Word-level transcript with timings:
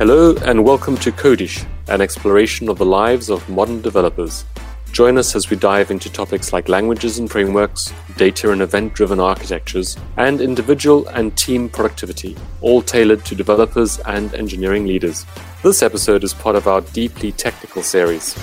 Hello 0.00 0.34
and 0.46 0.64
welcome 0.64 0.96
to 0.96 1.12
Codish, 1.12 1.66
an 1.88 2.00
exploration 2.00 2.70
of 2.70 2.78
the 2.78 2.86
lives 2.86 3.28
of 3.28 3.46
modern 3.50 3.82
developers. 3.82 4.46
Join 4.92 5.18
us 5.18 5.36
as 5.36 5.50
we 5.50 5.58
dive 5.58 5.90
into 5.90 6.10
topics 6.10 6.54
like 6.54 6.70
languages 6.70 7.18
and 7.18 7.30
frameworks, 7.30 7.92
data 8.16 8.50
and 8.50 8.62
event 8.62 8.94
driven 8.94 9.20
architectures, 9.20 9.98
and 10.16 10.40
individual 10.40 11.06
and 11.08 11.36
team 11.36 11.68
productivity, 11.68 12.34
all 12.62 12.80
tailored 12.80 13.26
to 13.26 13.34
developers 13.34 13.98
and 14.06 14.32
engineering 14.34 14.86
leaders. 14.86 15.26
This 15.62 15.82
episode 15.82 16.24
is 16.24 16.32
part 16.32 16.56
of 16.56 16.66
our 16.66 16.80
deeply 16.80 17.32
technical 17.32 17.82
series. 17.82 18.34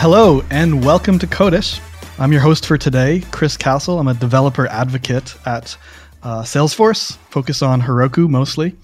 Hello, 0.00 0.42
and 0.50 0.84
welcome 0.84 1.20
to 1.20 1.26
Codish. 1.28 1.78
I'm 2.18 2.32
your 2.32 2.40
host 2.40 2.66
for 2.66 2.76
today, 2.76 3.22
Chris 3.30 3.56
Castle. 3.56 4.00
I'm 4.00 4.08
a 4.08 4.14
developer 4.14 4.66
advocate 4.66 5.36
at 5.46 5.78
uh, 6.24 6.42
Salesforce, 6.42 7.16
focus 7.30 7.62
on 7.62 7.80
Heroku 7.80 8.28
mostly. 8.28 8.74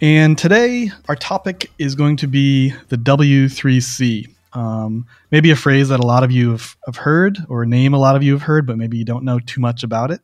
And 0.00 0.38
today, 0.38 0.92
our 1.08 1.16
topic 1.16 1.72
is 1.76 1.96
going 1.96 2.18
to 2.18 2.28
be 2.28 2.72
the 2.88 2.96
W3C. 2.96 4.32
Um, 4.52 5.06
maybe 5.32 5.50
a 5.50 5.56
phrase 5.56 5.88
that 5.88 5.98
a 5.98 6.06
lot 6.06 6.22
of 6.22 6.30
you 6.30 6.52
have, 6.52 6.76
have 6.86 6.96
heard, 6.96 7.36
or 7.48 7.64
a 7.64 7.66
name 7.66 7.94
a 7.94 7.98
lot 7.98 8.14
of 8.14 8.22
you 8.22 8.32
have 8.32 8.42
heard, 8.42 8.64
but 8.64 8.78
maybe 8.78 8.96
you 8.96 9.04
don't 9.04 9.24
know 9.24 9.40
too 9.40 9.60
much 9.60 9.82
about 9.82 10.12
it. 10.12 10.20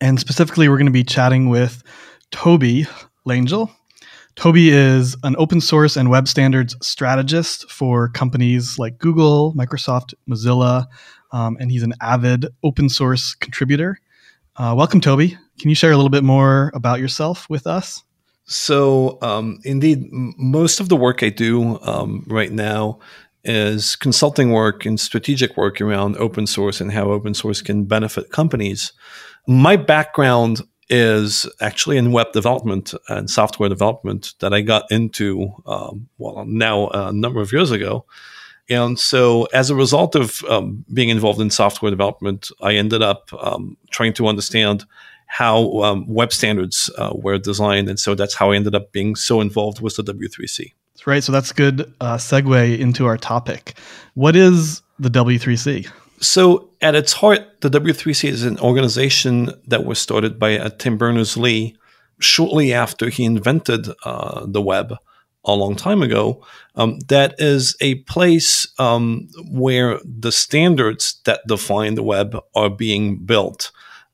And 0.00 0.18
specifically, 0.18 0.68
we're 0.68 0.78
going 0.78 0.86
to 0.86 0.92
be 0.92 1.04
chatting 1.04 1.48
with 1.48 1.84
Tobie 2.32 2.88
Langel. 3.24 3.70
Tobie 4.34 4.72
is 4.72 5.16
an 5.22 5.36
open 5.38 5.60
source 5.60 5.96
and 5.96 6.10
web 6.10 6.26
standards 6.26 6.74
strategist 6.84 7.70
for 7.70 8.08
companies 8.08 8.80
like 8.80 8.98
Google, 8.98 9.54
Microsoft, 9.54 10.12
Mozilla, 10.28 10.86
um, 11.30 11.56
and 11.60 11.70
he's 11.70 11.84
an 11.84 11.94
avid 12.00 12.46
open 12.64 12.88
source 12.88 13.36
contributor. 13.36 14.00
Uh, 14.56 14.74
welcome, 14.76 15.00
Toby. 15.00 15.38
Can 15.60 15.68
you 15.68 15.76
share 15.76 15.92
a 15.92 15.96
little 15.96 16.10
bit 16.10 16.24
more 16.24 16.72
about 16.74 16.98
yourself 16.98 17.48
with 17.48 17.64
us? 17.64 18.02
So, 18.48 19.18
um, 19.20 19.60
indeed, 19.62 20.08
most 20.10 20.80
of 20.80 20.88
the 20.88 20.96
work 20.96 21.22
I 21.22 21.28
do 21.28 21.78
um, 21.82 22.24
right 22.26 22.50
now 22.50 22.98
is 23.44 23.94
consulting 23.94 24.52
work 24.52 24.86
and 24.86 24.98
strategic 24.98 25.54
work 25.58 25.82
around 25.82 26.16
open 26.16 26.46
source 26.46 26.80
and 26.80 26.90
how 26.90 27.10
open 27.10 27.34
source 27.34 27.60
can 27.60 27.84
benefit 27.84 28.30
companies. 28.30 28.92
My 29.46 29.76
background 29.76 30.62
is 30.88 31.46
actually 31.60 31.98
in 31.98 32.10
web 32.10 32.32
development 32.32 32.94
and 33.10 33.28
software 33.28 33.68
development 33.68 34.32
that 34.40 34.54
I 34.54 34.62
got 34.62 34.90
into, 34.90 35.52
um, 35.66 36.08
well, 36.16 36.46
now 36.46 36.88
a 36.88 37.12
number 37.12 37.42
of 37.42 37.52
years 37.52 37.70
ago. 37.70 38.06
And 38.70 38.98
so, 38.98 39.44
as 39.52 39.68
a 39.68 39.74
result 39.74 40.14
of 40.14 40.42
um, 40.44 40.86
being 40.92 41.10
involved 41.10 41.40
in 41.40 41.50
software 41.50 41.90
development, 41.90 42.50
I 42.62 42.74
ended 42.74 43.02
up 43.02 43.30
um, 43.42 43.76
trying 43.90 44.14
to 44.14 44.26
understand 44.26 44.86
how 45.28 45.82
um, 45.82 46.06
web 46.08 46.32
standards 46.32 46.90
uh, 46.98 47.12
were 47.14 47.38
designed. 47.38 47.88
And 47.88 48.00
so 48.00 48.14
that's 48.14 48.34
how 48.34 48.50
I 48.50 48.56
ended 48.56 48.74
up 48.74 48.92
being 48.92 49.14
so 49.14 49.40
involved 49.40 49.80
with 49.80 49.96
the 49.96 50.02
W3C. 50.02 50.72
That's 50.94 51.06
right. 51.06 51.22
So 51.22 51.30
that's 51.30 51.52
good 51.52 51.92
uh, 52.00 52.16
segue 52.16 52.78
into 52.78 53.06
our 53.06 53.16
topic. 53.16 53.78
What 54.14 54.34
is 54.34 54.82
the 54.98 55.10
W3C? 55.10 55.88
So, 56.20 56.70
at 56.80 56.96
its 56.96 57.12
heart, 57.12 57.60
the 57.60 57.70
W3C 57.70 58.28
is 58.28 58.42
an 58.42 58.58
organization 58.58 59.52
that 59.68 59.84
was 59.84 60.00
started 60.00 60.36
by 60.36 60.58
uh, 60.58 60.70
Tim 60.70 60.98
Berners 60.98 61.36
Lee 61.36 61.76
shortly 62.18 62.72
after 62.72 63.08
he 63.08 63.24
invented 63.24 63.86
uh, 64.04 64.44
the 64.44 64.60
web 64.60 64.94
a 65.44 65.54
long 65.54 65.76
time 65.76 66.02
ago. 66.02 66.44
Um, 66.74 66.98
that 67.08 67.36
is 67.38 67.76
a 67.80 67.96
place 68.02 68.66
um, 68.78 69.28
where 69.48 70.00
the 70.04 70.32
standards 70.32 71.20
that 71.24 71.40
define 71.46 71.94
the 71.94 72.02
web 72.02 72.36
are 72.54 72.70
being 72.70 73.24
built. 73.24 73.70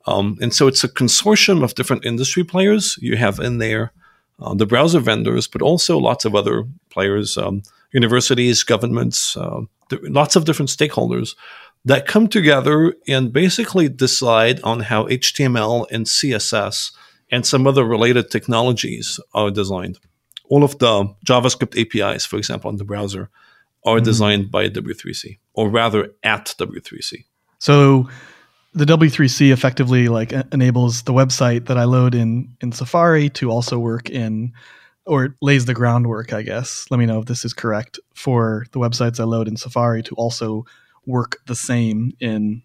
Um, 0.06 0.38
and 0.40 0.52
so 0.54 0.66
it's 0.66 0.84
a 0.84 0.88
consortium 0.88 1.62
of 1.62 1.74
different 1.74 2.04
industry 2.04 2.44
players. 2.44 2.98
You 3.00 3.16
have 3.16 3.38
in 3.40 3.58
there 3.58 3.92
uh, 4.40 4.54
the 4.54 4.66
browser 4.66 5.00
vendors, 5.00 5.46
but 5.46 5.62
also 5.62 5.98
lots 5.98 6.24
of 6.24 6.34
other 6.34 6.64
players, 6.90 7.38
um, 7.38 7.62
universities, 7.92 8.62
governments, 8.62 9.36
uh, 9.36 9.60
th- 9.88 10.02
lots 10.02 10.36
of 10.36 10.44
different 10.44 10.68
stakeholders 10.68 11.34
that 11.84 12.06
come 12.06 12.28
together 12.28 12.94
and 13.06 13.32
basically 13.32 13.88
decide 13.88 14.60
on 14.62 14.80
how 14.80 15.04
HTML 15.06 15.86
and 15.90 16.06
CSS 16.06 16.92
and 17.30 17.46
some 17.46 17.66
other 17.66 17.84
related 17.84 18.30
technologies 18.30 19.20
are 19.34 19.50
designed. 19.50 19.98
All 20.48 20.64
of 20.64 20.78
the 20.78 21.14
JavaScript 21.26 21.78
APIs, 21.78 22.24
for 22.24 22.36
example, 22.36 22.70
in 22.70 22.76
the 22.76 22.84
browser, 22.84 23.30
are 23.84 23.96
mm-hmm. 23.96 24.04
designed 24.04 24.50
by 24.50 24.68
W3C, 24.68 25.38
or 25.52 25.68
rather 25.68 26.12
at 26.22 26.54
W3C. 26.58 27.24
So 27.58 28.08
the 28.74 28.84
W3C 28.84 29.52
effectively 29.52 30.08
like 30.08 30.32
enables 30.52 31.02
the 31.02 31.12
website 31.12 31.66
that 31.66 31.78
I 31.78 31.84
load 31.84 32.14
in 32.14 32.56
in 32.60 32.72
Safari 32.72 33.30
to 33.30 33.50
also 33.50 33.78
work 33.78 34.10
in 34.10 34.52
or 35.06 35.36
lays 35.40 35.66
the 35.66 35.74
groundwork, 35.74 36.32
I 36.32 36.42
guess. 36.42 36.86
Let 36.90 36.98
me 36.98 37.06
know 37.06 37.20
if 37.20 37.26
this 37.26 37.44
is 37.44 37.52
correct 37.52 37.98
for 38.14 38.66
the 38.72 38.78
websites 38.78 39.20
I 39.20 39.24
load 39.24 39.48
in 39.48 39.56
Safari 39.56 40.02
to 40.04 40.14
also 40.14 40.64
work 41.06 41.38
the 41.46 41.54
same 41.54 42.12
in 42.20 42.62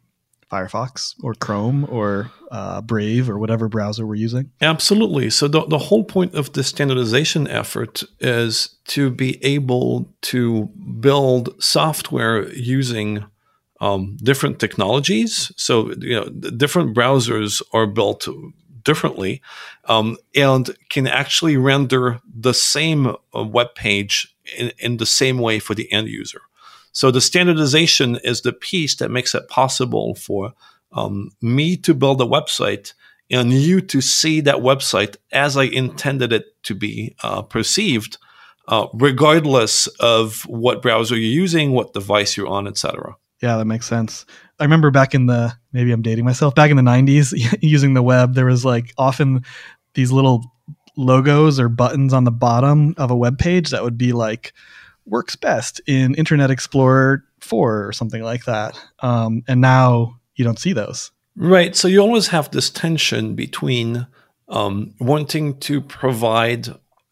Firefox 0.51 1.13
or 1.21 1.35
Chrome 1.35 1.85
or 1.89 2.31
uh, 2.51 2.81
Brave 2.81 3.29
or 3.29 3.37
whatever 3.37 3.67
browser 3.67 4.05
we're 4.05 4.15
using? 4.15 4.51
Absolutely. 4.61 5.29
So, 5.29 5.47
the, 5.47 5.65
the 5.65 5.77
whole 5.77 6.03
point 6.03 6.33
of 6.33 6.53
the 6.53 6.63
standardization 6.63 7.47
effort 7.47 8.03
is 8.19 8.77
to 8.85 9.11
be 9.11 9.43
able 9.43 10.11
to 10.23 10.65
build 10.99 11.61
software 11.61 12.49
using 12.53 13.25
um, 13.81 14.17
different 14.17 14.59
technologies. 14.59 15.51
So, 15.55 15.91
you 15.99 16.15
know, 16.15 16.25
different 16.29 16.95
browsers 16.95 17.61
are 17.73 17.87
built 17.87 18.27
differently 18.83 19.41
um, 19.85 20.17
and 20.35 20.75
can 20.89 21.07
actually 21.07 21.57
render 21.57 22.19
the 22.25 22.53
same 22.53 23.07
uh, 23.07 23.43
web 23.43 23.75
page 23.75 24.35
in, 24.57 24.71
in 24.79 24.97
the 24.97 25.05
same 25.05 25.37
way 25.39 25.59
for 25.59 25.75
the 25.75 25.91
end 25.91 26.07
user. 26.07 26.41
So, 26.91 27.11
the 27.11 27.21
standardization 27.21 28.17
is 28.23 28.41
the 28.41 28.53
piece 28.53 28.95
that 28.97 29.11
makes 29.11 29.35
it 29.35 29.47
possible 29.47 30.15
for 30.15 30.53
um, 30.91 31.31
me 31.41 31.77
to 31.77 31.93
build 31.93 32.21
a 32.21 32.25
website 32.25 32.93
and 33.31 33.53
you 33.53 33.79
to 33.79 34.01
see 34.01 34.41
that 34.41 34.57
website 34.57 35.17
as 35.31 35.55
I 35.55 35.63
intended 35.63 36.33
it 36.33 36.61
to 36.63 36.73
be 36.73 37.15
uh, 37.21 37.43
perceived, 37.43 38.17
uh, 38.67 38.87
regardless 38.93 39.87
of 39.99 40.41
what 40.47 40.81
browser 40.81 41.15
you're 41.15 41.41
using, 41.43 41.71
what 41.71 41.93
device 41.93 42.35
you're 42.35 42.47
on, 42.47 42.67
etc. 42.67 43.15
Yeah, 43.41 43.57
that 43.57 43.65
makes 43.65 43.85
sense. 43.85 44.25
I 44.59 44.63
remember 44.63 44.91
back 44.91 45.15
in 45.15 45.27
the 45.27 45.53
maybe 45.71 45.91
I'm 45.91 46.01
dating 46.01 46.25
myself 46.25 46.55
back 46.55 46.71
in 46.71 46.77
the 46.77 46.83
90s 46.83 47.33
using 47.61 47.93
the 47.93 48.03
web 48.03 48.33
there 48.33 48.45
was 48.45 48.65
like 48.65 48.93
often 48.97 49.43
these 49.93 50.11
little 50.11 50.43
logos 50.97 51.59
or 51.59 51.69
buttons 51.69 52.13
on 52.13 52.25
the 52.25 52.31
bottom 52.31 52.93
of 52.97 53.09
a 53.09 53.15
web 53.15 53.39
page 53.39 53.69
that 53.69 53.83
would 53.83 53.97
be 53.97 54.11
like 54.11 54.53
works 55.05 55.35
best 55.35 55.81
in 55.87 56.13
Internet 56.15 56.51
Explorer 56.51 57.23
4 57.39 57.87
or 57.87 57.93
something 57.93 58.21
like 58.21 58.45
that. 58.45 58.79
Um, 58.99 59.43
and 59.47 59.61
now 59.61 60.19
you 60.35 60.43
don't 60.43 60.59
see 60.59 60.73
those. 60.73 61.11
Right. 61.35 61.75
So 61.75 61.87
you 61.87 61.99
always 61.99 62.27
have 62.27 62.51
this 62.51 62.69
tension 62.69 63.33
between 63.33 64.07
um, 64.49 64.93
wanting 64.99 65.57
to 65.59 65.81
provide 65.81 66.67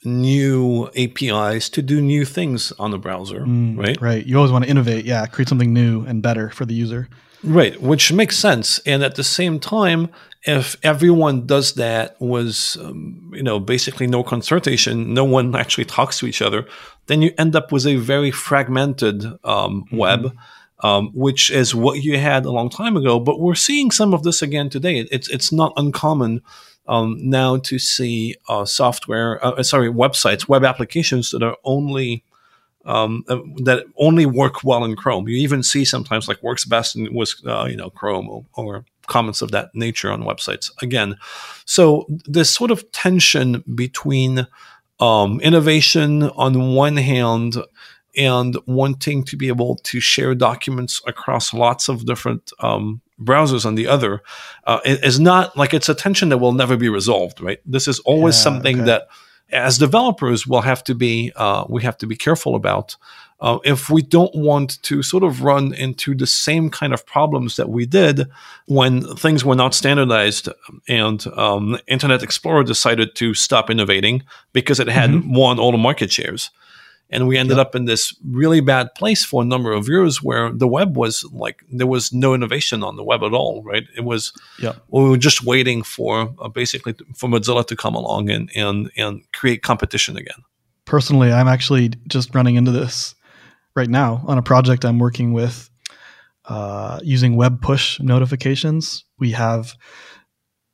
new 0.08 0.90
APIs 0.98 1.70
to 1.70 1.82
do 1.82 2.02
new 2.02 2.26
things 2.26 2.72
on 2.80 2.92
the 2.92 2.98
browser, 2.98 3.42
mm, 3.42 3.78
right? 3.78 4.02
Right. 4.02 4.26
You 4.26 4.38
always 4.38 4.52
want 4.52 4.64
to 4.64 4.70
innovate, 4.70 5.06
yeah, 5.06 5.26
create 5.26 5.50
something 5.50 5.74
new 5.74 6.04
and 6.06 6.22
better 6.22 6.50
for 6.50 6.66
the 6.66 6.74
user. 6.74 7.10
Right, 7.44 7.80
which 7.82 8.12
makes 8.12 8.38
sense. 8.38 8.80
And 8.80 9.04
at 9.04 9.16
the 9.16 9.24
same 9.24 9.60
time, 9.60 10.10
if 10.44 10.76
everyone 10.82 11.46
does 11.46 11.74
that 11.74 12.20
was, 12.20 12.78
um, 12.82 13.32
you 13.34 13.44
know, 13.44 13.60
basically 13.60 14.08
no 14.08 14.24
consultation, 14.24 15.14
no 15.14 15.24
one 15.24 15.56
actually 15.56 15.86
talks 15.86 16.18
to 16.20 16.26
each 16.26 16.42
other, 16.42 16.66
then 17.06 17.22
you 17.22 17.32
end 17.38 17.56
up 17.56 17.72
with 17.72 17.86
a 17.86 17.98
very 17.98 18.32
fragmented 18.32 19.24
um, 19.26 19.84
mm-hmm. 19.84 19.98
web. 19.98 20.38
Um, 20.84 21.10
which 21.16 21.50
is 21.50 21.74
what 21.74 22.04
you 22.04 22.20
had 22.20 22.46
a 22.46 22.52
long 22.52 22.70
time 22.70 22.96
ago. 22.96 23.20
But 23.20 23.40
we're 23.40 23.56
seeing 23.56 23.90
some 23.90 24.14
of 24.14 24.22
this 24.22 24.44
again 24.44 24.70
today. 24.70 25.08
It's 25.10 25.28
it's 25.28 25.52
not 25.52 25.74
uncommon 25.76 26.44
um, 26.88 27.18
now 27.20 27.58
to 27.58 27.80
see 27.80 28.36
uh, 28.48 28.66
software, 28.66 29.44
uh, 29.46 29.62
sorry, 29.64 29.90
websites, 29.90 30.48
web 30.48 30.64
applications 30.64 31.32
that 31.32 31.44
are 31.44 31.58
only 31.64 32.24
um, 32.86 33.26
uh, 33.28 33.40
that 33.64 33.86
only 33.98 34.26
work 34.26 34.64
well 34.64 34.86
in 34.86 34.96
Chrome. 34.96 35.28
You 35.28 35.38
even 35.38 35.62
see 35.62 35.84
sometimes 35.84 36.28
like 36.28 36.42
works 36.42 36.64
best 36.64 36.96
in 36.96 37.14
with 37.14 37.34
uh, 37.46 37.66
you 37.70 37.76
know 37.76 37.90
Chrome 37.90 38.30
or, 38.30 38.46
or, 38.54 38.86
comments 39.08 39.42
of 39.42 39.52
that 39.52 39.74
nature 39.74 40.12
on 40.12 40.24
websites. 40.24 40.70
Again, 40.82 41.16
so 41.64 42.06
this 42.26 42.50
sort 42.52 42.72
of 42.72 42.92
tension 42.92 43.64
between 43.74 44.46
um, 45.00 45.40
innovation 45.40 46.24
on 46.24 46.74
one 46.74 46.98
hand 46.98 47.56
and 48.18 48.58
wanting 48.66 49.24
to 49.24 49.38
be 49.38 49.48
able 49.48 49.78
to 49.78 50.02
share 50.02 50.36
documents 50.36 51.00
across 51.08 51.54
lots 51.54 51.88
of 51.88 52.06
different 52.06 52.52
um, 52.60 53.00
browsers 53.22 53.66
on 53.66 53.76
the 53.76 53.88
other 53.88 54.22
uh, 54.66 54.80
is 54.86 55.20
not 55.20 55.58
like 55.58 55.74
it's 55.74 55.90
a 55.90 55.96
tension 55.96 56.30
that 56.30 56.38
will 56.38 56.54
never 56.54 56.78
be 56.78 56.90
resolved. 56.90 57.42
Right? 57.42 57.60
This 57.66 57.88
is 57.88 58.00
always 58.00 58.38
yeah, 58.38 58.44
something 58.44 58.78
okay. 58.78 58.86
that 58.86 59.08
as 59.52 59.78
developers 59.78 60.46
we'll 60.46 60.62
have 60.62 60.84
to 60.84 60.96
be 60.96 61.32
uh, 61.36 61.66
we 61.70 61.84
have 61.84 61.98
to 61.98 62.08
be 62.08 62.16
careful 62.16 62.56
about 62.56 62.96
uh, 63.40 63.60
if 63.64 63.90
we 63.90 64.02
don't 64.02 64.34
want 64.34 64.82
to 64.82 65.04
sort 65.04 65.24
of 65.24 65.44
run 65.44 65.74
into 65.74 66.16
the 66.16 66.26
same 66.26 66.70
kind 66.70 66.94
of 66.94 67.06
problems 67.06 67.56
that 67.56 67.70
we 67.70 67.86
did 67.86 68.28
when 68.66 69.04
things 69.16 69.46
were 69.46 69.56
not 69.56 69.76
standardized 69.76 70.50
and 70.88 71.28
um, 71.38 71.78
Internet 71.88 72.24
Explorer 72.24 72.64
decided 72.64 73.16
to 73.16 73.34
stop 73.36 73.70
innovating 73.70 74.24
because 74.54 74.80
it 74.80 74.88
had 74.88 75.12
mm-hmm. 75.12 75.36
won 75.36 75.60
all 75.60 75.72
the 75.72 75.78
market 75.78 76.12
shares. 76.12 76.50
And 77.10 77.28
we 77.28 77.38
ended 77.38 77.58
yep. 77.58 77.68
up 77.68 77.76
in 77.76 77.86
this 77.86 78.14
really 78.26 78.60
bad 78.60 78.94
place 78.96 79.24
for 79.24 79.42
a 79.42 79.46
number 79.46 79.72
of 79.72 79.88
years 79.88 80.22
where 80.22 80.52
the 80.52 80.68
web 80.68 80.98
was 80.98 81.24
like, 81.32 81.64
there 81.72 81.88
was 81.88 82.12
no 82.12 82.34
innovation 82.34 82.84
on 82.84 82.98
the 82.98 83.04
web 83.04 83.24
at 83.24 83.34
all, 83.34 83.64
right? 83.64 83.84
It 83.96 84.04
was, 84.04 84.34
yep. 84.60 84.76
we 84.90 85.10
were 85.10 85.18
just 85.18 85.44
waiting 85.44 85.84
for 85.84 86.34
uh, 86.40 86.50
basically 86.50 86.96
for 87.16 87.30
Mozilla 87.30 87.66
to 87.68 87.76
come 87.78 87.96
along 87.96 88.30
and, 88.30 88.52
and, 88.56 88.92
and 88.98 89.22
create 89.32 89.64
competition 89.64 90.18
again. 90.18 90.44
Personally, 90.84 91.32
I'm 91.32 91.48
actually 91.48 91.92
just 92.08 92.36
running 92.36 92.56
into 92.56 92.72
this 92.72 93.16
right 93.76 93.90
now 93.90 94.24
on 94.28 94.38
a 94.38 94.42
project 94.42 94.84
I'm 94.84 95.00
working 95.00 95.32
with 95.32 95.70
uh, 96.46 97.00
using 97.04 97.38
web 97.38 97.62
push 97.62 98.00
notifications. 98.02 99.06
We 99.18 99.32
have 99.32 99.76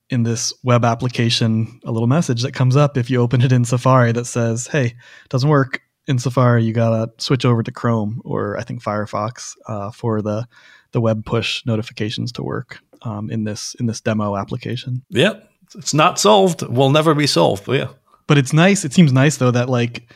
in 0.09 0.23
this 0.23 0.53
web 0.63 0.85
application 0.85 1.79
a 1.83 1.91
little 1.91 2.07
message 2.07 2.43
that 2.43 2.53
comes 2.53 2.75
up 2.75 2.97
if 2.97 3.09
you 3.09 3.19
open 3.19 3.41
it 3.41 3.51
in 3.51 3.65
Safari 3.65 4.11
that 4.11 4.25
says, 4.25 4.67
"Hey, 4.67 4.85
it 4.85 5.29
doesn't 5.29 5.49
work 5.49 5.81
in 6.07 6.19
Safari. 6.19 6.63
You 6.63 6.73
gotta 6.73 7.11
switch 7.17 7.45
over 7.45 7.63
to 7.63 7.71
Chrome 7.71 8.21
or 8.25 8.57
I 8.57 8.63
think 8.63 8.83
Firefox 8.83 9.55
uh, 9.67 9.91
for 9.91 10.21
the 10.21 10.47
the 10.91 11.01
web 11.01 11.25
push 11.25 11.65
notifications 11.65 12.31
to 12.33 12.43
work 12.43 12.79
um, 13.01 13.29
in 13.29 13.43
this 13.43 13.75
in 13.79 13.85
this 13.85 14.01
demo 14.01 14.35
application." 14.35 15.03
Yep, 15.09 15.49
it's 15.75 15.93
not 15.93 16.19
solved. 16.19 16.61
Will 16.63 16.89
never 16.89 17.13
be 17.13 17.27
solved. 17.27 17.65
But 17.65 17.73
yeah, 17.73 17.89
but 18.27 18.37
it's 18.37 18.53
nice. 18.53 18.85
It 18.85 18.93
seems 18.93 19.11
nice 19.11 19.37
though 19.37 19.51
that 19.51 19.69
like 19.69 20.09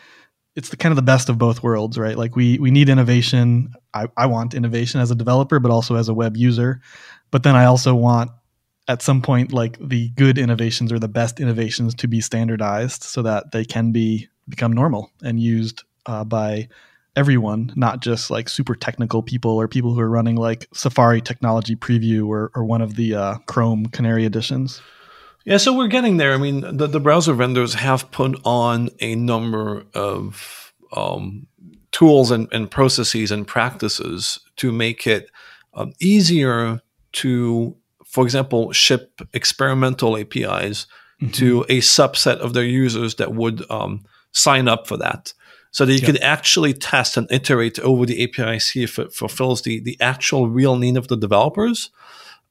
it's 0.56 0.70
the 0.70 0.78
kind 0.78 0.92
of 0.92 0.96
the 0.96 1.04
best 1.04 1.30
of 1.30 1.38
both 1.38 1.62
worlds, 1.62 1.98
right? 1.98 2.18
Like 2.18 2.36
we 2.36 2.58
we 2.58 2.72
need 2.72 2.90
innovation. 2.90 3.74
I, 3.94 4.08
I 4.18 4.26
want 4.26 4.54
innovation 4.54 5.00
as 5.00 5.12
a 5.12 5.16
developer, 5.16 5.60
but 5.60 5.72
also 5.72 5.96
as 5.96 6.10
a 6.10 6.14
web 6.14 6.36
user. 6.36 6.82
But 7.30 7.44
then 7.44 7.56
I 7.56 7.66
also 7.66 7.94
want 7.94 8.32
at 8.88 9.02
some 9.02 9.22
point 9.22 9.52
like 9.52 9.78
the 9.80 10.10
good 10.10 10.38
innovations 10.38 10.92
or 10.92 11.00
the 11.00 11.08
best 11.08 11.40
innovations 11.40 11.94
to 11.96 12.08
be 12.08 12.22
standardized 12.22 13.04
so 13.04 13.22
that 13.22 13.52
they 13.52 13.66
can 13.66 13.92
be 13.92 14.30
become 14.50 14.72
normal 14.72 15.12
and 15.24 15.40
used 15.40 15.84
uh, 16.06 16.24
by 16.24 16.68
everyone, 17.16 17.74
not 17.76 18.00
just 18.00 18.30
like 18.30 18.48
super 18.48 18.76
technical 18.76 19.24
people 19.24 19.52
or 19.52 19.68
people 19.68 19.94
who 19.94 20.00
are 20.00 20.10
running 20.10 20.36
like 20.36 20.68
Safari 20.74 21.20
Technology 21.20 21.76
Preview 21.76 22.28
or, 22.28 22.52
or 22.54 22.64
one 22.64 22.82
of 22.82 22.96
the 22.96 23.16
uh, 23.16 23.38
Chrome 23.48 23.88
Canary 23.88 24.24
editions. 24.24 24.82
Yeah, 25.44 25.58
so 25.58 25.76
we're 25.76 25.88
getting 25.88 26.18
there. 26.18 26.34
I 26.34 26.38
mean, 26.38 26.78
the, 26.78 26.88
the 26.88 27.00
browser 27.00 27.34
vendors 27.34 27.74
have 27.74 28.12
put 28.12 28.40
on 28.44 28.90
a 29.00 29.16
number 29.16 29.86
of 29.94 30.74
um, 30.96 31.48
tools 31.92 32.32
and, 32.32 32.48
and, 32.52 32.70
processes 32.70 33.32
and 33.32 33.48
practices 33.48 34.40
to 34.58 34.72
make 34.72 35.08
it 35.08 35.32
um, 35.74 35.94
easier 36.00 36.82
to, 37.14 37.76
for 38.06 38.24
example, 38.24 38.72
ship 38.72 39.22
experimental 39.34 40.18
APIs 40.18 40.86
mm-hmm. 41.22 41.30
to 41.32 41.62
a 41.70 41.80
subset 41.80 42.38
of 42.38 42.54
their 42.54 42.66
users 42.66 43.16
that 43.16 43.34
would 43.34 43.70
um, 43.72 44.04
sign 44.32 44.68
up 44.68 44.88
for 44.88 44.98
that. 44.98 45.34
So 45.72 45.86
that 45.86 45.94
you 45.94 46.00
yep. 46.00 46.06
could 46.08 46.22
actually 46.24 46.74
test 46.74 47.18
and 47.18 47.28
iterate 47.30 47.78
over 47.80 48.06
the 48.06 48.24
API, 48.24 48.60
see 48.60 48.84
if 48.84 48.98
it 48.98 49.14
fulfills 49.14 49.62
the, 49.62 49.80
the 49.80 49.98
actual 50.00 50.50
real 50.50 50.78
need 50.78 50.98
of 50.98 51.08
the 51.08 51.18
developers, 51.18 51.92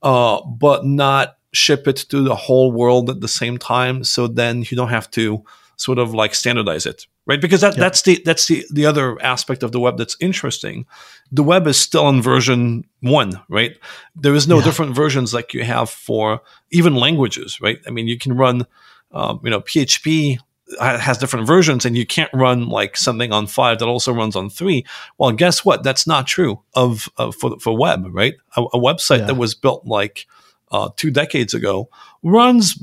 uh, 0.02 0.40
but 0.44 0.84
not 0.84 1.36
ship 1.56 1.88
it 1.88 1.96
to 1.96 2.22
the 2.22 2.34
whole 2.34 2.70
world 2.70 3.08
at 3.10 3.20
the 3.20 3.28
same 3.28 3.56
time 3.56 4.04
so 4.04 4.26
then 4.26 4.62
you 4.62 4.76
don't 4.76 4.90
have 4.90 5.10
to 5.10 5.42
sort 5.76 5.98
of 5.98 6.14
like 6.14 6.34
standardize 6.34 6.86
it 6.86 7.06
right 7.26 7.40
because 7.40 7.62
that, 7.62 7.76
that's 7.76 8.02
the 8.02 8.20
that's 8.24 8.46
the 8.46 8.64
the 8.70 8.84
other 8.84 9.20
aspect 9.22 9.62
of 9.62 9.72
the 9.72 9.80
web 9.80 9.96
that's 9.96 10.16
interesting 10.20 10.86
the 11.32 11.42
web 11.42 11.66
is 11.66 11.78
still 11.78 12.08
in 12.08 12.20
version 12.20 12.84
1 13.00 13.40
right 13.48 13.78
there 14.14 14.34
is 14.34 14.46
no 14.46 14.58
yeah. 14.58 14.64
different 14.64 14.94
versions 14.94 15.32
like 15.32 15.54
you 15.54 15.64
have 15.64 15.88
for 15.88 16.40
even 16.70 16.94
languages 16.94 17.60
right 17.60 17.78
i 17.86 17.90
mean 17.90 18.06
you 18.06 18.18
can 18.18 18.36
run 18.36 18.66
um, 19.12 19.40
you 19.42 19.50
know 19.50 19.60
php 19.60 20.38
has 20.80 21.18
different 21.18 21.46
versions 21.46 21.84
and 21.84 21.96
you 21.96 22.04
can't 22.04 22.30
run 22.34 22.68
like 22.68 22.96
something 22.96 23.32
on 23.32 23.46
5 23.46 23.78
that 23.78 23.86
also 23.86 24.12
runs 24.12 24.34
on 24.34 24.50
3 24.50 24.84
well 25.16 25.30
guess 25.30 25.64
what 25.64 25.84
that's 25.84 26.08
not 26.08 26.26
true 26.26 26.60
of, 26.74 27.08
of 27.16 27.36
for 27.36 27.58
for 27.60 27.76
web 27.76 28.06
right 28.10 28.34
a, 28.56 28.62
a 28.62 28.78
website 28.78 29.20
yeah. 29.20 29.26
that 29.26 29.36
was 29.36 29.54
built 29.54 29.86
like 29.86 30.26
uh, 30.72 30.88
two 30.96 31.12
decades 31.12 31.54
ago 31.54 31.88
runs 32.24 32.74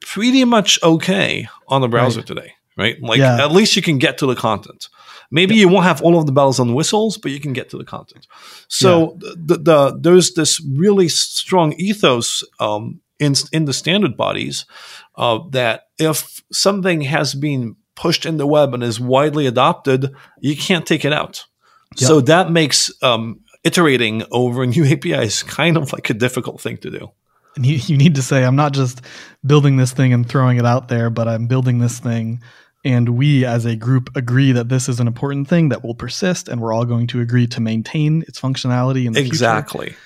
pretty 0.00 0.44
much 0.44 0.82
okay 0.82 1.48
on 1.68 1.80
the 1.80 1.88
browser 1.88 2.20
right. 2.20 2.26
today, 2.26 2.54
right? 2.76 3.00
Like 3.00 3.18
yeah. 3.18 3.42
at 3.44 3.52
least 3.52 3.76
you 3.76 3.82
can 3.82 3.98
get 3.98 4.18
to 4.18 4.26
the 4.26 4.34
content. 4.34 4.88
Maybe 5.30 5.54
yeah. 5.54 5.60
you 5.60 5.68
won't 5.68 5.84
have 5.84 6.02
all 6.02 6.18
of 6.18 6.26
the 6.26 6.32
bells 6.32 6.58
and 6.58 6.74
whistles, 6.74 7.16
but 7.16 7.30
you 7.30 7.38
can 7.38 7.52
get 7.52 7.70
to 7.70 7.78
the 7.78 7.84
content. 7.84 8.26
So 8.66 9.16
the, 9.20 9.58
the, 9.58 9.98
there's 10.00 10.34
this 10.34 10.60
really 10.60 11.08
strong 11.08 11.74
ethos 11.74 12.42
um, 12.58 13.00
in 13.20 13.34
in 13.52 13.66
the 13.66 13.72
standard 13.72 14.16
bodies 14.16 14.64
uh, 15.16 15.38
that 15.50 15.82
if 15.98 16.42
something 16.50 17.02
has 17.02 17.34
been 17.34 17.76
pushed 17.94 18.26
in 18.26 18.38
the 18.38 18.46
web 18.46 18.74
and 18.74 18.82
is 18.82 18.98
widely 18.98 19.46
adopted, 19.46 20.12
you 20.40 20.56
can't 20.56 20.86
take 20.86 21.04
it 21.04 21.12
out. 21.12 21.44
Yep. 21.96 22.08
So 22.08 22.20
that 22.22 22.50
makes 22.50 22.90
um, 23.02 23.40
iterating 23.62 24.24
over 24.30 24.62
a 24.64 24.66
new 24.66 24.84
API 24.84 25.12
is 25.12 25.42
kind 25.42 25.76
of 25.76 25.92
like 25.92 26.10
a 26.10 26.14
difficult 26.14 26.60
thing 26.60 26.78
to 26.78 26.90
do. 26.90 27.10
And 27.56 27.66
you, 27.66 27.76
you 27.76 27.96
need 27.96 28.14
to 28.14 28.22
say, 28.22 28.44
I'm 28.44 28.56
not 28.56 28.72
just 28.72 29.02
building 29.44 29.76
this 29.76 29.92
thing 29.92 30.12
and 30.12 30.26
throwing 30.26 30.56
it 30.56 30.64
out 30.64 30.88
there, 30.88 31.10
but 31.10 31.28
I'm 31.28 31.46
building 31.46 31.78
this 31.78 31.98
thing. 31.98 32.42
And 32.84 33.10
we 33.10 33.44
as 33.44 33.66
a 33.66 33.76
group 33.76 34.08
agree 34.16 34.52
that 34.52 34.68
this 34.68 34.88
is 34.88 35.00
an 35.00 35.06
important 35.06 35.48
thing 35.48 35.68
that 35.68 35.84
will 35.84 35.94
persist, 35.94 36.48
and 36.48 36.60
we're 36.60 36.72
all 36.72 36.86
going 36.86 37.08
to 37.08 37.20
agree 37.20 37.46
to 37.48 37.60
maintain 37.60 38.22
its 38.22 38.40
functionality 38.40 39.04
in 39.04 39.12
the 39.12 39.20
exactly. 39.20 39.88
future. 39.88 40.00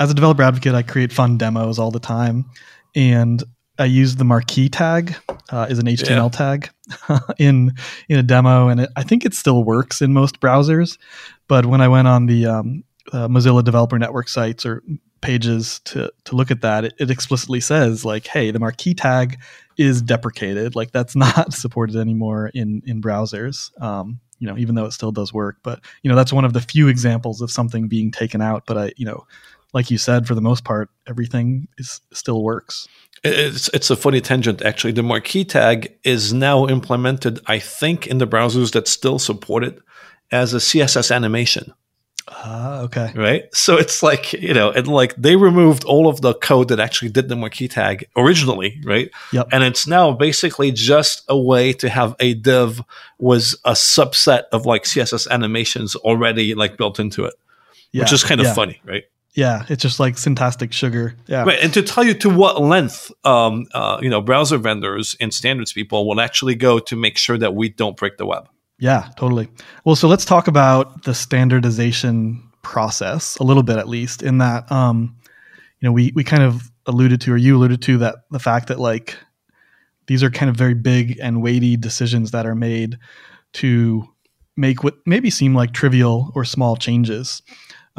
As 0.00 0.10
a 0.10 0.14
developer 0.14 0.42
advocate, 0.42 0.74
I 0.74 0.82
create 0.82 1.12
fun 1.12 1.36
demos 1.36 1.78
all 1.78 1.90
the 1.90 2.00
time. 2.00 2.46
And 2.96 3.44
I 3.78 3.84
use 3.84 4.16
the 4.16 4.24
marquee 4.24 4.68
tag 4.68 5.14
uh, 5.50 5.66
as 5.68 5.78
an 5.78 5.86
HTML 5.86 6.08
yeah. 6.08 6.28
tag 6.28 6.70
in 7.38 7.72
in 8.08 8.18
a 8.18 8.22
demo, 8.22 8.68
and 8.68 8.80
it, 8.80 8.90
I 8.96 9.02
think 9.02 9.24
it 9.24 9.32
still 9.32 9.64
works 9.64 10.02
in 10.02 10.12
most 10.12 10.40
browsers. 10.40 10.98
But 11.48 11.66
when 11.66 11.80
I 11.80 11.88
went 11.88 12.08
on 12.08 12.26
the 12.26 12.46
um, 12.46 12.84
uh, 13.12 13.28
Mozilla 13.28 13.64
Developer 13.64 13.98
Network 13.98 14.28
sites 14.28 14.66
or 14.66 14.82
pages 15.22 15.80
to 15.86 16.12
to 16.24 16.36
look 16.36 16.50
at 16.50 16.60
that, 16.60 16.84
it, 16.84 16.94
it, 16.98 17.10
explicitly 17.10 17.60
says 17.60 18.04
like, 18.04 18.26
"Hey, 18.26 18.50
the 18.50 18.58
marquee 18.58 18.94
tag 18.94 19.38
is 19.78 20.02
deprecated. 20.02 20.76
Like 20.76 20.92
that's 20.92 21.16
not 21.26 21.54
supported 21.54 21.96
anymore 21.96 22.50
in 22.52 22.82
in 22.86 23.00
browsers." 23.00 23.70
Um, 23.80 24.20
you 24.40 24.46
know, 24.46 24.58
even 24.58 24.74
though 24.74 24.86
it 24.86 24.92
still 24.92 25.12
does 25.12 25.32
work, 25.32 25.58
but 25.62 25.80
you 26.02 26.10
know, 26.10 26.16
that's 26.16 26.32
one 26.32 26.44
of 26.44 26.52
the 26.54 26.60
few 26.60 26.88
examples 26.88 27.40
of 27.40 27.50
something 27.50 27.88
being 27.88 28.10
taken 28.10 28.42
out. 28.42 28.64
But 28.66 28.78
I, 28.78 28.92
you 28.96 29.06
know, 29.06 29.26
like 29.72 29.90
you 29.90 29.98
said, 29.98 30.26
for 30.26 30.34
the 30.34 30.40
most 30.40 30.64
part, 30.64 30.90
everything 31.06 31.68
is 31.78 32.00
still 32.12 32.42
works. 32.42 32.88
It's 33.22 33.68
it's 33.68 33.90
a 33.90 33.96
funny 33.96 34.20
tangent 34.20 34.62
actually. 34.62 34.92
The 34.92 35.02
marquee 35.02 35.44
tag 35.44 35.94
is 36.04 36.32
now 36.32 36.66
implemented, 36.66 37.40
I 37.46 37.58
think, 37.58 38.06
in 38.06 38.18
the 38.18 38.26
browsers 38.26 38.72
that 38.72 38.88
still 38.88 39.18
support 39.18 39.64
it 39.64 39.78
as 40.32 40.54
a 40.54 40.58
CSS 40.58 41.14
animation. 41.14 41.74
Ah, 42.28 42.82
okay. 42.82 43.12
Right. 43.14 43.54
So 43.54 43.76
it's 43.76 44.02
like, 44.02 44.32
you 44.32 44.54
know, 44.54 44.70
and 44.70 44.86
like 44.86 45.14
they 45.16 45.36
removed 45.36 45.84
all 45.84 46.08
of 46.08 46.20
the 46.20 46.34
code 46.34 46.68
that 46.68 46.78
actually 46.78 47.10
did 47.10 47.28
the 47.28 47.36
marquee 47.36 47.68
tag 47.68 48.06
originally, 48.16 48.80
right? 48.84 49.10
Yep. 49.32 49.48
And 49.52 49.64
it's 49.64 49.86
now 49.86 50.12
basically 50.12 50.70
just 50.70 51.22
a 51.28 51.38
way 51.38 51.72
to 51.74 51.88
have 51.88 52.14
a 52.20 52.34
div 52.34 52.82
was 53.18 53.58
a 53.64 53.72
subset 53.72 54.44
of 54.52 54.64
like 54.64 54.84
CSS 54.84 55.28
animations 55.28 55.96
already 55.96 56.54
like 56.54 56.76
built 56.76 57.00
into 57.00 57.24
it. 57.24 57.34
Yeah. 57.92 58.04
Which 58.04 58.12
is 58.12 58.22
kind 58.22 58.40
of 58.40 58.46
yeah. 58.46 58.54
funny, 58.54 58.80
right? 58.84 59.04
Yeah, 59.34 59.64
it's 59.68 59.82
just 59.82 60.00
like 60.00 60.18
syntactic 60.18 60.72
sugar. 60.72 61.14
Yeah. 61.26 61.44
Right. 61.44 61.58
And 61.62 61.72
to 61.74 61.82
tell 61.82 62.02
you 62.02 62.14
to 62.14 62.28
what 62.28 62.60
length 62.60 63.12
um 63.24 63.66
uh, 63.72 63.98
you 64.02 64.10
know, 64.10 64.20
browser 64.20 64.58
vendors 64.58 65.16
and 65.20 65.32
standards 65.32 65.72
people 65.72 66.08
will 66.08 66.20
actually 66.20 66.56
go 66.56 66.78
to 66.80 66.96
make 66.96 67.16
sure 67.16 67.38
that 67.38 67.54
we 67.54 67.68
don't 67.68 67.96
break 67.96 68.16
the 68.16 68.26
web. 68.26 68.48
Yeah, 68.80 69.10
totally. 69.16 69.48
Well, 69.84 69.94
so 69.94 70.08
let's 70.08 70.24
talk 70.24 70.48
about 70.48 71.04
the 71.04 71.14
standardization 71.14 72.42
process 72.62 73.36
a 73.36 73.42
little 73.42 73.62
bit, 73.62 73.76
at 73.76 73.88
least, 73.88 74.22
in 74.22 74.38
that, 74.38 74.70
um, 74.72 75.16
you 75.80 75.88
know, 75.88 75.92
we, 75.92 76.12
we 76.14 76.24
kind 76.24 76.42
of 76.42 76.70
alluded 76.86 77.20
to, 77.20 77.32
or 77.32 77.36
you 77.36 77.56
alluded 77.56 77.82
to, 77.82 77.98
that 77.98 78.16
the 78.30 78.38
fact 78.38 78.68
that 78.68 78.80
like 78.80 79.16
these 80.06 80.22
are 80.22 80.30
kind 80.30 80.48
of 80.48 80.56
very 80.56 80.74
big 80.74 81.18
and 81.20 81.42
weighty 81.42 81.76
decisions 81.76 82.30
that 82.30 82.46
are 82.46 82.54
made 82.54 82.98
to 83.52 84.08
make 84.56 84.82
what 84.82 84.96
maybe 85.06 85.30
seem 85.30 85.54
like 85.54 85.72
trivial 85.72 86.32
or 86.34 86.44
small 86.44 86.74
changes. 86.74 87.42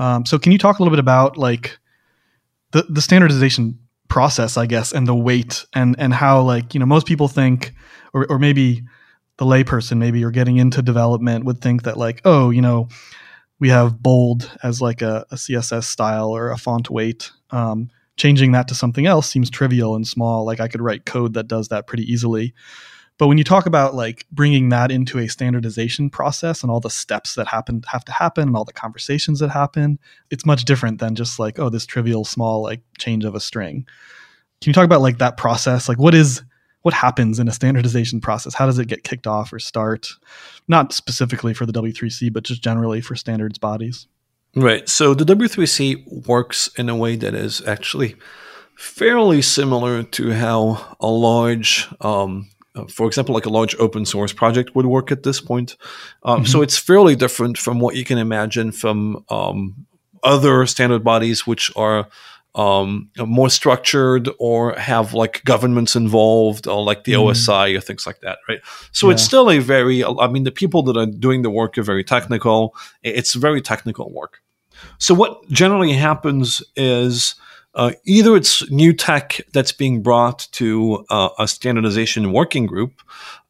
Um, 0.01 0.25
so, 0.25 0.39
can 0.39 0.51
you 0.51 0.57
talk 0.57 0.79
a 0.79 0.81
little 0.81 0.91
bit 0.91 0.99
about 0.99 1.37
like 1.37 1.77
the 2.71 2.81
the 2.89 3.01
standardization 3.01 3.77
process, 4.07 4.57
I 4.57 4.65
guess, 4.65 4.91
and 4.91 5.07
the 5.07 5.13
weight, 5.13 5.63
and 5.73 5.95
and 5.99 6.11
how 6.11 6.41
like 6.41 6.73
you 6.73 6.79
know 6.79 6.87
most 6.87 7.05
people 7.05 7.27
think, 7.27 7.73
or 8.11 8.25
or 8.27 8.39
maybe 8.39 8.81
the 9.37 9.45
layperson 9.45 9.99
maybe 9.99 10.19
you're 10.19 10.31
getting 10.31 10.57
into 10.57 10.81
development 10.81 11.45
would 11.45 11.61
think 11.61 11.83
that 11.83 11.97
like 11.97 12.21
oh 12.25 12.49
you 12.49 12.61
know 12.61 12.89
we 13.59 13.69
have 13.69 14.01
bold 14.01 14.51
as 14.63 14.81
like 14.81 15.01
a, 15.03 15.25
a 15.31 15.35
css 15.35 15.83
style 15.83 16.31
or 16.31 16.49
a 16.49 16.57
font 16.57 16.89
weight. 16.89 17.31
Um, 17.51 17.91
changing 18.17 18.53
that 18.53 18.67
to 18.69 18.75
something 18.75 19.05
else 19.05 19.29
seems 19.29 19.51
trivial 19.51 19.95
and 19.95 20.07
small. 20.07 20.45
Like 20.45 20.59
i 20.59 20.67
could 20.67 20.81
write 20.81 21.05
code 21.05 21.35
that 21.35 21.47
does 21.47 21.67
that 21.67 21.85
pretty 21.85 22.11
easily 22.11 22.55
But 23.21 23.27
when 23.27 23.37
you 23.37 23.43
talk 23.43 23.67
about 23.67 23.93
like 23.93 24.25
bringing 24.31 24.69
that 24.69 24.89
into 24.89 25.19
a 25.19 25.27
standardization 25.27 26.09
process 26.09 26.63
and 26.63 26.71
all 26.71 26.79
the 26.79 26.89
steps 26.89 27.35
that 27.35 27.45
happen 27.45 27.83
have 27.85 28.03
to 28.05 28.11
happen 28.11 28.47
and 28.47 28.57
all 28.57 28.65
the 28.65 28.73
conversations 28.73 29.37
that 29.41 29.51
happen, 29.51 29.99
it's 30.31 30.43
much 30.43 30.65
different 30.65 30.97
than 30.97 31.13
just 31.13 31.37
like 31.37 31.59
oh 31.59 31.69
this 31.69 31.85
trivial 31.85 32.25
small 32.25 32.63
like 32.63 32.81
change 32.97 33.23
of 33.23 33.35
a 33.35 33.39
string. 33.39 33.85
Can 34.59 34.71
you 34.71 34.73
talk 34.73 34.85
about 34.85 35.01
like 35.01 35.19
that 35.19 35.37
process? 35.37 35.87
Like 35.87 35.99
what 35.99 36.15
is 36.15 36.41
what 36.81 36.95
happens 36.95 37.37
in 37.37 37.47
a 37.47 37.51
standardization 37.51 38.21
process? 38.21 38.55
How 38.55 38.65
does 38.65 38.79
it 38.79 38.87
get 38.87 39.03
kicked 39.03 39.27
off 39.27 39.53
or 39.53 39.59
start? 39.59 40.09
Not 40.67 40.91
specifically 40.91 41.53
for 41.53 41.67
the 41.67 41.73
W3C, 41.73 42.33
but 42.33 42.41
just 42.41 42.63
generally 42.63 43.01
for 43.01 43.15
standards 43.15 43.59
bodies. 43.59 44.07
Right. 44.55 44.89
So 44.89 45.13
the 45.13 45.25
W3C 45.25 46.25
works 46.25 46.71
in 46.75 46.89
a 46.89 46.95
way 46.95 47.17
that 47.17 47.35
is 47.35 47.61
actually 47.67 48.15
fairly 48.75 49.43
similar 49.43 50.01
to 50.01 50.31
how 50.31 50.95
a 50.99 51.05
large, 51.05 51.87
um, 52.01 52.47
for 52.89 53.07
example, 53.07 53.35
like 53.35 53.45
a 53.45 53.49
large 53.49 53.75
open 53.75 54.05
source 54.05 54.33
project 54.33 54.75
would 54.75 54.85
work 54.85 55.11
at 55.11 55.23
this 55.23 55.41
point. 55.41 55.75
Um, 56.23 56.37
mm-hmm. 56.37 56.45
So 56.45 56.61
it's 56.61 56.77
fairly 56.77 57.15
different 57.15 57.57
from 57.57 57.79
what 57.79 57.95
you 57.95 58.05
can 58.05 58.17
imagine 58.17 58.71
from 58.71 59.25
um, 59.29 59.85
other 60.23 60.65
standard 60.65 61.03
bodies, 61.03 61.45
which 61.45 61.71
are 61.75 62.07
um, 62.55 63.09
more 63.17 63.49
structured 63.49 64.29
or 64.37 64.73
have 64.77 65.13
like 65.13 65.43
governments 65.45 65.95
involved 65.95 66.67
or 66.67 66.83
like 66.83 67.05
the 67.05 67.13
mm. 67.13 67.31
OSI 67.31 67.77
or 67.77 67.81
things 67.81 68.05
like 68.05 68.19
that, 68.21 68.39
right? 68.47 68.59
So 68.91 69.07
yeah. 69.07 69.13
it's 69.13 69.23
still 69.23 69.49
a 69.49 69.59
very, 69.59 70.03
I 70.03 70.27
mean, 70.27 70.43
the 70.43 70.51
people 70.51 70.83
that 70.83 70.97
are 70.97 71.05
doing 71.05 71.43
the 71.43 71.49
work 71.49 71.77
are 71.77 71.83
very 71.83 72.03
technical. 72.03 72.75
It's 73.03 73.35
very 73.35 73.61
technical 73.61 74.11
work. 74.11 74.41
So 74.97 75.13
what 75.13 75.47
generally 75.49 75.93
happens 75.93 76.61
is 76.75 77.35
uh, 77.73 77.91
either 78.05 78.35
it's 78.35 78.69
new 78.69 78.93
tech 78.93 79.41
that's 79.53 79.71
being 79.71 80.01
brought 80.01 80.47
to 80.53 81.05
uh, 81.09 81.29
a 81.39 81.47
standardization 81.47 82.31
working 82.31 82.65
group 82.65 83.01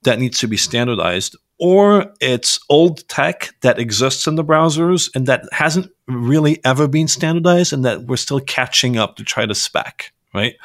that 0.03 0.19
needs 0.19 0.39
to 0.39 0.47
be 0.47 0.57
standardized, 0.57 1.35
or 1.59 2.13
it's 2.19 2.59
old 2.69 3.07
tech 3.07 3.53
that 3.61 3.79
exists 3.79 4.27
in 4.27 4.35
the 4.35 4.43
browsers 4.43 5.09
and 5.15 5.27
that 5.27 5.43
hasn't 5.51 5.91
really 6.07 6.59
ever 6.65 6.87
been 6.87 7.07
standardized 7.07 7.73
and 7.73 7.85
that 7.85 8.03
we're 8.03 8.17
still 8.17 8.39
catching 8.39 8.97
up 8.97 9.15
to 9.15 9.23
try 9.23 9.45
to 9.45 9.55
spec 9.55 10.11
right? 10.33 10.55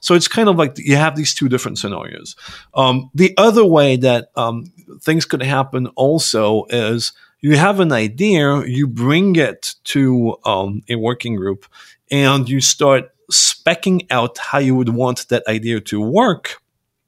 So 0.00 0.14
it's 0.14 0.28
kind 0.28 0.48
of 0.48 0.56
like 0.56 0.78
you 0.78 0.96
have 0.96 1.16
these 1.16 1.34
two 1.34 1.48
different 1.48 1.78
scenarios. 1.78 2.36
Um, 2.74 3.10
the 3.14 3.34
other 3.36 3.64
way 3.64 3.96
that 3.96 4.30
um, 4.36 4.72
things 5.00 5.24
could 5.24 5.42
happen 5.42 5.88
also 5.88 6.64
is 6.70 7.12
you 7.40 7.56
have 7.56 7.80
an 7.80 7.92
idea 7.92 8.64
you 8.66 8.86
bring 8.86 9.36
it 9.36 9.74
to 9.84 10.36
um, 10.44 10.82
a 10.88 10.96
working 10.96 11.36
group 11.36 11.66
and 12.10 12.48
you 12.48 12.60
start 12.60 13.10
specking 13.30 14.06
out 14.10 14.38
how 14.38 14.58
you 14.58 14.74
would 14.74 14.90
want 14.90 15.28
that 15.28 15.46
idea 15.48 15.80
to 15.80 16.00
work 16.00 16.60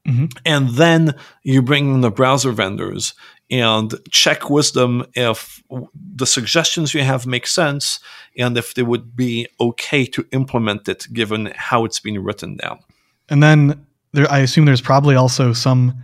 Mm-hmm. 0.09 0.27
And 0.47 0.71
then 0.71 1.15
you 1.43 1.61
bring 1.61 1.95
in 1.95 2.01
the 2.01 2.11
browser 2.11 2.51
vendors 2.53 3.15
and 3.51 3.95
check 4.11 4.49
with 4.49 4.73
them 4.73 5.05
if 5.15 5.63
the 6.15 6.27
suggestions 6.27 6.95
you 6.95 7.03
have 7.03 7.27
make 7.27 7.47
sense 7.47 8.01
and 8.37 8.57
if 8.57 8.75
they 8.75 8.83
would 8.83 9.15
be 9.15 9.47
okay 9.61 10.07
to 10.07 10.27
implement 10.33 10.89
it 10.89 11.07
given 11.13 11.53
how 11.55 11.85
it's 11.85 12.01
been 12.01 12.23
written 12.23 12.57
down. 12.57 12.79
And 13.29 13.43
then 13.43 13.87
there, 14.13 14.31
I 14.31 14.39
assume 14.39 14.65
there's 14.65 14.81
probably 14.81 15.15
also 15.15 15.53
some 15.53 15.95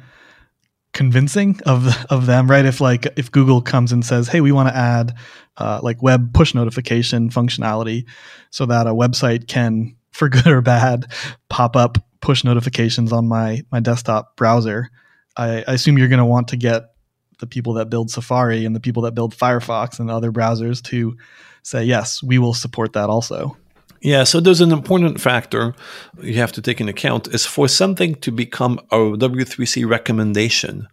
convincing 0.95 1.61
of 1.67 1.87
of 2.11 2.25
them, 2.25 2.51
right? 2.51 2.65
If 2.65 2.81
like 2.81 3.07
if 3.17 3.31
Google 3.31 3.61
comes 3.61 3.93
and 3.93 4.05
says, 4.05 4.29
"Hey, 4.29 4.41
we 4.41 4.53
want 4.53 4.71
to 4.71 4.77
add 4.77 5.15
uh, 5.59 5.81
like 5.83 6.03
web 6.03 6.33
push 6.33 6.55
notification 6.55 7.29
functionality, 7.29 8.07
so 8.49 8.65
that 8.67 8.87
a 8.87 8.91
website 8.91 9.47
can, 9.47 9.97
for 10.11 10.29
good 10.31 10.47
or 10.47 10.63
bad, 10.63 11.13
pop 11.51 11.77
up 11.77 11.99
push 12.23 12.43
notifications 12.45 13.13
on 13.13 13.29
my 13.29 13.63
my 13.71 13.81
desktop 13.81 14.37
browser," 14.37 14.89
I, 15.37 15.65
I 15.69 15.75
assume 15.75 15.99
you're 15.99 16.09
going 16.09 16.19
to 16.19 16.25
want 16.25 16.49
to 16.49 16.57
get 16.57 16.85
the 17.41 17.47
people 17.47 17.75
that 17.75 17.91
build 17.91 18.11
Safari 18.11 18.65
and 18.65 18.75
the 18.75 18.81
people 18.81 19.03
that 19.03 19.15
build 19.15 19.37
Firefox 19.37 19.99
and 19.99 20.11
other 20.11 20.33
browsers 20.33 20.83
to 20.85 21.17
say, 21.63 21.85
yes, 21.85 22.23
we 22.23 22.39
will 22.39 22.55
support 22.55 22.93
that 22.93 23.11
also. 23.11 23.57
Yeah, 24.05 24.25
so 24.25 24.39
there's 24.39 24.61
an 24.61 24.71
important 24.71 25.21
factor 25.21 25.75
you 26.23 26.35
have 26.35 26.53
to 26.53 26.63
take 26.63 26.81
into 26.81 26.93
account 26.93 27.29
is 27.29 27.47
for 27.47 27.69
something 27.69 28.15
to 28.17 28.31
become 28.31 28.79
a 28.93 28.97
W3C 28.97 29.89
recommendation, 29.89 30.89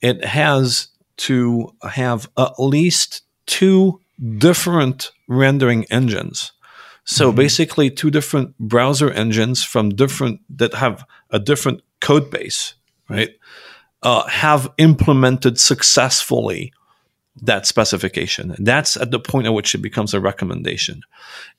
it 0.00 0.24
has 0.24 0.88
to 1.18 1.72
have 1.88 2.28
at 2.36 2.58
least 2.58 3.22
two 3.46 4.00
different 4.38 5.12
rendering 5.28 5.84
engines. 5.90 6.52
So 7.04 7.28
mm-hmm. 7.28 7.36
basically 7.36 7.90
two 7.90 8.10
different 8.10 8.58
browser 8.58 9.10
engines 9.10 9.64
from 9.64 9.90
different 9.90 10.40
that 10.58 10.74
have 10.74 11.04
a 11.30 11.38
different 11.38 11.82
code 12.00 12.30
base, 12.30 12.74
right? 13.08 13.30
uh, 14.02 14.26
have 14.28 14.68
implemented 14.78 15.58
successfully 15.58 16.72
that 17.42 17.66
specification. 17.66 18.54
That's 18.58 18.96
at 18.96 19.10
the 19.10 19.20
point 19.20 19.46
at 19.46 19.54
which 19.54 19.74
it 19.74 19.78
becomes 19.78 20.14
a 20.14 20.20
recommendation. 20.20 21.02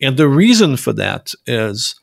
And 0.02 0.18
the 0.18 0.28
reason 0.28 0.78
for 0.78 0.94
that 0.94 1.34
is 1.46 1.96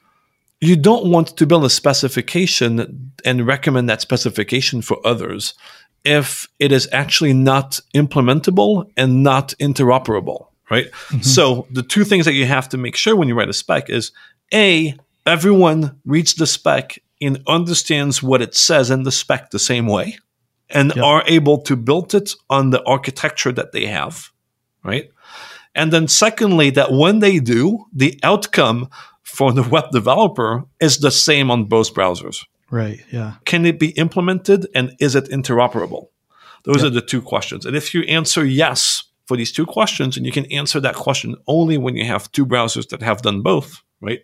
you 0.61 0.77
don't 0.77 1.11
want 1.11 1.37
to 1.37 1.47
build 1.47 1.65
a 1.65 1.71
specification 1.71 3.13
and 3.25 3.47
recommend 3.47 3.89
that 3.89 4.01
specification 4.01 4.83
for 4.83 4.99
others 5.05 5.55
if 6.05 6.49
it 6.59 6.73
is 6.73 6.89
actually 6.93 7.33
not 7.33 7.81
implementable 7.95 8.91
and 8.97 9.23
not 9.23 9.55
interoperable, 9.61 10.49
right? 10.71 10.91
Mm-hmm. 10.91 11.21
So 11.21 11.67
the 11.71 11.83
two 11.83 12.05
things 12.05 12.25
that 12.25 12.35
you 12.35 12.47
have 12.47 12.69
to 12.71 12.77
make 12.77 12.97
sure 12.97 13.15
when 13.15 13.29
you 13.29 13.35
write 13.35 13.49
a 13.49 13.53
spec 13.53 13.91
is 13.91 14.13
A, 14.53 14.97
everyone 15.27 16.01
reads 16.05 16.35
the 16.35 16.47
spec 16.47 16.99
and 17.21 17.43
understands 17.47 18.23
what 18.23 18.43
it 18.43 18.55
says 18.55 18.91
in 18.91 19.03
the 19.03 19.13
spec 19.13 19.51
the 19.51 19.59
same 19.59 19.87
way 19.87 20.19
and 20.71 20.95
yep. 20.95 21.05
are 21.05 21.25
able 21.27 21.63
to 21.63 21.77
build 21.77 22.15
it 22.15 22.35
on 22.51 22.71
the 22.71 22.83
architecture 22.85 23.53
that 23.53 23.73
they 23.73 23.87
have, 23.87 24.31
right? 24.85 25.11
And 25.75 25.93
then 25.93 26.09
secondly, 26.09 26.71
that 26.71 26.93
when 26.93 27.21
they 27.21 27.39
do, 27.39 27.87
the 27.93 28.19
outcome 28.23 28.89
for 29.23 29.53
the 29.53 29.63
web 29.71 29.91
developer 29.93 30.65
is 30.81 30.99
the 30.99 31.11
same 31.11 31.51
on 31.51 31.65
both 31.65 31.95
browsers. 31.95 32.45
Right. 32.71 33.01
Yeah. 33.11 33.35
Can 33.45 33.65
it 33.65 33.79
be 33.79 33.91
implemented 33.91 34.67
and 34.75 34.95
is 35.01 35.15
it 35.15 35.31
interoperable? 35.31 36.09
Those 36.65 36.83
yep. 36.83 36.87
are 36.87 36.91
the 36.91 37.01
two 37.01 37.23
questions. 37.23 37.65
And 37.65 37.77
if 37.77 37.95
you 37.95 38.03
answer 38.03 38.45
yes 38.45 39.05
for 39.27 39.37
these 39.37 39.53
two 39.53 39.67
questions, 39.67 40.17
and 40.17 40.27
you 40.27 40.33
can 40.33 40.47
answer 40.47 40.81
that 40.81 40.95
question 40.95 41.37
only 41.47 41.79
when 41.79 41.97
you 41.97 42.05
have 42.05 42.33
two 42.33 42.45
browsers 42.45 42.89
that 42.89 43.03
have 43.03 43.23
done 43.23 43.43
both, 43.43 43.83
right? 44.01 44.21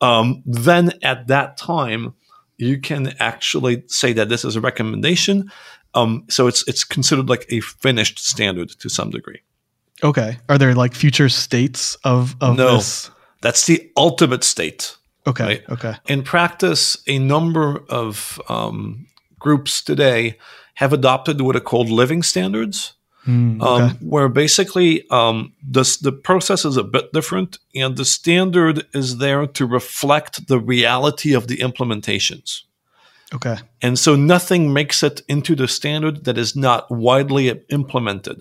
Um, 0.00 0.42
then 0.44 0.92
at 1.02 1.28
that 1.28 1.56
time, 1.56 2.14
you 2.58 2.80
can 2.80 3.14
actually 3.18 3.84
say 3.86 4.12
that 4.14 4.28
this 4.28 4.44
is 4.44 4.56
a 4.56 4.60
recommendation. 4.60 5.50
Um, 5.94 6.24
so 6.28 6.46
it's 6.46 6.66
it's 6.68 6.84
considered 6.84 7.28
like 7.28 7.46
a 7.48 7.60
finished 7.60 8.18
standard 8.18 8.70
to 8.70 8.88
some 8.88 9.10
degree. 9.10 9.40
Okay. 10.02 10.38
Are 10.48 10.58
there 10.58 10.74
like 10.74 10.94
future 10.94 11.28
states 11.28 11.96
of 12.04 12.36
of 12.40 12.56
no, 12.56 12.76
this? 12.76 13.10
That's 13.40 13.66
the 13.66 13.90
ultimate 13.96 14.44
state. 14.44 14.96
Okay. 15.26 15.44
Right? 15.44 15.64
Okay. 15.70 15.94
In 16.06 16.22
practice, 16.22 17.02
a 17.06 17.18
number 17.18 17.82
of 17.88 18.40
um, 18.48 19.06
groups 19.38 19.82
today 19.82 20.38
have 20.74 20.92
adopted 20.92 21.40
what 21.40 21.56
are 21.56 21.60
called 21.60 21.88
living 21.88 22.22
standards. 22.22 22.92
Mm, 23.26 23.60
okay. 23.60 23.84
um, 23.84 23.90
where 24.00 24.28
basically 24.28 25.08
um, 25.10 25.52
the, 25.68 25.82
the 26.00 26.12
process 26.12 26.64
is 26.64 26.76
a 26.76 26.84
bit 26.84 27.12
different 27.12 27.58
and 27.74 27.96
the 27.96 28.04
standard 28.04 28.86
is 28.94 29.18
there 29.18 29.48
to 29.48 29.66
reflect 29.66 30.46
the 30.46 30.60
reality 30.60 31.34
of 31.34 31.48
the 31.48 31.56
implementations. 31.56 32.62
Okay. 33.34 33.56
And 33.82 33.98
so 33.98 34.14
nothing 34.14 34.72
makes 34.72 35.02
it 35.02 35.22
into 35.28 35.56
the 35.56 35.66
standard 35.66 36.24
that 36.24 36.38
is 36.38 36.54
not 36.54 36.88
widely 36.88 37.48
implemented. 37.68 38.40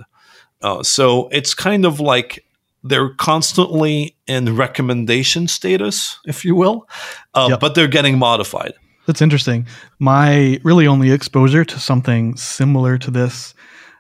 Uh, 0.62 0.84
so 0.84 1.30
it's 1.30 1.56
kind 1.56 1.86
of 1.86 2.00
like 2.00 2.46
they're 2.84 3.14
constantly 3.16 4.16
in 4.28 4.56
recommendation 4.56 5.48
status, 5.48 6.20
if 6.26 6.46
you 6.46 6.56
will, 6.56 6.88
uh, 7.34 7.48
yep. 7.50 7.60
but 7.60 7.74
they're 7.74 7.88
getting 7.88 8.20
modified. 8.20 8.74
That's 9.08 9.22
interesting. 9.22 9.68
My 10.00 10.60
really 10.64 10.88
only 10.88 11.12
exposure 11.12 11.66
to 11.66 11.80
something 11.80 12.36
similar 12.38 12.98
to 13.00 13.12
this 13.12 13.56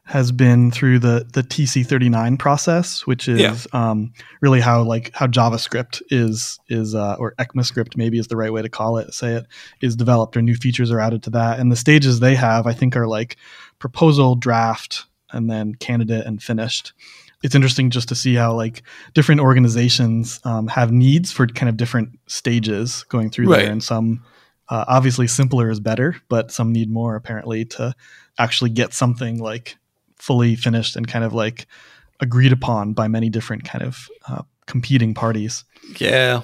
has 0.07 0.31
been 0.31 0.69
through 0.69 0.99
the 0.99 1.27
the 1.33 1.41
TC39 1.41 2.37
process, 2.37 3.07
which 3.07 3.27
is 3.27 3.41
yeah. 3.41 3.55
um, 3.73 4.13
really 4.39 4.61
how 4.61 4.83
like 4.83 5.11
how 5.15 5.25
JavaScript 5.25 6.01
is 6.09 6.59
is 6.69 6.93
uh, 6.93 7.15
or 7.17 7.33
ECMAScript 7.39 7.97
maybe 7.97 8.19
is 8.19 8.27
the 8.27 8.37
right 8.37 8.53
way 8.53 8.61
to 8.61 8.69
call 8.69 8.97
it, 8.97 9.13
say 9.13 9.33
it 9.33 9.47
is 9.81 9.95
developed 9.95 10.37
or 10.37 10.43
new 10.43 10.55
features 10.55 10.91
are 10.91 10.99
added 10.99 11.23
to 11.23 11.31
that. 11.31 11.59
And 11.59 11.71
the 11.71 11.75
stages 11.75 12.19
they 12.19 12.35
have, 12.35 12.67
I 12.67 12.73
think, 12.73 12.95
are 12.95 13.07
like 13.07 13.37
proposal, 13.79 14.35
draft, 14.35 15.05
and 15.31 15.49
then 15.49 15.73
candidate 15.73 16.25
and 16.25 16.41
finished. 16.41 16.93
It's 17.43 17.55
interesting 17.55 17.89
just 17.89 18.07
to 18.09 18.15
see 18.15 18.35
how 18.35 18.53
like 18.53 18.83
different 19.15 19.41
organizations 19.41 20.39
um, 20.43 20.67
have 20.67 20.91
needs 20.91 21.31
for 21.31 21.47
kind 21.47 21.69
of 21.69 21.77
different 21.77 22.19
stages 22.27 23.03
going 23.09 23.31
through 23.31 23.49
right. 23.49 23.63
there, 23.63 23.71
and 23.71 23.83
some 23.83 24.23
uh, 24.69 24.85
obviously 24.87 25.25
simpler 25.25 25.71
is 25.71 25.79
better, 25.79 26.15
but 26.29 26.51
some 26.51 26.71
need 26.71 26.91
more 26.91 27.15
apparently 27.15 27.65
to 27.65 27.95
actually 28.37 28.69
get 28.69 28.93
something 28.93 29.39
like 29.39 29.77
fully 30.17 30.55
finished 30.55 30.95
and 30.95 31.07
kind 31.07 31.25
of 31.25 31.33
like 31.33 31.67
agreed 32.19 32.51
upon 32.51 32.93
by 32.93 33.07
many 33.07 33.29
different 33.29 33.65
kind 33.65 33.83
of 33.83 34.07
uh, 34.27 34.41
competing 34.65 35.13
parties. 35.13 35.63
Yeah. 35.97 36.41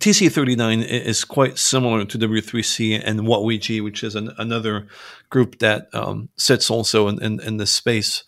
TC39 0.00 0.84
is 0.86 1.24
quite 1.24 1.58
similar 1.58 2.04
to 2.04 2.18
W3C 2.18 3.00
and 3.02 3.20
WHATWG, 3.20 3.82
which 3.82 4.04
is 4.04 4.14
an, 4.14 4.30
another 4.36 4.86
group 5.30 5.58
that 5.60 5.88
um, 5.94 6.28
sits 6.36 6.70
also 6.70 7.08
in, 7.08 7.22
in, 7.22 7.40
in 7.40 7.56
this 7.56 7.70
space. 7.70 8.22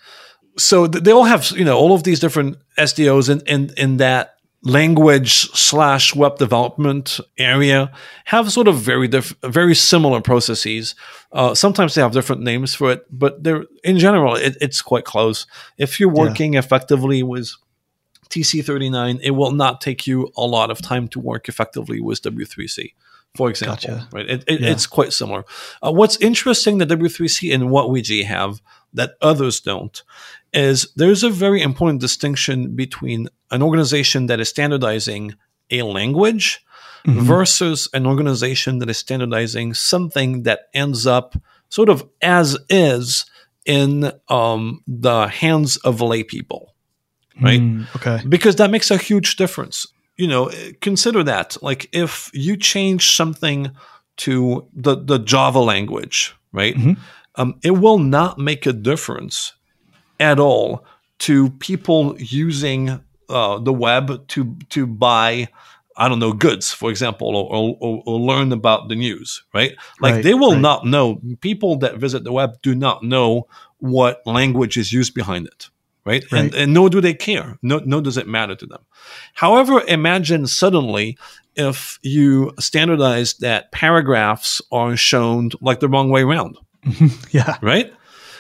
So 0.56 0.86
they 0.86 1.12
all 1.12 1.24
have, 1.24 1.50
you 1.50 1.64
know, 1.64 1.76
all 1.76 1.94
of 1.94 2.04
these 2.04 2.20
different 2.20 2.56
SDOs 2.78 3.28
in, 3.28 3.40
in, 3.46 3.70
in 3.76 3.96
that 3.98 4.37
language 4.62 5.50
slash 5.52 6.14
web 6.14 6.36
development 6.38 7.20
area 7.38 7.92
have 8.24 8.50
sort 8.52 8.66
of 8.66 8.76
very 8.76 9.06
diff- 9.06 9.34
very 9.42 9.74
similar 9.74 10.20
processes. 10.20 10.94
Uh, 11.32 11.54
sometimes 11.54 11.94
they 11.94 12.00
have 12.02 12.12
different 12.12 12.42
names 12.42 12.74
for 12.74 12.90
it, 12.92 13.06
but 13.10 13.42
they're 13.44 13.64
in 13.84 13.98
general 13.98 14.34
it, 14.34 14.56
it's 14.60 14.82
quite 14.82 15.04
close. 15.04 15.46
If 15.76 16.00
you're 16.00 16.08
working 16.08 16.54
yeah. 16.54 16.60
effectively 16.60 17.22
with 17.22 17.52
TC39, 18.30 19.20
it 19.22 19.30
will 19.30 19.52
not 19.52 19.80
take 19.80 20.06
you 20.06 20.30
a 20.36 20.44
lot 20.44 20.70
of 20.70 20.82
time 20.82 21.08
to 21.08 21.20
work 21.20 21.48
effectively 21.48 22.00
with 22.00 22.22
W3C. 22.22 22.92
For 23.36 23.50
example, 23.50 23.76
gotcha. 23.76 24.08
right? 24.12 24.28
It, 24.28 24.44
it, 24.46 24.60
yeah. 24.60 24.70
It's 24.70 24.86
quite 24.86 25.12
similar. 25.12 25.44
Uh, 25.82 25.92
what's 25.92 26.16
interesting 26.16 26.78
that 26.78 26.88
W3C 26.88 27.54
and 27.54 27.64
WHATWG 27.64 28.24
have 28.24 28.60
that 28.94 29.12
others 29.20 29.60
don't 29.60 30.02
is 30.52 30.92
there's 30.96 31.22
a 31.22 31.30
very 31.30 31.60
important 31.62 32.00
distinction 32.00 32.74
between 32.74 33.28
an 33.50 33.62
organization 33.62 34.26
that 34.26 34.40
is 34.40 34.48
standardizing 34.48 35.34
a 35.70 35.82
language 35.82 36.64
mm-hmm. 37.06 37.20
versus 37.20 37.88
an 37.92 38.06
organization 38.06 38.78
that 38.78 38.90
is 38.90 38.98
standardizing 38.98 39.74
something 39.74 40.42
that 40.42 40.68
ends 40.74 41.06
up 41.06 41.36
sort 41.68 41.88
of 41.88 42.08
as 42.22 42.56
is 42.68 43.26
in 43.64 44.10
um, 44.28 44.82
the 44.86 45.28
hands 45.28 45.76
of 45.78 46.00
lay 46.00 46.22
people, 46.22 46.74
right? 47.42 47.60
Mm, 47.60 47.94
okay. 47.96 48.26
Because 48.26 48.56
that 48.56 48.70
makes 48.70 48.90
a 48.90 48.96
huge 48.96 49.36
difference. 49.36 49.86
You 50.16 50.26
know, 50.26 50.50
consider 50.80 51.22
that. 51.24 51.56
Like 51.62 51.88
if 51.92 52.30
you 52.32 52.56
change 52.56 53.12
something 53.12 53.70
to 54.18 54.66
the, 54.72 54.96
the 54.96 55.18
Java 55.18 55.60
language, 55.60 56.34
right? 56.52 56.74
Mm-hmm. 56.74 56.92
Um, 57.36 57.60
it 57.62 57.72
will 57.72 57.98
not 57.98 58.38
make 58.38 58.66
a 58.66 58.72
difference 58.72 59.52
at 60.18 60.40
all 60.40 60.84
to 61.20 61.50
people 61.50 62.16
using 62.18 63.00
uh, 63.28 63.58
the 63.58 63.72
web 63.72 64.26
to 64.28 64.56
to 64.70 64.86
buy 64.86 65.48
I 65.96 66.08
don't 66.08 66.20
know 66.20 66.32
goods, 66.32 66.72
for 66.72 66.90
example, 66.90 67.36
or, 67.36 67.76
or, 67.80 68.02
or 68.06 68.20
learn 68.20 68.52
about 68.52 68.88
the 68.88 68.94
news, 68.94 69.42
right? 69.52 69.74
Like 70.00 70.14
right, 70.14 70.24
they 70.24 70.34
will 70.34 70.52
right. 70.52 70.60
not 70.60 70.86
know. 70.86 71.20
People 71.40 71.76
that 71.78 71.96
visit 71.96 72.22
the 72.22 72.32
web 72.32 72.62
do 72.62 72.74
not 72.74 73.02
know 73.02 73.48
what 73.78 74.24
language 74.24 74.76
is 74.76 74.92
used 74.92 75.12
behind 75.12 75.48
it, 75.48 75.70
right? 76.04 76.24
right. 76.30 76.44
And, 76.44 76.54
and 76.54 76.72
nor 76.72 76.88
do 76.88 77.00
they 77.00 77.14
care. 77.14 77.58
No, 77.62 77.80
no, 77.84 78.00
does 78.00 78.16
it 78.16 78.28
matter 78.28 78.54
to 78.54 78.66
them. 78.66 78.84
However, 79.34 79.82
imagine 79.88 80.46
suddenly 80.46 81.18
if 81.56 81.98
you 82.02 82.52
standardize 82.60 83.34
that 83.38 83.72
paragraphs 83.72 84.62
are 84.70 84.96
shown 84.96 85.50
like 85.60 85.80
the 85.80 85.88
wrong 85.88 86.10
way 86.10 86.22
around. 86.22 86.58
yeah. 87.32 87.58
Right 87.60 87.92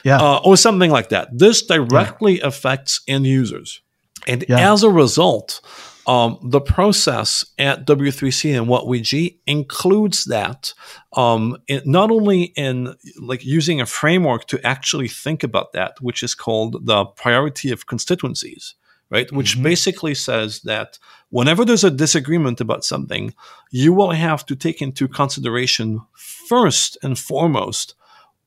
yeah. 0.04 0.18
Uh, 0.18 0.40
or 0.44 0.56
something 0.56 0.90
like 0.90 1.10
that. 1.10 1.28
This 1.36 1.62
directly 1.62 2.38
yeah. 2.38 2.46
affects 2.46 3.00
end 3.06 3.26
users. 3.26 3.82
And 4.26 4.44
yeah. 4.48 4.72
as 4.72 4.82
a 4.82 4.90
result, 4.90 5.60
um, 6.08 6.38
the 6.42 6.60
process 6.60 7.44
at 7.58 7.86
W3C 7.86 8.58
and 8.58 8.66
WHATWG 8.66 9.36
includes 9.46 10.24
that 10.24 10.72
um, 11.12 11.58
it, 11.68 11.86
not 11.86 12.10
only 12.10 12.44
in 12.56 12.94
like 13.20 13.44
using 13.44 13.80
a 13.80 13.86
framework 13.86 14.46
to 14.46 14.66
actually 14.66 15.08
think 15.08 15.44
about 15.44 15.74
that, 15.74 16.00
which 16.00 16.22
is 16.22 16.34
called 16.34 16.86
the 16.86 17.04
priority 17.04 17.70
of 17.70 17.86
constituencies, 17.86 18.74
right? 19.10 19.30
Which 19.30 19.54
mm-hmm. 19.54 19.64
basically 19.64 20.14
says 20.14 20.62
that 20.62 20.98
whenever 21.28 21.62
there's 21.62 21.84
a 21.84 21.90
disagreement 21.90 22.60
about 22.62 22.84
something, 22.84 23.34
you 23.70 23.92
will 23.92 24.12
have 24.12 24.46
to 24.46 24.56
take 24.56 24.80
into 24.80 25.08
consideration 25.08 26.00
first 26.14 26.96
and 27.02 27.18
foremost 27.18 27.94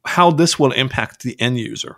how 0.03 0.31
this 0.31 0.57
will 0.57 0.71
impact 0.71 1.21
the 1.21 1.39
end 1.39 1.59
user. 1.59 1.97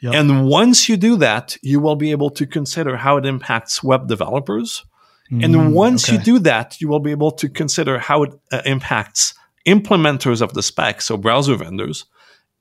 Yep. 0.00 0.14
And 0.14 0.48
once 0.48 0.88
you 0.88 0.96
do 0.96 1.16
that, 1.16 1.56
you 1.62 1.80
will 1.80 1.96
be 1.96 2.10
able 2.10 2.30
to 2.30 2.46
consider 2.46 2.96
how 2.96 3.16
it 3.16 3.26
impacts 3.26 3.82
web 3.82 4.08
developers. 4.08 4.84
Mm, 5.30 5.44
and 5.44 5.74
once 5.74 6.08
okay. 6.08 6.18
you 6.18 6.22
do 6.22 6.38
that, 6.40 6.80
you 6.80 6.88
will 6.88 7.00
be 7.00 7.10
able 7.10 7.32
to 7.32 7.48
consider 7.48 7.98
how 7.98 8.24
it 8.24 8.32
uh, 8.52 8.62
impacts 8.64 9.34
implementers 9.66 10.40
of 10.40 10.52
the 10.54 10.62
spec, 10.62 11.00
so 11.00 11.16
browser 11.16 11.56
vendors. 11.56 12.04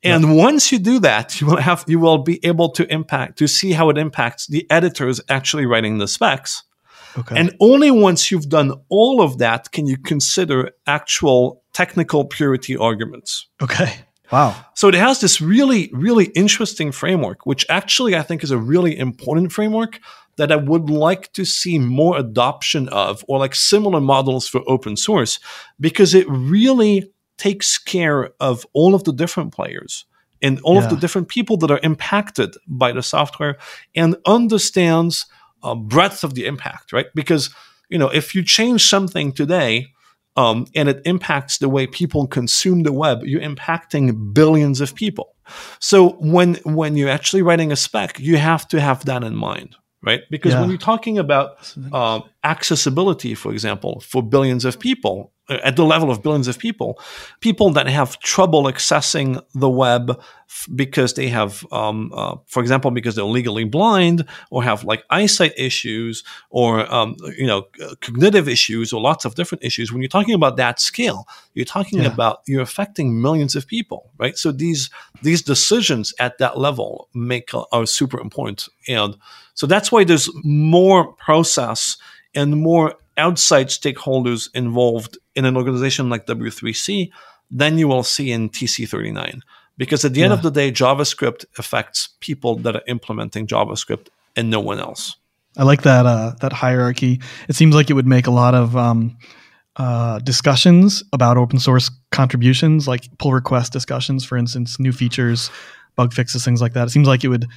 And 0.04 0.24
yep. 0.24 0.36
once 0.36 0.72
you 0.72 0.80
do 0.80 1.00
that, 1.00 1.39
you 1.42 1.48
will 1.48 1.58
have 1.58 1.84
you 1.88 2.00
will 2.00 2.20
be 2.20 2.39
able 2.46 2.70
to 2.70 2.92
impact 2.92 3.38
to 3.39 3.48
see 3.48 3.71
how 3.71 3.89
it 3.89 3.98
impacts 3.98 4.48
the 4.48 4.65
editors 4.69 5.19
actually 5.30 5.65
writing 5.65 5.98
the 5.98 6.08
specs. 6.08 6.63
Okay. 7.17 7.39
And 7.39 7.56
only 7.60 7.91
once 7.91 8.30
you've 8.30 8.50
done 8.50 8.74
all 8.89 9.21
of 9.21 9.38
that 9.38 9.71
can 9.71 9.88
you 9.88 9.98
consider 9.98 10.71
actual 10.86 11.63
technical 11.74 12.26
purity 12.26 12.76
arguments. 12.76 13.48
Okay. 13.62 14.05
Wow. 14.31 14.55
So 14.73 14.88
it 14.88 14.95
has 14.95 15.21
this 15.21 15.39
really, 15.39 15.89
really 15.93 16.25
interesting 16.25 16.91
framework, 16.91 17.45
which 17.45 17.65
actually 17.69 18.15
I 18.15 18.21
think 18.21 18.43
is 18.43 18.51
a 18.51 18.57
really 18.57 18.97
important 18.97 19.51
framework 19.51 19.99
that 20.38 20.51
I 20.51 20.57
would 20.57 20.89
like 20.89 21.31
to 21.33 21.45
see 21.45 21.79
more 21.79 22.17
adoption 22.17 22.89
of 22.89 23.23
or 23.27 23.39
like 23.39 23.55
similar 23.55 24.01
models 24.01 24.47
for 24.47 24.61
open 24.67 24.97
source 24.97 25.39
because 25.79 26.13
it 26.13 26.27
really 26.29 27.11
takes 27.38 27.77
care 27.77 28.31
of 28.39 28.65
all 28.73 28.95
of 28.95 29.03
the 29.03 29.13
different 29.13 29.53
players 29.53 30.05
and 30.41 30.59
all 30.61 30.75
yeah. 30.75 30.83
of 30.83 30.89
the 30.89 30.97
different 30.97 31.27
people 31.27 31.57
that 31.57 31.71
are 31.71 31.79
impacted 31.83 32.55
by 32.67 32.91
the 32.91 33.03
software 33.03 33.57
and 33.95 34.15
understands 34.25 35.25
uh, 35.63 35.75
breadth 35.75 36.23
of 36.23 36.35
the 36.35 36.45
impact, 36.45 36.93
right? 36.93 37.07
Because, 37.15 37.49
you 37.89 37.97
know, 37.97 38.09
if 38.09 38.35
you 38.35 38.43
change 38.43 38.88
something 38.88 39.31
today, 39.31 39.88
um, 40.36 40.65
and 40.76 40.89
it 40.89 41.02
impacts 41.06 41.58
the 41.58 41.69
way 41.69 41.88
people 41.88 42.28
consume 42.28 42.84
the 42.84 42.91
web. 42.91 43.24
You're 43.24 43.41
impacting 43.41 44.34
billions 44.34 44.82
of 44.82 44.95
people. 44.95 45.36
So 45.80 46.10
when 46.19 46.56
when 46.63 46.95
you're 46.95 47.10
actually 47.10 47.43
writing 47.43 47.71
a 47.71 47.76
spec, 47.76 48.19
you 48.19 48.38
have 48.38 48.67
to 48.69 48.82
have 48.82 49.06
that 49.06 49.24
in 49.24 49.36
mind, 49.36 49.76
right? 50.02 50.21
Because 50.30 50.54
yeah. 50.54 50.62
when 50.62 50.69
you're 50.69 50.80
talking 50.80 51.17
about 51.17 51.74
uh, 51.93 52.21
accessibility, 52.43 53.36
for 53.36 53.52
example, 53.52 54.00
for 54.02 54.24
billions 54.24 54.65
of 54.65 54.80
people, 54.80 55.32
at 55.49 55.75
the 55.75 55.86
level 55.86 56.10
of 56.10 56.23
billions 56.23 56.47
of 56.47 56.58
people, 56.58 56.99
people 57.39 57.69
that 57.71 57.88
have 57.88 58.19
trouble 58.19 58.63
accessing 58.63 59.41
the 59.53 59.69
web 59.69 60.19
f- 60.49 60.67
because 60.75 61.13
they 61.13 61.27
have, 61.27 61.65
um, 61.71 62.12
uh, 62.15 62.36
for 62.47 62.62
example, 62.62 62.89
because 62.89 63.15
they're 63.15 63.25
legally 63.25 63.63
blind 63.63 64.25
or 64.49 64.63
have 64.63 64.84
like 64.84 65.03
eyesight 65.10 65.53
issues 65.55 66.23
or 66.49 66.91
um, 66.91 67.15
you 67.38 67.45
know 67.45 67.67
cognitive 68.01 68.49
issues 68.49 68.91
or 68.91 68.99
lots 68.99 69.23
of 69.23 69.36
different 69.36 69.63
issues. 69.63 69.91
When 69.91 70.01
you're 70.01 70.10
talking 70.10 70.34
about 70.34 70.58
that 70.58 70.79
scale, 70.79 71.27
you're 71.53 71.65
talking 71.65 71.99
yeah. 71.99 72.12
about 72.12 72.39
you're 72.47 72.62
affecting 72.63 73.21
millions 73.21 73.55
of 73.55 73.67
people, 73.67 74.12
right? 74.17 74.38
So 74.38 74.51
these 74.51 74.89
these 75.21 75.43
decisions 75.43 76.13
at 76.19 76.39
that 76.39 76.58
level 76.58 77.08
make 77.13 77.53
uh, 77.53 77.65
are 77.71 77.86
super 77.86 78.19
important, 78.19 78.67
and 78.88 79.15
so 79.53 79.67
that's 79.67 79.91
why 79.91 80.03
there's 80.03 80.29
more 80.43 81.13
process 81.13 81.97
and 82.34 82.58
more 82.58 82.95
outside 83.17 83.67
stakeholders 83.67 84.49
involved 84.54 85.17
in 85.36 85.45
an 85.45 85.58
organization 85.58 86.10
like 86.10 86.25
W3C 86.25 87.10
than 87.51 87.78
you 87.78 87.88
will 87.88 88.04
see 88.04 88.32
in 88.32 88.49
TC39. 88.49 89.41
Because 89.78 90.06
at 90.06 90.13
the 90.13 90.19
yeah. 90.19 90.25
end 90.25 90.34
of 90.34 90.41
the 90.41 90.51
day, 90.51 90.71
JavaScript 90.71 91.45
affects 91.58 92.10
people 92.19 92.56
that 92.58 92.75
are 92.75 92.84
implementing 92.88 93.45
JavaScript 93.45 94.08
and 94.36 94.49
no 94.49 94.60
one 94.60 94.80
else. 94.80 95.17
I 95.58 95.63
like 95.63 95.84
that 95.84 96.06
uh, 96.06 96.34
that 96.41 96.51
hierarchy. 96.51 97.21
It 97.47 97.56
seems 97.56 97.75
like 97.75 97.89
it 97.89 97.93
would 97.93 98.08
make 98.08 98.28
a 98.28 98.32
lot 98.32 98.56
of 98.56 98.75
um, 98.75 99.17
uh, 99.78 100.19
discussions 100.19 101.04
about 101.13 101.38
open 101.38 101.60
source 101.60 101.89
contributions, 102.12 102.88
like 102.88 103.06
pull 103.17 103.34
request 103.34 103.71
discussions, 103.71 104.25
for 104.25 104.38
instance, 104.38 104.80
new 104.80 104.91
features, 104.91 105.49
bug 105.95 106.13
fixes, 106.13 106.43
things 106.43 106.62
like 106.62 106.73
that. 106.73 106.88
It 106.88 106.91
seems 106.91 107.08
like 107.08 107.23
it 107.23 107.30
would 107.30 107.47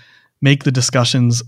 make 0.41 0.65
the 0.65 0.71
discussions 0.71 1.43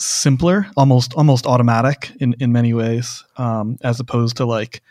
simpler, 0.00 0.66
almost 0.76 1.14
almost 1.14 1.46
automatic 1.46 2.12
in 2.20 2.34
in 2.40 2.52
many 2.52 2.74
ways, 2.74 3.24
um, 3.36 3.76
as 3.82 4.00
opposed 4.00 4.36
to 4.38 4.44
like 4.44 4.82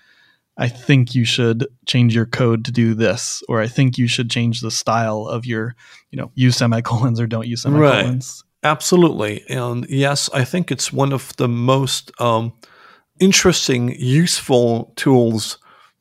I 0.59 0.67
think 0.67 1.15
you 1.15 1.23
should 1.23 1.65
change 1.85 2.13
your 2.13 2.25
code 2.25 2.65
to 2.65 2.71
do 2.71 2.93
this, 2.93 3.41
or 3.47 3.61
I 3.61 3.67
think 3.67 3.97
you 3.97 4.07
should 4.07 4.29
change 4.29 4.59
the 4.59 4.69
style 4.69 5.25
of 5.25 5.45
your, 5.45 5.73
you 6.11 6.17
know, 6.17 6.31
use 6.35 6.57
semicolons 6.57 7.19
or 7.19 7.27
don't 7.27 7.47
use 7.47 7.61
semicolons. 7.61 8.43
Right. 8.43 8.69
Absolutely. 8.69 9.45
And 9.49 9.87
yes, 9.89 10.29
I 10.33 10.43
think 10.43 10.69
it's 10.69 10.91
one 10.91 11.13
of 11.13 11.33
the 11.37 11.47
most 11.47 12.11
um, 12.19 12.51
interesting, 13.21 13.95
useful 13.97 14.91
tools 14.97 15.59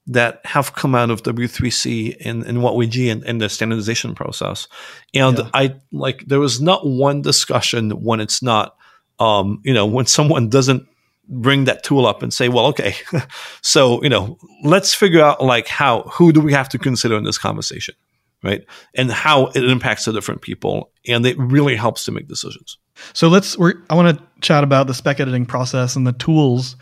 that 0.08 0.40
have 0.44 0.74
come 0.74 0.96
out 0.96 1.10
of 1.10 1.22
W3C 1.22 2.16
in, 2.16 2.44
in 2.44 2.56
WHATWG 2.56 3.06
in, 3.06 3.24
in 3.24 3.38
the 3.38 3.48
standardization 3.48 4.12
process. 4.16 4.66
And 5.14 5.38
yeah. 5.38 5.50
I 5.54 5.76
like, 5.92 6.24
there 6.26 6.40
was 6.40 6.60
not 6.60 6.84
one 6.84 7.22
discussion 7.22 7.90
when 7.90 8.18
it's 8.18 8.42
not 8.42 8.74
um, 9.18 9.60
you 9.64 9.74
know, 9.74 9.86
when 9.86 10.06
someone 10.06 10.48
doesn't 10.48 10.86
bring 11.28 11.64
that 11.64 11.82
tool 11.82 12.06
up 12.06 12.22
and 12.22 12.32
say, 12.32 12.48
well, 12.48 12.66
okay, 12.66 12.94
so, 13.62 14.02
you 14.02 14.08
know, 14.08 14.38
let's 14.62 14.94
figure 14.94 15.22
out 15.22 15.42
like 15.42 15.68
how, 15.68 16.02
who 16.04 16.32
do 16.32 16.40
we 16.40 16.52
have 16.52 16.68
to 16.70 16.78
consider 16.78 17.16
in 17.16 17.24
this 17.24 17.38
conversation, 17.38 17.94
right? 18.42 18.64
And 18.94 19.10
how 19.10 19.46
it 19.48 19.64
impacts 19.64 20.06
the 20.06 20.12
different 20.12 20.40
people. 20.40 20.90
And 21.06 21.26
it 21.26 21.36
really 21.38 21.76
helps 21.76 22.04
to 22.06 22.12
make 22.12 22.28
decisions. 22.28 22.78
So 23.12 23.28
let's, 23.28 23.58
we're, 23.58 23.74
I 23.90 23.94
want 23.94 24.18
to 24.18 24.24
chat 24.40 24.64
about 24.64 24.86
the 24.86 24.94
spec 24.94 25.20
editing 25.20 25.44
process 25.46 25.96
and 25.96 26.06
the 26.06 26.12
tools 26.12 26.76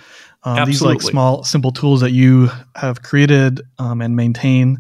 Um, 0.45 0.65
these 0.65 0.81
like 0.81 1.03
small, 1.03 1.43
simple 1.43 1.73
tools 1.73 2.01
that 2.03 2.13
you 2.13 2.51
have 2.77 3.03
created 3.03 3.63
um, 3.81 4.01
and 4.01 4.15
maintain 4.15 4.79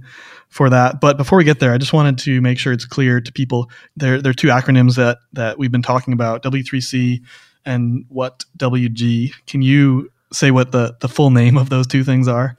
for 0.48 0.70
that. 0.70 1.00
But 1.00 1.16
before 1.16 1.38
we 1.38 1.44
get 1.44 1.58
there, 1.58 1.72
I 1.72 1.78
just 1.78 1.92
wanted 1.92 2.18
to 2.18 2.40
make 2.40 2.58
sure 2.58 2.72
it's 2.72 2.84
clear 2.84 3.20
to 3.20 3.32
people. 3.32 3.68
There, 3.96 4.22
there 4.22 4.30
are 4.30 4.34
two 4.34 4.48
acronyms 4.48 4.94
that 4.94 5.18
that 5.32 5.58
we've 5.58 5.72
been 5.72 5.82
talking 5.82 6.12
about: 6.12 6.44
W3C 6.44 7.20
and 7.66 8.04
what 8.08 8.44
WG. 8.58 9.32
Can 9.46 9.60
you 9.62 10.10
say 10.32 10.50
what 10.50 10.72
the 10.72 10.96
the 11.00 11.08
full 11.08 11.30
name 11.30 11.58
of 11.58 11.68
those 11.68 11.86
two 11.86 12.04
things 12.04 12.28
are? 12.28 12.56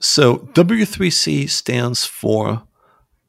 So 0.00 0.38
W3C 0.54 1.48
stands 1.50 2.04
for 2.06 2.62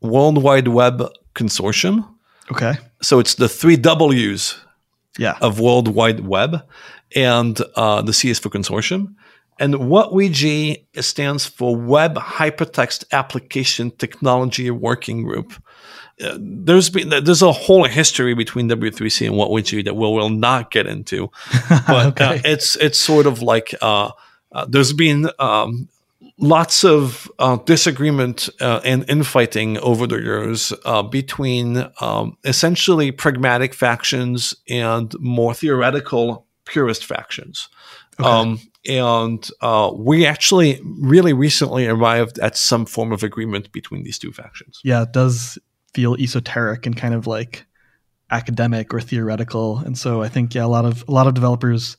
World 0.02 0.42
Wide 0.42 0.68
Web 0.68 1.04
Consortium. 1.34 2.08
Okay. 2.52 2.74
So 3.02 3.20
it's 3.20 3.36
the 3.36 3.50
three 3.50 3.76
W's 3.78 4.56
Yeah. 5.18 5.38
of 5.42 5.60
World 5.60 5.88
Wide 5.96 6.22
Web, 6.22 6.62
and 7.16 7.60
uh, 7.76 8.02
the 8.02 8.14
C 8.14 8.30
is 8.30 8.40
for 8.40 8.50
consortium. 8.50 9.16
And 9.58 9.76
WHATWG 9.76 10.86
stands 11.02 11.46
for 11.46 11.78
Web 11.78 12.16
Hypertext 12.16 13.06
Application 13.14 13.92
Technology 13.92 14.70
Working 14.70 15.24
Group. 15.24 15.54
Uh, 16.24 16.38
there's 16.40 16.90
been 16.90 17.10
there's 17.10 17.42
a 17.42 17.52
whole 17.52 17.84
history 17.86 18.34
between 18.34 18.70
W3C 18.70 19.28
and 19.28 19.36
WHATWG 19.36 19.84
that 19.86 19.96
we 19.96 20.02
will 20.08 20.30
not 20.30 20.72
get 20.72 20.88
into, 20.88 21.30
but 21.88 22.08
Okay. 22.08 22.26
uh, 22.38 22.42
it's 22.46 22.76
it's 22.78 23.00
sort 23.00 23.26
of 23.28 23.42
like 23.42 23.74
uh, 23.82 24.12
uh, 24.54 24.66
there's 24.70 24.94
been 24.94 25.30
um, 25.40 25.90
lots 26.38 26.86
of 26.86 27.30
uh, 27.40 27.58
disagreement 27.66 28.48
uh, 28.62 28.80
and 28.86 29.04
infighting 29.10 29.78
over 29.80 30.08
the 30.08 30.16
years 30.22 30.72
uh, 30.86 31.04
between 31.04 31.86
um, 32.00 32.38
essentially 32.46 33.12
pragmatic 33.12 33.74
factions 33.74 34.54
and 34.70 35.14
more 35.20 35.54
theoretical 35.54 36.46
purist 36.64 37.04
factions. 37.06 37.68
Um, 38.20 38.62
and 38.88 39.46
uh, 39.62 39.92
we 39.94 40.26
actually 40.26 40.80
really 41.02 41.34
recently 41.34 41.88
arrived 41.88 42.40
at 42.40 42.56
some 42.56 42.86
form 42.86 43.12
of 43.12 43.24
agreement 43.24 43.72
between 43.74 44.04
these 44.04 44.18
two 44.18 44.32
factions. 44.32 44.80
yeah, 44.84 45.02
it 45.04 45.12
does 45.12 45.58
feel 45.96 46.16
esoteric 46.16 46.86
and 46.86 46.98
kind 46.98 47.14
of 47.14 47.26
like 47.26 47.66
academic 48.30 48.94
or 48.94 49.00
theoretical. 49.00 49.78
And 49.80 49.98
so 49.98 50.22
I 50.22 50.28
think 50.28 50.54
yeah, 50.54 50.66
a 50.66 50.68
lot 50.68 50.84
of 50.84 51.06
a 51.08 51.12
lot 51.12 51.26
of 51.26 51.34
developers 51.34 51.96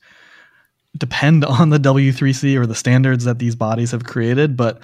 depend 0.97 1.45
on 1.59 1.71
the 1.71 1.79
W3C 1.79 2.57
or 2.57 2.67
the 2.67 2.75
standards 2.75 3.25
that 3.25 3.39
these 3.39 3.57
bodies 3.57 3.93
have 3.93 4.05
created, 4.05 4.57
but 4.57 4.83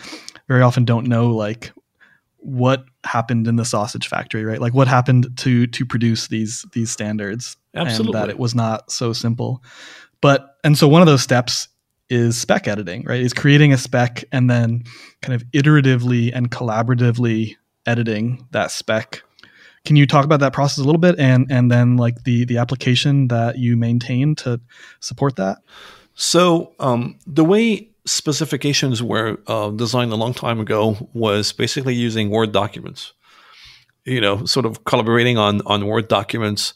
very 0.48 0.62
often 0.62 0.86
don't 0.86 1.06
know 1.06 1.28
like 1.28 1.72
what 2.38 2.84
happened 3.04 3.46
in 3.46 3.56
the 3.56 3.64
sausage 3.66 4.08
factory, 4.08 4.44
right? 4.44 4.60
Like 4.60 4.74
what 4.74 4.88
happened 4.88 5.36
to 5.38 5.66
to 5.66 5.86
produce 5.86 6.28
these 6.28 6.64
these 6.72 6.90
standards 6.90 7.56
Absolutely. 7.74 8.18
and 8.18 8.22
that 8.22 8.30
it 8.30 8.38
was 8.38 8.54
not 8.54 8.90
so 8.90 9.12
simple. 9.12 9.62
But 10.22 10.56
and 10.64 10.78
so 10.78 10.88
one 10.88 11.02
of 11.02 11.06
those 11.06 11.22
steps 11.22 11.68
is 12.08 12.38
spec 12.38 12.66
editing, 12.66 13.04
right? 13.04 13.20
Is 13.20 13.34
creating 13.34 13.72
a 13.74 13.78
spec 13.78 14.24
and 14.32 14.48
then 14.48 14.84
kind 15.20 15.34
of 15.34 15.44
iteratively 15.52 16.30
and 16.34 16.50
collaboratively 16.50 17.56
editing 17.86 18.46
that 18.52 18.70
spec. 18.70 19.22
Can 19.84 19.96
you 19.96 20.06
talk 20.06 20.24
about 20.24 20.40
that 20.40 20.52
process 20.52 20.78
a 20.78 20.84
little 20.84 21.00
bit 21.00 21.18
and 21.18 21.50
and 21.50 21.70
then 21.70 21.96
like 21.96 22.22
the 22.24 22.44
the 22.44 22.58
application 22.58 23.28
that 23.28 23.58
you 23.58 23.76
maintain 23.76 24.34
to 24.36 24.60
support 25.00 25.36
that? 25.36 25.58
So 26.14 26.74
um, 26.78 27.18
the 27.26 27.44
way 27.44 27.88
specifications 28.04 29.02
were 29.02 29.38
uh, 29.46 29.70
designed 29.70 30.12
a 30.12 30.16
long 30.16 30.34
time 30.34 30.60
ago 30.60 31.08
was 31.14 31.52
basically 31.52 31.94
using 31.94 32.30
Word 32.30 32.52
documents. 32.52 33.12
You 34.04 34.20
know, 34.20 34.44
sort 34.44 34.66
of 34.66 34.84
collaborating 34.84 35.38
on 35.38 35.62
on 35.66 35.86
Word 35.86 36.08
documents 36.08 36.74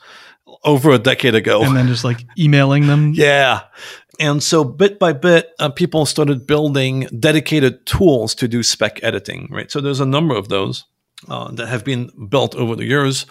over 0.64 0.90
a 0.90 0.98
decade 0.98 1.34
ago. 1.34 1.62
And 1.62 1.76
then 1.76 1.86
just 1.86 2.04
like 2.04 2.24
emailing 2.38 2.86
them. 2.86 3.12
Yeah. 3.16 3.62
And 4.18 4.42
so 4.42 4.64
bit 4.64 4.98
by 4.98 5.12
bit, 5.12 5.52
uh, 5.58 5.68
people 5.68 6.06
started 6.06 6.46
building 6.46 7.00
dedicated 7.18 7.84
tools 7.84 8.34
to 8.36 8.48
do 8.48 8.62
spec 8.62 8.98
editing, 9.02 9.48
right? 9.50 9.70
So 9.70 9.82
there's 9.82 10.00
a 10.00 10.06
number 10.06 10.34
of 10.34 10.48
those 10.48 10.84
uh, 11.28 11.50
that 11.52 11.68
have 11.68 11.84
been 11.84 12.10
built 12.28 12.54
over 12.54 12.76
the 12.76 12.84
years. 12.84 13.26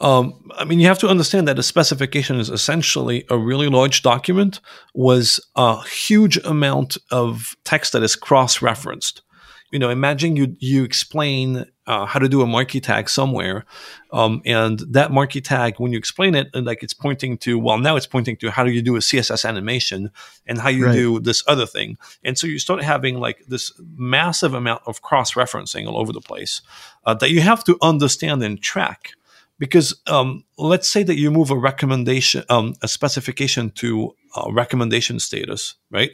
Um, 0.00 0.50
I 0.56 0.64
mean, 0.64 0.80
you 0.80 0.86
have 0.86 0.98
to 1.00 1.08
understand 1.08 1.48
that 1.48 1.58
a 1.58 1.62
specification 1.62 2.38
is 2.38 2.48
essentially 2.48 3.24
a 3.28 3.36
really 3.36 3.68
large 3.68 4.02
document 4.02 4.60
was 4.94 5.40
a 5.56 5.82
huge 5.88 6.38
amount 6.38 6.96
of 7.10 7.56
text 7.64 7.92
that 7.92 8.02
is 8.02 8.16
cross-referenced. 8.16 9.22
You 9.70 9.78
know, 9.78 9.90
imagine 9.90 10.36
you 10.36 10.56
you 10.58 10.84
explain 10.84 11.64
uh, 11.86 12.04
how 12.06 12.18
to 12.18 12.28
do 12.28 12.42
a 12.42 12.46
marquee 12.46 12.80
tag 12.80 13.08
somewhere, 13.08 13.64
um, 14.12 14.42
and 14.44 14.80
that 14.90 15.12
marquee 15.12 15.40
tag, 15.40 15.74
when 15.78 15.92
you 15.92 15.98
explain 15.98 16.34
it, 16.34 16.48
and 16.54 16.66
like 16.66 16.82
it's 16.82 16.94
pointing 16.94 17.38
to 17.38 17.58
well, 17.58 17.78
now 17.78 17.96
it's 17.96 18.06
pointing 18.06 18.36
to 18.38 18.50
how 18.50 18.64
do 18.64 18.70
you 18.70 18.82
do 18.82 18.96
a 18.96 19.00
CSS 19.00 19.48
animation 19.48 20.10
and 20.46 20.58
how 20.58 20.68
you 20.68 20.86
Right. 20.86 20.92
do 20.94 21.20
this 21.20 21.42
other 21.46 21.66
thing, 21.66 21.98
and 22.24 22.36
so 22.36 22.46
you 22.46 22.58
start 22.58 22.82
having 22.82 23.20
like 23.20 23.44
this 23.46 23.72
massive 23.96 24.54
amount 24.54 24.82
of 24.86 25.02
cross 25.02 25.34
referencing 25.34 25.86
all 25.86 25.98
over 25.98 26.12
the 26.12 26.20
place 26.20 26.62
uh, 27.04 27.14
that 27.14 27.30
you 27.30 27.40
have 27.40 27.62
to 27.64 27.76
understand 27.80 28.42
and 28.42 28.60
track 28.60 29.12
because 29.60 29.94
um, 30.06 30.42
let's 30.58 30.88
say 30.88 31.04
that 31.04 31.16
you 31.16 31.30
move 31.30 31.50
a 31.50 31.56
recommendation, 31.56 32.42
um, 32.48 32.74
a 32.82 32.88
specification 32.88 33.70
to 33.72 34.16
uh, 34.34 34.50
recommendation 34.50 35.20
status, 35.20 35.74
right? 35.90 36.12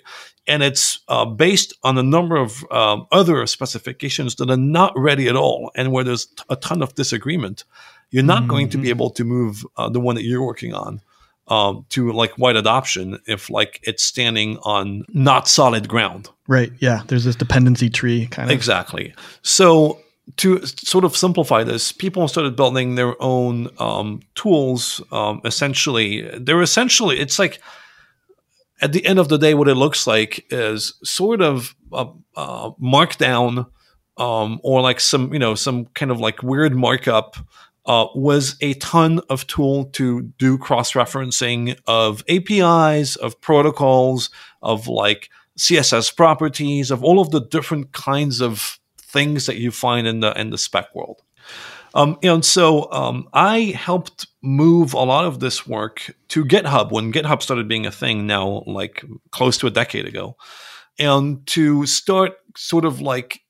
And 0.49 0.63
it's 0.63 0.99
uh, 1.09 1.25
based 1.25 1.73
on 1.85 1.97
a 1.97 2.03
number 2.03 2.37
of 2.37 2.65
um, 2.73 3.07
other 3.13 3.47
specifications 3.47 4.35
that 4.35 4.51
are 4.51 4.57
not 4.57 4.93
ready 4.97 5.29
at 5.29 5.37
all, 5.37 5.71
and 5.77 5.93
where 5.93 6.05
there's 6.05 6.27
a 6.51 6.57
ton 6.57 6.83
of 6.83 6.95
disagreement. 6.97 7.65
You're 8.11 8.25
not 8.25 8.47
going 8.47 8.69
to 8.71 8.79
be 8.79 8.91
able 8.91 9.11
to 9.11 9.25
move 9.25 9.65
uh, 9.77 9.89
the 9.89 10.01
one 10.01 10.15
that 10.15 10.23
you're 10.23 10.45
working 10.45 10.75
on 10.75 11.01
um, 11.49 11.87
to 11.91 12.13
like 12.13 12.39
wide 12.39 12.57
adoption 12.57 13.19
if 13.27 13.51
like 13.51 13.81
it's 13.83 14.05
standing 14.05 14.59
on 14.59 15.05
not 15.09 15.49
solid 15.49 15.89
ground. 15.89 16.31
Right. 16.49 16.73
Yeah. 16.79 17.03
There's 17.07 17.25
this 17.25 17.37
dependency 17.37 17.91
tree 17.91 18.27
kind 18.27 18.49
of. 18.49 18.55
Exactly. 18.55 19.15
So 19.43 20.01
to 20.37 20.65
sort 20.67 21.05
of 21.05 21.17
simplify 21.17 21.63
this, 21.63 21.93
people 21.93 22.27
started 22.29 22.57
building 22.57 22.95
their 22.95 23.21
own 23.23 23.69
um, 23.79 24.21
tools. 24.35 25.01
Um, 25.13 25.41
essentially, 25.45 26.23
they're 26.39 26.63
essentially 26.63 27.19
it's 27.19 27.39
like 27.39 27.61
at 28.83 28.93
the 28.93 29.07
end 29.07 29.19
of 29.19 29.29
the 29.29 29.39
day, 29.39 29.55
what 29.55 29.69
it 29.69 29.77
looks 29.77 30.07
like 30.07 30.45
is 30.51 30.95
sort 31.03 31.41
of 31.41 31.75
a, 31.93 32.07
a 32.37 32.71
markdown 32.83 33.67
um, 34.19 34.61
or 34.63 34.81
like 34.81 35.01
some 35.01 35.33
you 35.33 35.39
know 35.39 35.55
some 35.55 35.87
kind 35.87 36.11
of 36.11 36.21
like 36.21 36.43
weird 36.43 36.75
markup. 36.75 37.37
Uh, 37.85 38.09
was 38.17 38.57
a 38.61 38.75
ton 38.75 39.21
of 39.31 39.47
tool 39.47 39.85
to 39.85 40.23
do 40.39 40.59
cross 40.59 40.95
referencing 40.95 41.79
of 41.87 42.25
APIs, 42.29 43.15
of 43.15 43.41
protocols, 43.41 44.29
of 44.61 44.89
like 44.89 45.31
CSS 45.57 46.17
properties, 46.17 46.91
of 46.91 47.05
all 47.05 47.21
of 47.21 47.31
the 47.31 47.41
different 47.41 47.93
kinds 47.93 48.41
of 48.41 48.81
things 49.17 49.47
that 49.47 49.57
you 49.57 49.71
find 49.71 50.07
in 50.07 50.21
the 50.21 50.39
in 50.39 50.51
the 50.51 50.59
spec 50.59 50.95
world. 50.95 51.23
Um, 51.95 52.19
and 52.23 52.45
so 52.45 52.93
um, 52.93 53.27
I 53.33 53.75
helped 53.75 54.27
move 54.43 54.93
a 54.93 54.99
lot 54.99 55.25
of 55.25 55.41
this 55.41 55.67
work 55.67 56.15
to 56.29 56.45
GitHub 56.45 56.93
when 56.93 57.11
GitHub 57.11 57.41
started 57.41 57.69
being 57.69 57.87
a 57.87 57.91
thing 57.91 58.27
now, 58.27 58.63
like 58.67 59.03
close 59.31 59.57
to 59.59 59.67
a 59.67 59.71
decade 59.71 60.07
ago, 60.07 60.37
and 60.99 61.47
to 61.47 61.87
start 61.87 62.35
sort 62.55 62.85
of 62.85 63.01
like 63.01 63.41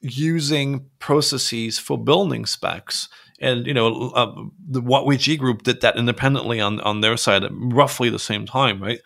using 0.00 0.86
processes 0.98 1.78
for 1.78 1.96
building 1.96 2.44
specs. 2.44 3.08
And 3.40 3.66
you 3.66 3.74
know, 3.74 4.10
uh, 4.16 4.34
the 4.68 4.82
WHATWG 4.82 5.38
group 5.38 5.62
did 5.62 5.80
that 5.82 5.96
independently 5.96 6.60
on 6.60 6.80
on 6.80 7.02
their 7.02 7.16
side 7.16 7.44
at 7.44 7.52
roughly 7.54 8.10
the 8.10 8.18
same 8.18 8.46
time, 8.46 8.82
right? 8.82 9.00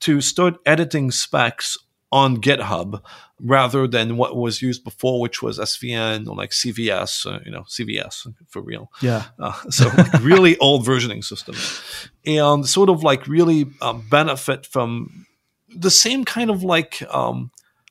To 0.00 0.20
start 0.20 0.56
editing 0.66 1.10
specs 1.10 1.78
on 2.14 2.36
GitHub 2.36 3.02
rather 3.40 3.88
than 3.88 4.16
what 4.16 4.36
was 4.36 4.62
used 4.62 4.84
before, 4.84 5.20
which 5.20 5.42
was 5.42 5.58
SVN 5.58 6.28
or 6.28 6.36
like 6.36 6.50
CVS, 6.50 7.26
uh, 7.26 7.40
you 7.44 7.50
know, 7.50 7.62
CVS 7.62 8.32
for 8.46 8.62
real. 8.62 8.92
Yeah. 9.02 9.24
Uh, 9.36 9.52
so 9.70 9.88
like 9.88 10.22
really 10.22 10.56
old 10.58 10.86
versioning 10.86 11.24
systems, 11.24 11.82
and 12.24 12.66
sort 12.66 12.88
of 12.88 13.02
like 13.02 13.26
really 13.26 13.66
um, 13.82 14.06
benefit 14.08 14.64
from 14.64 15.26
the 15.68 15.90
same 15.90 16.24
kind 16.24 16.50
of 16.50 16.62
like 16.62 17.02
um, 17.12 17.50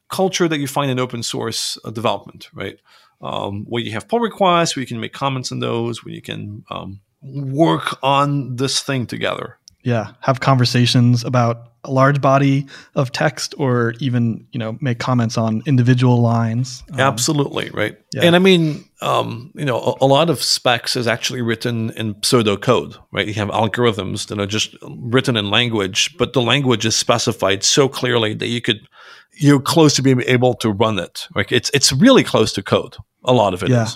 culture 0.10 0.48
that 0.48 0.60
you 0.60 0.68
find 0.68 0.90
in 0.90 1.00
open 1.00 1.22
source 1.22 1.78
uh, 1.84 1.92
development, 1.92 2.48
right? 2.54 2.80
Um, 3.22 3.66
where 3.68 3.84
you 3.84 3.92
have 3.92 4.08
pull 4.08 4.22
requests, 4.22 4.76
where 4.76 4.82
you 4.82 4.88
can 4.88 5.02
make 5.02 5.12
comments 5.12 5.52
on 5.52 5.60
those, 5.60 6.06
where 6.06 6.14
you 6.14 6.22
can 6.22 6.64
um, 6.70 7.02
work 7.22 7.98
on 8.02 8.56
this 8.56 8.82
thing 8.82 9.06
together. 9.06 9.58
Yeah. 9.82 10.14
Have 10.22 10.40
conversations 10.40 11.26
about 11.26 11.73
a 11.84 11.92
large 11.92 12.22
body 12.22 12.66
of 12.96 13.12
text 13.12 13.54
or 13.58 13.94
even, 14.00 14.48
you 14.52 14.60
know, 14.60 14.78
make 14.82 15.00
comments 15.00 15.38
on 15.38 15.62
individual 15.66 16.22
lines. 16.22 16.84
Um, 16.94 17.00
Absolutely, 17.00 17.70
right. 17.72 17.98
yeah. 18.14 18.24
And 18.24 18.36
I 18.36 18.40
mean, 18.40 18.86
um, 19.02 19.52
you 19.56 19.66
know, 19.66 19.80
a, 19.80 20.06
a 20.06 20.08
lot 20.08 20.30
of 20.30 20.42
specs 20.42 20.96
is 20.96 21.08
actually 21.08 21.42
written 21.42 21.92
in 21.92 22.16
pseudo 22.24 22.56
code 22.58 22.96
right? 23.14 23.28
You 23.28 23.34
have 23.36 23.50
algorithms 23.50 24.28
that 24.28 24.40
are 24.40 24.46
just 24.46 24.76
written 24.82 25.38
in 25.38 25.50
language, 25.50 26.18
but 26.18 26.34
the 26.34 26.42
language 26.42 26.86
is 26.86 26.96
specified 26.96 27.64
so 27.64 27.88
clearly 27.88 28.34
that 28.34 28.48
you 28.48 28.60
could 28.60 28.88
you're 29.36 29.62
close 29.62 29.96
to 29.96 30.02
being 30.02 30.22
able 30.28 30.54
to 30.56 30.72
run 30.72 31.00
it. 31.00 31.28
Like 31.36 31.52
it's 31.52 31.70
it's 31.74 31.92
really 31.92 32.24
close 32.24 32.54
to 32.54 32.64
code. 32.64 32.98
A 33.26 33.34
lot 33.34 33.54
of 33.54 33.64
it 33.64 33.70
is. 33.70 33.72
Yeah. 33.72 33.88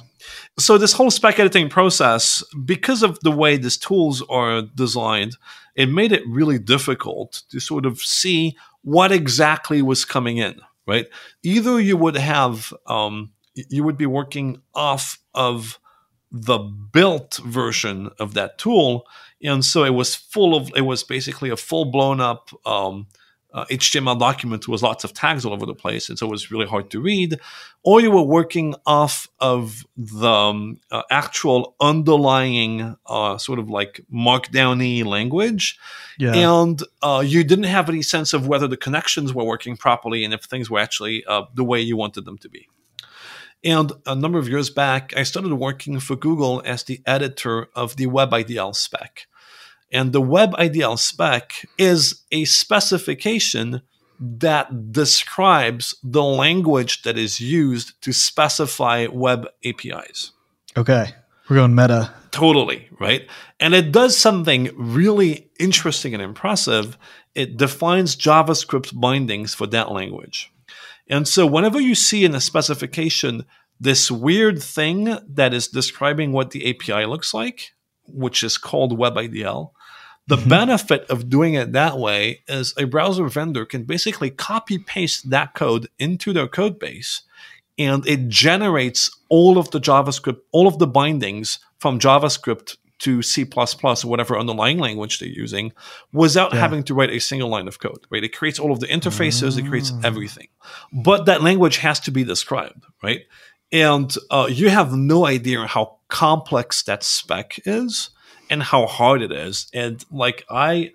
So 0.59 0.77
this 0.77 0.93
whole 0.93 1.11
spec 1.11 1.39
editing 1.39 1.69
process, 1.69 2.43
because 2.65 3.03
of 3.03 3.19
the 3.21 3.31
way 3.31 3.57
these 3.57 3.77
tools 3.77 4.23
are 4.29 4.61
designed, 4.61 5.37
it 5.75 5.87
made 5.87 6.11
it 6.11 6.23
really 6.27 6.59
difficult 6.59 7.43
to 7.49 7.59
sort 7.59 7.85
of 7.85 7.99
see 7.99 8.57
what 8.81 9.11
exactly 9.11 9.81
was 9.81 10.05
coming 10.05 10.37
in, 10.37 10.59
right? 10.87 11.07
Either 11.43 11.79
you 11.79 11.95
would 11.97 12.17
have, 12.17 12.73
um, 12.87 13.31
you 13.53 13.83
would 13.83 13.97
be 13.97 14.05
working 14.05 14.61
off 14.73 15.19
of 15.33 15.79
the 16.31 16.57
built 16.57 17.39
version 17.45 18.09
of 18.19 18.33
that 18.33 18.57
tool. 18.57 19.05
And 19.43 19.63
so 19.63 19.83
it 19.83 19.93
was 19.93 20.15
full 20.15 20.55
of, 20.55 20.71
it 20.75 20.81
was 20.81 21.03
basically 21.03 21.49
a 21.49 21.57
full 21.57 21.85
blown 21.85 22.19
up 22.19 22.49
um, 22.65 23.07
uh, 23.53 23.65
HTML 23.71 24.19
document 24.19 24.67
with 24.67 24.81
lots 24.81 25.03
of 25.03 25.13
tags 25.13 25.45
all 25.45 25.53
over 25.53 25.65
the 25.65 25.73
place. 25.73 26.09
And 26.09 26.19
so 26.19 26.27
it 26.27 26.31
was 26.31 26.51
really 26.51 26.65
hard 26.65 26.89
to 26.91 26.99
read. 26.99 27.39
Or 27.83 28.01
you 28.01 28.11
were 28.11 28.21
working 28.21 28.75
off 28.85 29.27
of 29.39 29.85
the 29.95 30.29
um, 30.29 30.79
uh, 30.91 31.03
actual 31.09 31.75
underlying 31.79 32.97
uh, 33.05 33.37
sort 33.37 33.59
of 33.59 33.69
like 33.69 34.01
markdowny 34.13 35.05
language. 35.05 35.79
Yeah. 36.19 36.33
And 36.33 36.83
uh, 37.01 37.23
you 37.25 37.43
didn't 37.43 37.65
have 37.65 37.89
any 37.89 38.01
sense 38.01 38.33
of 38.33 38.47
whether 38.47 38.67
the 38.67 38.77
connections 38.77 39.33
were 39.33 39.45
working 39.45 39.77
properly 39.77 40.23
and 40.23 40.33
if 40.33 40.43
things 40.43 40.69
were 40.69 40.79
actually 40.79 41.23
uh, 41.25 41.43
the 41.53 41.63
way 41.63 41.79
you 41.79 41.95
wanted 41.95 42.25
them 42.25 42.37
to 42.39 42.49
be. 42.49 42.67
And 43.63 43.91
a 44.05 44.15
number 44.15 44.37
of 44.37 44.47
years 44.47 44.69
back, 44.69 45.13
I 45.17 45.23
started 45.23 45.53
working 45.53 45.99
for 45.99 46.15
Google 46.15 46.61
as 46.63 46.83
the 46.83 47.01
editor 47.05 47.69
of 47.75 47.95
the 47.95 48.05
WebIDL 48.07 48.75
spec. 48.75 49.27
And 49.91 50.11
the 50.11 50.21
WebIDL 50.21 50.99
spec 50.99 51.65
is 51.77 52.23
a 52.31 52.45
specification 52.45 53.81
that 54.19 54.91
describes 54.91 55.95
the 56.03 56.23
language 56.23 57.03
that 57.03 57.17
is 57.17 57.39
used 57.39 58.01
to 58.01 58.11
specify 58.11 59.07
web 59.07 59.47
APIs. 59.63 60.31
Okay. 60.75 61.13
We're 61.49 61.57
going 61.57 61.75
meta. 61.75 62.13
Totally, 62.31 62.89
right? 62.99 63.27
And 63.59 63.73
it 63.73 63.91
does 63.91 64.17
something 64.17 64.69
really 64.75 65.49
interesting 65.59 66.13
and 66.13 66.21
impressive. 66.21 66.97
It 67.35 67.57
defines 67.57 68.15
JavaScript 68.15 68.99
bindings 68.99 69.53
for 69.53 69.65
that 69.67 69.91
language. 69.91 70.51
And 71.09 71.27
so 71.27 71.47
whenever 71.47 71.79
you 71.79 71.95
see 71.95 72.25
in 72.25 72.35
a 72.35 72.41
specification 72.41 73.45
this 73.79 74.09
weird 74.11 74.61
thing 74.61 75.17
that 75.27 75.53
is 75.53 75.67
describing 75.67 76.31
what 76.31 76.51
the 76.51 76.69
API 76.69 77.05
looks 77.05 77.33
like, 77.33 77.73
which 78.07 78.43
is 78.43 78.57
called 78.57 78.97
WebIDL, 78.97 79.71
the 80.27 80.35
mm-hmm. 80.35 80.49
benefit 80.49 81.05
of 81.09 81.29
doing 81.29 81.53
it 81.53 81.71
that 81.71 81.97
way 81.97 82.43
is 82.47 82.73
a 82.77 82.85
browser 82.85 83.27
vendor 83.27 83.65
can 83.65 83.83
basically 83.83 84.29
copy 84.29 84.77
paste 84.77 85.29
that 85.29 85.53
code 85.53 85.87
into 85.97 86.33
their 86.33 86.47
code 86.47 86.79
base 86.79 87.23
and 87.77 88.07
it 88.07 88.27
generates 88.27 89.09
all 89.29 89.57
of 89.57 89.71
the 89.71 89.79
JavaScript, 89.79 90.39
all 90.51 90.67
of 90.67 90.79
the 90.79 90.87
bindings 90.87 91.59
from 91.79 91.99
JavaScript 91.99 92.77
to 92.99 93.21
C++ 93.21 93.45
or 93.55 93.95
whatever 94.05 94.37
underlying 94.37 94.79
language 94.79 95.19
they're 95.19 95.29
using 95.29 95.71
without 96.11 96.53
yeah. 96.53 96.59
having 96.59 96.81
to 96.83 96.95
write 96.95 97.11
a 97.11 97.19
single 97.19 97.49
line 97.49 97.67
of 97.67 97.79
code, 97.79 98.07
right? 98.09 98.23
It 98.23 98.35
creates 98.35 98.57
all 98.57 98.71
of 98.71 98.79
the 98.79 98.87
interfaces, 98.87 99.59
it 99.59 99.67
creates 99.67 99.91
ah. 99.93 100.01
everything. 100.03 100.47
But 100.91 101.25
that 101.25 101.43
language 101.43 101.77
has 101.77 101.99
to 102.01 102.11
be 102.11 102.23
described, 102.23 102.83
right? 103.03 103.21
And 103.71 104.13
uh, 104.31 104.47
you 104.49 104.69
have 104.69 104.93
no 104.93 105.27
idea 105.27 105.67
how 105.67 105.97
complex 106.07 106.81
that 106.83 107.03
spec 107.03 107.59
is 107.65 108.09
and 108.49 108.63
how 108.63 108.85
hard 108.85 109.21
it 109.21 109.31
is. 109.31 109.67
And 109.73 110.03
like, 110.11 110.45
I 110.49 110.91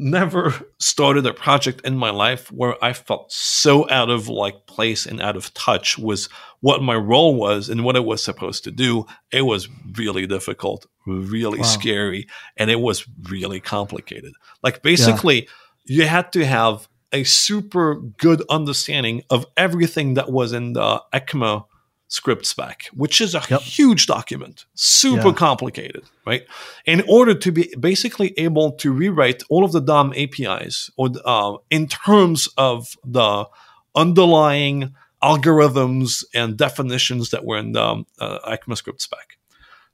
never 0.00 0.54
started 0.78 1.26
a 1.26 1.34
project 1.34 1.82
in 1.84 1.96
my 1.96 2.10
life 2.10 2.50
where 2.50 2.82
I 2.82 2.92
felt 2.92 3.30
so 3.30 3.88
out 3.90 4.10
of 4.10 4.28
like 4.28 4.66
place 4.66 5.06
and 5.06 5.20
out 5.20 5.36
of 5.36 5.52
touch 5.54 5.98
with 5.98 6.28
what 6.60 6.82
my 6.82 6.94
role 6.94 7.34
was 7.34 7.68
and 7.68 7.84
what 7.84 7.96
it 7.96 8.04
was 8.04 8.24
supposed 8.24 8.64
to 8.64 8.70
do. 8.70 9.06
It 9.30 9.42
was 9.42 9.68
really 9.96 10.26
difficult, 10.26 10.86
really 11.06 11.58
wow. 11.58 11.64
scary, 11.64 12.26
and 12.56 12.70
it 12.70 12.80
was 12.80 13.06
really 13.28 13.60
complicated. 13.60 14.32
Like 14.62 14.82
basically, 14.82 15.42
yeah. 15.84 16.02
you 16.02 16.06
had 16.06 16.32
to 16.32 16.44
have 16.44 16.88
a 17.12 17.24
super 17.24 17.96
good 17.96 18.42
understanding 18.48 19.22
of 19.30 19.46
everything 19.56 20.14
that 20.14 20.30
was 20.30 20.52
in 20.52 20.74
the 20.74 21.02
ECMA 21.12 21.64
script 22.10 22.44
spec, 22.44 22.90
which 22.92 23.20
is 23.20 23.34
a 23.34 23.42
yep. 23.48 23.60
huge 23.60 24.06
document, 24.06 24.66
super 24.74 25.28
yeah. 25.28 25.34
complicated, 25.34 26.02
right? 26.26 26.42
In 26.84 27.02
order 27.08 27.34
to 27.34 27.52
be 27.52 27.72
basically 27.78 28.34
able 28.36 28.72
to 28.72 28.92
rewrite 28.92 29.44
all 29.48 29.64
of 29.64 29.70
the 29.72 29.80
DOM 29.80 30.12
APIs 30.16 30.90
or 30.96 31.10
uh, 31.24 31.56
in 31.70 31.86
terms 31.86 32.48
of 32.58 32.96
the 33.04 33.46
underlying 33.94 34.92
algorithms 35.22 36.24
and 36.34 36.56
definitions 36.56 37.30
that 37.30 37.44
were 37.44 37.58
in 37.58 37.72
the 37.72 37.82
um, 37.82 38.06
uh, 38.18 38.38
ECMAScript 38.56 39.00
spec. 39.00 39.36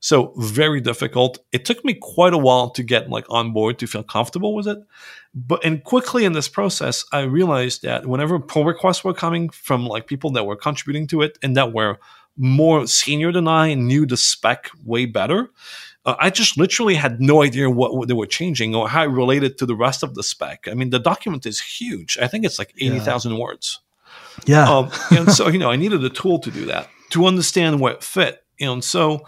So 0.01 0.35
very 0.37 0.81
difficult. 0.81 1.39
It 1.53 1.65
took 1.65 1.85
me 1.85 1.95
quite 1.95 2.35
a 2.35 2.39
while 2.39 2.71
to 2.71 2.83
get 2.83 3.09
like 3.09 3.25
on 3.31 3.53
board 3.53 3.79
to 3.79 3.87
feel 3.87 4.03
comfortable 4.03 4.55
with 4.55 4.69
it. 4.69 4.79
But 5.35 5.65
and 5.65 5.83
quickly 5.83 6.25
in 6.25 6.33
this 6.33 6.49
process, 6.49 7.05
I 7.13 7.23
realized 7.23 7.83
that 7.83 8.07
whenever 8.07 8.39
pull 8.39 8.65
requests 8.65 9.05
were 9.05 9.15
coming 9.15 9.49
from 9.49 9.87
like 9.87 10.07
people 10.07 10.31
that 10.33 10.45
were 10.45 10.57
contributing 10.57 11.07
to 11.09 11.23
it 11.23 11.39
and 11.43 11.57
that 11.57 11.73
were 11.73 11.99
more 12.37 12.87
senior 12.87 13.33
than 13.33 13.49
I 13.49 13.69
and 13.69 13.87
knew 13.87 14.07
the 14.07 14.17
spec 14.17 14.71
way 14.85 15.07
better, 15.07 15.51
uh, 16.05 16.15
I 16.21 16.31
just 16.31 16.57
literally 16.57 16.95
had 16.95 17.21
no 17.21 17.43
idea 17.43 17.69
what, 17.69 17.97
what, 17.97 18.09
they 18.09 18.15
were 18.15 18.27
changing 18.27 18.75
or 18.75 18.89
how 18.89 19.05
it 19.05 19.09
related 19.09 19.59
to 19.59 19.67
the 19.67 19.75
rest 19.75 20.03
of 20.03 20.15
the 20.15 20.23
spec. 20.23 20.69
I 20.71 20.75
mean, 20.75 20.91
the 20.91 20.99
document 20.99 21.47
is 21.47 21.61
huge. 21.61 22.17
I 22.21 22.29
think 22.29 22.45
it's 22.45 22.59
like 22.59 22.73
80,000 22.79 23.33
yeah. 23.33 23.39
words. 23.39 23.81
Yeah. 24.45 24.71
Um, 24.71 24.91
and 25.11 25.33
so, 25.33 25.49
you 25.49 25.59
know, 25.59 25.71
I 25.71 25.77
needed 25.77 26.05
a 26.05 26.11
tool 26.11 26.39
to 26.41 26.51
do 26.51 26.67
that, 26.67 26.89
to 27.11 27.27
understand 27.27 27.81
where 27.81 27.95
it 27.95 28.05
fit. 28.05 28.45
And 28.61 28.85
so 28.85 29.23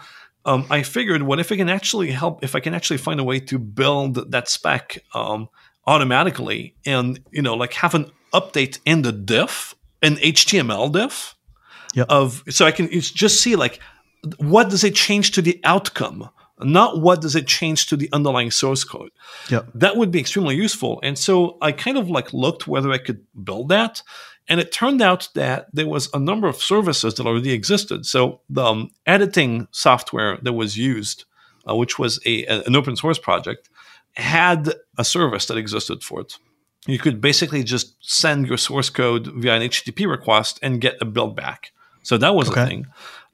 um, 0.45 0.65
I 0.69 0.83
figured, 0.83 1.23
what 1.23 1.39
if 1.39 1.51
I 1.51 1.57
can 1.57 1.69
actually 1.69 2.11
help, 2.11 2.43
if 2.43 2.55
I 2.55 2.59
can 2.59 2.73
actually 2.73 2.97
find 2.97 3.19
a 3.19 3.23
way 3.23 3.39
to 3.41 3.59
build 3.59 4.31
that 4.31 4.49
spec 4.49 4.99
um, 5.13 5.49
automatically 5.85 6.75
and, 6.85 7.19
you 7.31 7.41
know, 7.41 7.55
like 7.55 7.73
have 7.73 7.93
an 7.93 8.11
update 8.33 8.79
in 8.85 9.01
the 9.01 9.11
diff, 9.11 9.75
an 10.01 10.15
HTML 10.15 10.91
diff 10.91 11.35
yep. 11.93 12.07
of, 12.09 12.43
so 12.49 12.65
I 12.65 12.71
can 12.71 12.89
just 12.89 13.41
see 13.41 13.55
like, 13.55 13.79
what 14.37 14.69
does 14.69 14.83
it 14.83 14.95
change 14.95 15.31
to 15.31 15.41
the 15.41 15.59
outcome? 15.63 16.29
Not 16.61 17.01
what 17.01 17.21
does 17.21 17.35
it 17.35 17.47
change 17.47 17.87
to 17.87 17.95
the 17.95 18.09
underlying 18.11 18.51
source 18.51 18.83
code. 18.83 19.11
Yep. 19.49 19.69
That 19.75 19.95
would 19.95 20.11
be 20.11 20.19
extremely 20.19 20.55
useful. 20.55 20.99
And 21.03 21.17
so 21.17 21.57
I 21.61 21.71
kind 21.71 21.97
of 21.97 22.09
like 22.09 22.33
looked 22.33 22.67
whether 22.67 22.91
I 22.91 22.97
could 22.97 23.25
build 23.43 23.69
that. 23.69 24.01
And 24.49 24.59
it 24.59 24.71
turned 24.71 25.01
out 25.01 25.29
that 25.35 25.67
there 25.71 25.87
was 25.87 26.09
a 26.11 26.19
number 26.19 26.47
of 26.47 26.57
services 26.57 27.13
that 27.13 27.27
already 27.27 27.51
existed. 27.51 28.07
So 28.07 28.41
the 28.49 28.63
um, 28.63 28.91
editing 29.05 29.67
software 29.69 30.39
that 30.41 30.53
was 30.53 30.75
used, 30.75 31.25
uh, 31.69 31.75
which 31.75 31.99
was 31.99 32.19
a, 32.25 32.45
an 32.47 32.75
open 32.75 32.95
source 32.95 33.19
project, 33.19 33.69
had 34.13 34.73
a 34.97 35.05
service 35.05 35.45
that 35.45 35.57
existed 35.57 36.03
for 36.03 36.21
it. 36.21 36.37
You 36.87 36.97
could 36.97 37.21
basically 37.21 37.63
just 37.63 37.95
send 37.99 38.47
your 38.47 38.57
source 38.57 38.89
code 38.89 39.27
via 39.27 39.53
an 39.53 39.61
HTTP 39.61 40.09
request 40.09 40.59
and 40.63 40.81
get 40.81 40.97
a 40.99 41.05
build 41.05 41.35
back. 41.35 41.71
So 42.01 42.17
that 42.17 42.33
was 42.33 42.49
okay. 42.49 42.63
a 42.63 42.65
thing. 42.65 42.87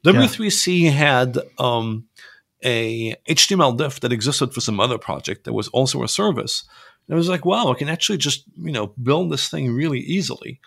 W3C 0.04 0.82
yeah. 0.82 0.90
had 0.90 1.38
um, 1.58 2.08
a 2.62 3.14
HTML 3.26 3.76
diff 3.78 4.00
that 4.00 4.12
existed 4.12 4.52
for 4.52 4.60
some 4.60 4.80
other 4.80 4.98
project 4.98 5.44
that 5.44 5.54
was 5.54 5.68
also 5.68 6.02
a 6.02 6.08
service. 6.08 6.64
And 7.08 7.14
it 7.14 7.16
was 7.16 7.28
like, 7.28 7.46
wow, 7.46 7.70
I 7.70 7.74
can 7.74 7.88
actually 7.88 8.18
just 8.18 8.44
you 8.56 8.72
know 8.72 8.88
build 9.02 9.32
this 9.32 9.48
thing 9.48 9.72
really 9.72 10.00
easily 10.00 10.60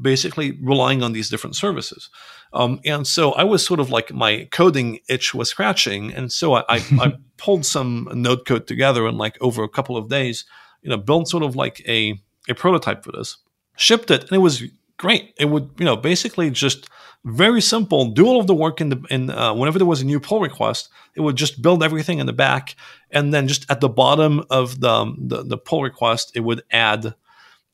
basically 0.00 0.58
relying 0.62 1.02
on 1.02 1.12
these 1.12 1.28
different 1.28 1.56
services. 1.56 2.10
Um, 2.52 2.80
and 2.84 3.06
so 3.06 3.32
I 3.32 3.44
was 3.44 3.64
sort 3.64 3.80
of 3.80 3.90
like 3.90 4.12
my 4.12 4.48
coding 4.50 5.00
itch 5.08 5.34
was 5.34 5.50
scratching. 5.50 6.12
And 6.12 6.32
so 6.32 6.54
I, 6.54 6.64
I, 6.68 6.84
I, 7.00 7.12
pulled 7.36 7.64
some 7.64 8.08
node 8.14 8.44
code 8.46 8.66
together 8.66 9.06
and 9.06 9.16
like 9.16 9.38
over 9.40 9.62
a 9.62 9.68
couple 9.68 9.96
of 9.96 10.08
days, 10.08 10.44
you 10.82 10.90
know, 10.90 10.96
built 10.96 11.28
sort 11.28 11.44
of 11.44 11.54
like 11.54 11.80
a, 11.86 12.20
a 12.48 12.54
prototype 12.54 13.04
for 13.04 13.12
this, 13.12 13.36
shipped 13.76 14.10
it, 14.10 14.22
and 14.22 14.32
it 14.32 14.38
was 14.38 14.64
great. 14.96 15.34
It 15.38 15.44
would, 15.44 15.70
you 15.78 15.84
know, 15.84 15.96
basically 15.96 16.50
just 16.50 16.88
very 17.24 17.60
simple, 17.60 18.06
do 18.06 18.26
all 18.26 18.40
of 18.40 18.48
the 18.48 18.54
work 18.54 18.80
in 18.80 18.88
the, 18.88 19.04
in, 19.10 19.30
uh, 19.30 19.54
whenever 19.54 19.78
there 19.78 19.86
was 19.86 20.02
a 20.02 20.06
new 20.06 20.18
pull 20.18 20.40
request, 20.40 20.88
it 21.14 21.20
would 21.20 21.36
just 21.36 21.62
build 21.62 21.82
everything 21.82 22.18
in 22.18 22.26
the 22.26 22.32
back. 22.32 22.74
And 23.10 23.32
then 23.32 23.46
just 23.48 23.70
at 23.70 23.80
the 23.80 23.88
bottom 23.88 24.44
of 24.50 24.80
the, 24.80 25.14
the, 25.16 25.44
the 25.44 25.58
pull 25.58 25.82
request, 25.82 26.32
it 26.34 26.40
would 26.40 26.62
add 26.70 27.14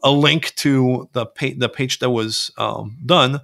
a 0.04 0.10
link 0.10 0.54
to 0.56 1.08
the 1.12 1.26
page, 1.26 1.58
the 1.58 1.68
page 1.68 1.98
that 1.98 2.10
was 2.10 2.52
um, 2.58 2.98
done, 3.04 3.40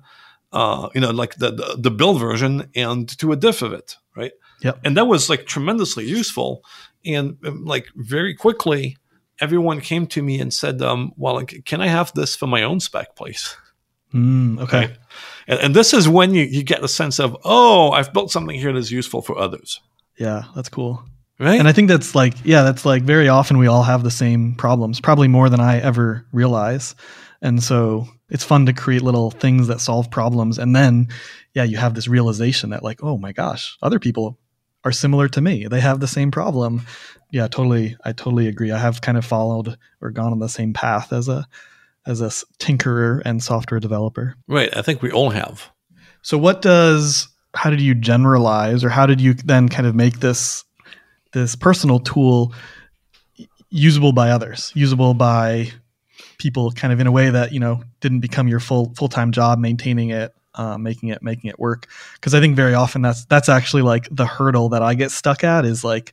uh, 0.53 0.91
you 0.95 1.01
know, 1.01 1.11
like 1.11 1.37
the, 1.37 1.51
the, 1.51 1.77
the 1.79 1.91
build 1.91 2.21
version, 2.21 2.71
and 2.77 3.09
to 3.19 3.33
a 3.33 3.37
diff 3.37 3.63
of 3.63 3.73
it, 3.73 3.97
right? 4.15 4.33
Yep. 4.63 4.81
And 4.85 4.97
that 4.97 5.07
was 5.07 5.31
like 5.31 5.47
tremendously 5.47 6.05
useful, 6.05 6.63
and 7.05 7.39
um, 7.45 7.65
like 7.65 7.87
very 7.97 8.35
quickly, 8.35 8.99
everyone 9.41 9.81
came 9.81 10.07
to 10.09 10.23
me 10.23 10.39
and 10.39 10.53
said, 10.53 10.83
um, 10.83 11.13
"Well, 11.17 11.43
can 11.65 11.81
I 11.81 11.87
have 11.87 12.13
this 12.13 12.37
for 12.37 12.47
my 12.47 12.63
own 12.63 12.79
spec, 12.79 13.17
please?" 13.17 13.57
Mm, 14.15 14.61
okay. 14.61 14.85
okay. 14.85 14.97
And, 15.47 15.61
and 15.61 15.75
this 15.75 15.95
is 15.95 16.09
when 16.09 16.35
you, 16.35 16.45
you 16.45 16.63
get 16.63 16.85
a 16.85 16.89
sense 16.89 17.21
of, 17.21 17.37
oh, 17.45 17.93
I've 17.93 18.13
built 18.13 18.33
something 18.33 18.59
here 18.59 18.73
that's 18.73 18.91
useful 18.91 19.23
for 19.23 19.39
others. 19.39 19.81
Yeah, 20.19 20.45
that's 20.55 20.69
cool. 20.69 21.05
Right. 21.41 21.59
And 21.59 21.67
I 21.67 21.73
think 21.73 21.89
that's 21.89 22.15
like, 22.15 22.35
yeah, 22.45 22.63
that's 22.63 22.85
like 22.85 23.03
very 23.03 23.31
often 23.31 23.57
we 23.57 23.67
all 23.67 23.83
have 23.83 24.03
the 24.03 24.11
same 24.11 24.55
problems, 24.55 25.01
probably 25.01 25.27
more 25.27 25.49
than 25.49 25.59
I 25.59 25.81
ever 25.81 26.27
realize. 26.33 26.95
And 27.41 27.63
so 27.63 28.07
it's 28.29 28.45
fun 28.45 28.67
to 28.67 28.75
create 28.75 29.01
little 29.01 29.31
things 29.31 29.67
that 29.69 29.81
solve 29.81 30.11
problems. 30.11 30.59
And 30.59 30.77
then, 30.77 31.09
yeah, 31.55 31.65
you 31.65 31.79
have 31.79 31.95
this 31.95 32.09
realization 32.09 32.71
that, 32.71 32.83
like, 32.83 33.03
oh 33.03 33.17
my 33.17 33.33
gosh, 33.33 33.79
other 33.81 33.99
people 33.99 34.39
are 34.85 34.93
similar 34.93 35.29
to 35.29 35.41
me. 35.41 35.67
They 35.67 35.81
have 35.81 36.01
the 36.01 36.07
same 36.07 36.31
problem. 36.31 36.83
Yeah, 37.31 37.49
totally. 37.49 37.97
I 38.05 38.13
totally 38.13 38.47
agree. 38.47 38.71
I 38.71 38.79
have 38.79 39.01
kind 39.01 39.17
of 39.17 39.25
followed 39.25 39.79
or 40.03 40.11
gone 40.11 40.33
on 40.33 40.41
the 40.41 40.49
same 40.49 40.75
path 40.75 41.11
as 41.13 41.27
a 41.29 41.47
as 42.07 42.21
a 42.21 42.29
tinkerer 42.59 43.23
and 43.25 43.43
software 43.43 43.81
developer. 43.81 44.35
Right. 44.47 44.75
I 44.77 44.83
think 44.83 45.01
we 45.01 45.11
all 45.11 45.31
have. 45.31 45.71
So 46.23 46.37
what 46.37 46.61
does 46.61 47.29
how 47.55 47.71
did 47.71 47.81
you 47.81 47.95
generalize 47.95 48.85
or 48.85 48.91
how 48.91 49.07
did 49.07 49.21
you 49.21 49.35
then 49.35 49.69
kind 49.69 49.87
of 49.87 49.95
make 49.95 50.21
this 50.21 50.65
this 51.33 51.55
personal 51.55 52.01
tool 52.01 52.53
usable 53.71 54.13
by 54.13 54.31
others, 54.31 54.73
usable 54.75 55.15
by 55.15 55.71
people 56.39 56.71
kind 56.73 56.93
of 56.93 57.01
in 57.01 57.07
a 57.07 57.13
way 57.13 57.31
that, 57.31 57.53
you 57.53 57.61
know, 57.61 57.83
didn't 58.01 58.21
become 58.21 58.49
your 58.49 58.61
full 58.61 58.93
full-time 58.97 59.33
job 59.33 59.59
maintaining 59.59 60.11
it, 60.11 60.35
uh, 60.55 60.77
making 60.77 61.11
it 61.11 61.23
making 61.23 61.51
it 61.51 61.59
work. 61.59 61.87
Because 62.15 62.35
I 62.35 62.41
think 62.41 62.57
very 62.57 62.75
often 62.75 63.03
that's 63.03 63.25
that's 63.27 63.49
actually 63.49 63.83
like 63.83 64.09
the 64.11 64.27
hurdle 64.27 64.71
that 64.71 64.83
I 64.83 64.95
get 64.95 65.11
stuck 65.11 65.45
at 65.45 65.65
is 65.65 65.85
like 65.85 66.13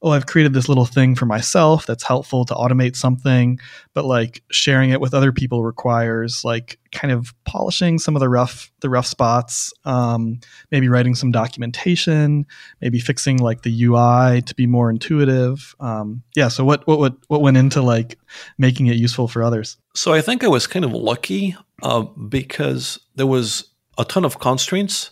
oh, 0.00 0.10
I've 0.10 0.26
created 0.26 0.52
this 0.52 0.68
little 0.68 0.84
thing 0.84 1.14
for 1.14 1.26
myself 1.26 1.84
that's 1.86 2.04
helpful 2.04 2.44
to 2.44 2.54
automate 2.54 2.94
something, 2.94 3.58
but 3.94 4.04
like 4.04 4.42
sharing 4.50 4.90
it 4.90 5.00
with 5.00 5.12
other 5.12 5.32
people 5.32 5.64
requires 5.64 6.44
like 6.44 6.78
kind 6.92 7.12
of 7.12 7.34
polishing 7.44 7.98
some 7.98 8.14
of 8.14 8.20
the 8.20 8.28
rough 8.28 8.70
the 8.80 8.88
rough 8.88 9.06
spots, 9.06 9.72
um, 9.84 10.38
maybe 10.70 10.88
writing 10.88 11.14
some 11.14 11.32
documentation, 11.32 12.46
maybe 12.80 13.00
fixing 13.00 13.38
like 13.38 13.62
the 13.62 13.84
UI 13.84 14.42
to 14.42 14.54
be 14.54 14.66
more 14.66 14.88
intuitive. 14.88 15.74
Um, 15.80 16.22
yeah. 16.36 16.48
So 16.48 16.64
what 16.64 16.86
what 16.86 16.98
what 16.98 17.16
what 17.26 17.42
went 17.42 17.56
into 17.56 17.82
like 17.82 18.18
making 18.56 18.86
it 18.86 18.96
useful 18.96 19.26
for 19.26 19.42
others? 19.42 19.76
So 19.94 20.12
I 20.12 20.20
think 20.20 20.44
I 20.44 20.48
was 20.48 20.66
kind 20.68 20.84
of 20.84 20.92
lucky 20.92 21.56
uh, 21.82 22.02
because 22.02 23.00
there 23.16 23.26
was 23.26 23.64
a 23.98 24.04
ton 24.04 24.24
of 24.24 24.38
constraints 24.38 25.10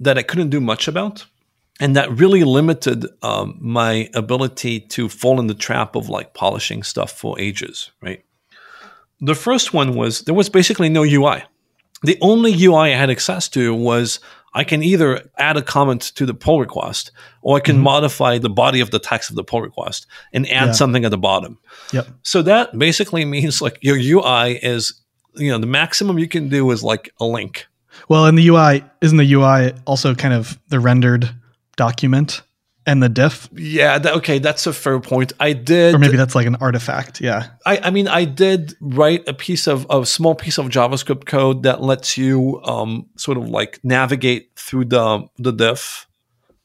that 0.00 0.18
I 0.18 0.22
couldn't 0.22 0.50
do 0.50 0.60
much 0.60 0.88
about. 0.88 1.26
And 1.80 1.96
that 1.96 2.10
really 2.12 2.44
limited 2.44 3.06
um, 3.22 3.56
my 3.60 4.08
ability 4.14 4.80
to 4.80 5.08
fall 5.08 5.40
in 5.40 5.46
the 5.46 5.54
trap 5.54 5.96
of 5.96 6.08
like 6.10 6.34
polishing 6.34 6.82
stuff 6.82 7.10
for 7.10 7.40
ages, 7.40 7.90
right? 8.02 8.22
The 9.20 9.34
first 9.34 9.72
one 9.74 9.94
was 9.94 10.20
there 10.22 10.34
was 10.34 10.48
basically 10.50 10.88
no 10.90 11.02
UI. 11.02 11.42
The 12.02 12.18
only 12.20 12.52
UI 12.64 12.92
I 12.94 12.96
had 12.96 13.10
access 13.10 13.48
to 13.50 13.74
was 13.74 14.20
I 14.52 14.64
can 14.64 14.82
either 14.82 15.30
add 15.38 15.56
a 15.56 15.62
comment 15.62 16.02
to 16.16 16.26
the 16.26 16.34
pull 16.34 16.60
request 16.60 17.12
or 17.42 17.56
I 17.56 17.60
can 17.60 17.76
Mhm. 17.76 17.82
modify 17.82 18.38
the 18.38 18.48
body 18.50 18.80
of 18.80 18.90
the 18.90 18.98
text 18.98 19.30
of 19.30 19.36
the 19.36 19.44
pull 19.44 19.62
request 19.62 20.06
and 20.32 20.46
add 20.50 20.66
Yeah. 20.68 20.72
something 20.72 21.04
at 21.04 21.10
the 21.10 21.18
bottom. 21.18 21.58
Yep. 21.92 22.08
So 22.22 22.42
that 22.42 22.76
basically 22.78 23.24
means 23.24 23.62
like 23.62 23.78
your 23.80 23.96
UI 23.96 24.58
is, 24.62 24.94
you 25.36 25.50
know, 25.50 25.58
the 25.58 25.66
maximum 25.66 26.18
you 26.18 26.26
can 26.28 26.48
do 26.48 26.70
is 26.72 26.82
like 26.82 27.12
a 27.20 27.24
link. 27.26 27.66
Well, 28.08 28.26
and 28.26 28.36
the 28.36 28.46
UI, 28.48 28.82
isn't 29.02 29.18
the 29.18 29.32
UI 29.34 29.72
also 29.86 30.14
kind 30.14 30.34
of 30.34 30.58
the 30.68 30.80
rendered 30.80 31.30
document 31.80 32.42
and 32.84 33.02
the 33.02 33.08
diff? 33.08 33.48
Yeah, 33.54 33.98
that, 33.98 34.12
okay, 34.16 34.38
that's 34.38 34.66
a 34.66 34.72
fair 34.72 35.00
point. 35.00 35.32
I 35.40 35.54
did, 35.54 35.94
Or 35.94 35.98
maybe 35.98 36.18
that's 36.18 36.34
like 36.34 36.46
an 36.46 36.56
artifact. 36.56 37.20
Yeah. 37.20 37.46
I, 37.64 37.78
I 37.84 37.90
mean, 37.90 38.06
I 38.06 38.24
did 38.24 38.74
write 38.80 39.26
a 39.26 39.32
piece 39.32 39.66
of 39.66 39.86
a 39.88 40.04
small 40.04 40.34
piece 40.34 40.58
of 40.58 40.66
JavaScript 40.66 41.24
code 41.24 41.62
that 41.62 41.80
lets 41.80 42.18
you 42.18 42.60
um, 42.64 43.06
sort 43.16 43.38
of 43.38 43.48
like 43.48 43.80
navigate 43.82 44.50
through 44.56 44.86
the 44.86 45.26
the 45.38 45.52
diff 45.52 46.06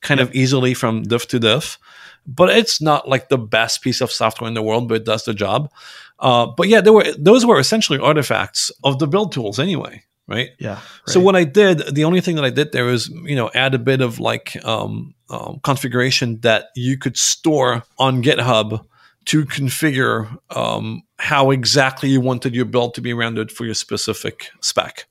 kind 0.02 0.20
of 0.20 0.34
easily 0.36 0.74
from 0.74 1.04
diff 1.04 1.28
to 1.28 1.40
diff. 1.40 1.80
But 2.28 2.50
it's 2.50 2.82
not 2.82 3.08
like 3.08 3.30
the 3.30 3.38
best 3.38 3.82
piece 3.82 4.02
of 4.02 4.12
software 4.12 4.48
in 4.48 4.56
the 4.56 4.64
world, 4.64 4.90
but 4.90 4.96
it 4.96 5.06
does 5.06 5.24
the 5.26 5.34
job. 5.34 5.72
Uh, 6.20 6.48
but 6.58 6.68
yeah, 6.68 6.82
there 6.82 6.94
were 6.94 7.06
those 7.18 7.46
were 7.46 7.60
essentially 7.60 8.00
artifacts 8.00 8.72
of 8.84 9.00
the 9.00 9.08
build 9.08 9.32
tools 9.32 9.60
anyway, 9.60 10.04
right? 10.28 10.50
Yeah. 10.60 10.80
So 11.08 11.20
what 11.20 11.36
I 11.36 11.44
did, 11.44 11.96
the 11.96 12.04
only 12.04 12.22
thing 12.22 12.36
that 12.36 12.46
I 12.46 12.50
did 12.50 12.72
there 12.72 12.86
was, 12.86 13.10
you 13.10 13.36
know, 13.36 13.52
add 13.54 13.74
a 13.74 13.80
bit 13.80 14.02
of 14.02 14.20
like 14.20 14.64
um, 14.66 15.14
um, 15.30 15.60
configuration 15.64 16.40
that 16.42 16.68
you 16.76 16.98
could 16.98 17.18
store 17.18 17.84
on 18.00 18.24
GitHub 18.24 18.86
to 19.26 19.46
configure 19.46 20.38
um, 20.56 21.04
how 21.18 21.52
exactly 21.52 22.10
you 22.10 22.22
wanted 22.22 22.56
your 22.56 22.66
build 22.66 22.94
to 22.96 23.02
be 23.02 23.14
rendered 23.14 23.52
for 23.52 23.66
your 23.66 23.74
specific 23.74 24.50
spec. 24.62 25.06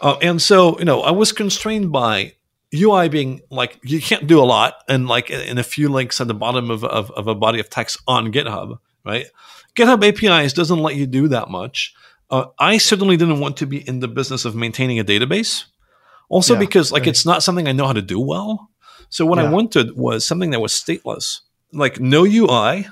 Uh, 0.00 0.16
and 0.22 0.40
so, 0.40 0.78
you 0.78 0.84
know, 0.84 1.02
I 1.02 1.10
was 1.10 1.32
constrained 1.32 1.92
by 1.92 2.34
UI 2.74 3.08
being 3.08 3.40
like 3.50 3.78
you 3.82 4.00
can't 4.00 4.26
do 4.26 4.40
a 4.40 4.44
lot, 4.44 4.74
and 4.88 5.08
like 5.08 5.30
in 5.30 5.58
a 5.58 5.62
few 5.62 5.88
links 5.88 6.20
at 6.20 6.28
the 6.28 6.34
bottom 6.34 6.70
of, 6.70 6.84
of, 6.84 7.10
of 7.12 7.26
a 7.26 7.34
body 7.34 7.60
of 7.60 7.68
text 7.68 7.98
on 8.06 8.32
GitHub, 8.32 8.78
right? 9.04 9.26
GitHub 9.74 10.04
APIs 10.06 10.52
doesn't 10.52 10.78
let 10.78 10.96
you 10.96 11.06
do 11.06 11.28
that 11.28 11.50
much. 11.50 11.94
Uh, 12.30 12.46
I 12.58 12.78
certainly 12.78 13.16
didn't 13.16 13.40
want 13.40 13.56
to 13.58 13.66
be 13.66 13.86
in 13.88 14.00
the 14.00 14.08
business 14.08 14.44
of 14.44 14.54
maintaining 14.54 14.98
a 14.98 15.04
database. 15.04 15.64
Also, 16.28 16.54
Yeah, 16.54 16.60
because 16.60 16.92
like 16.92 17.02
right. 17.02 17.08
it's 17.08 17.26
not 17.26 17.42
something 17.42 17.66
I 17.66 17.72
know 17.72 17.86
how 17.86 17.92
to 17.92 18.02
do 18.02 18.20
well. 18.20 18.70
So 19.08 19.26
what 19.26 19.40
I 19.40 19.50
wanted 19.50 19.96
was 19.96 20.24
something 20.24 20.50
that 20.50 20.60
was 20.60 20.72
stateless, 20.72 21.40
like 21.72 21.98
no 21.98 22.24
UI, 22.24 22.86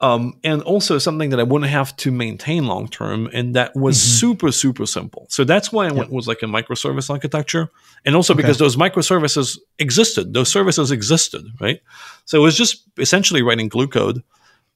um, 0.00 0.34
and 0.44 0.62
also 0.62 0.98
something 0.98 1.30
that 1.30 1.40
I 1.40 1.42
wouldn't 1.42 1.70
have 1.70 1.96
to 1.96 2.12
maintain 2.12 2.66
long 2.66 2.86
term, 2.86 3.28
and 3.32 3.56
that 3.56 3.74
was 3.74 3.96
Mhm. 3.98 4.18
super 4.20 4.52
super 4.52 4.86
simple. 4.86 5.26
So 5.30 5.42
that's 5.42 5.72
why 5.72 5.88
I 5.88 5.92
went 5.92 6.12
was 6.12 6.28
like 6.28 6.42
a 6.42 6.46
microservice 6.46 7.10
architecture, 7.10 7.70
and 8.04 8.14
also 8.14 8.34
because 8.34 8.58
those 8.58 8.76
microservices 8.76 9.58
existed, 9.80 10.34
those 10.34 10.48
services 10.48 10.92
existed, 10.92 11.44
right? 11.60 11.80
So 12.26 12.38
it 12.38 12.42
was 12.42 12.56
just 12.56 12.84
essentially 12.98 13.42
writing 13.42 13.68
glue 13.68 13.88
code. 13.88 14.22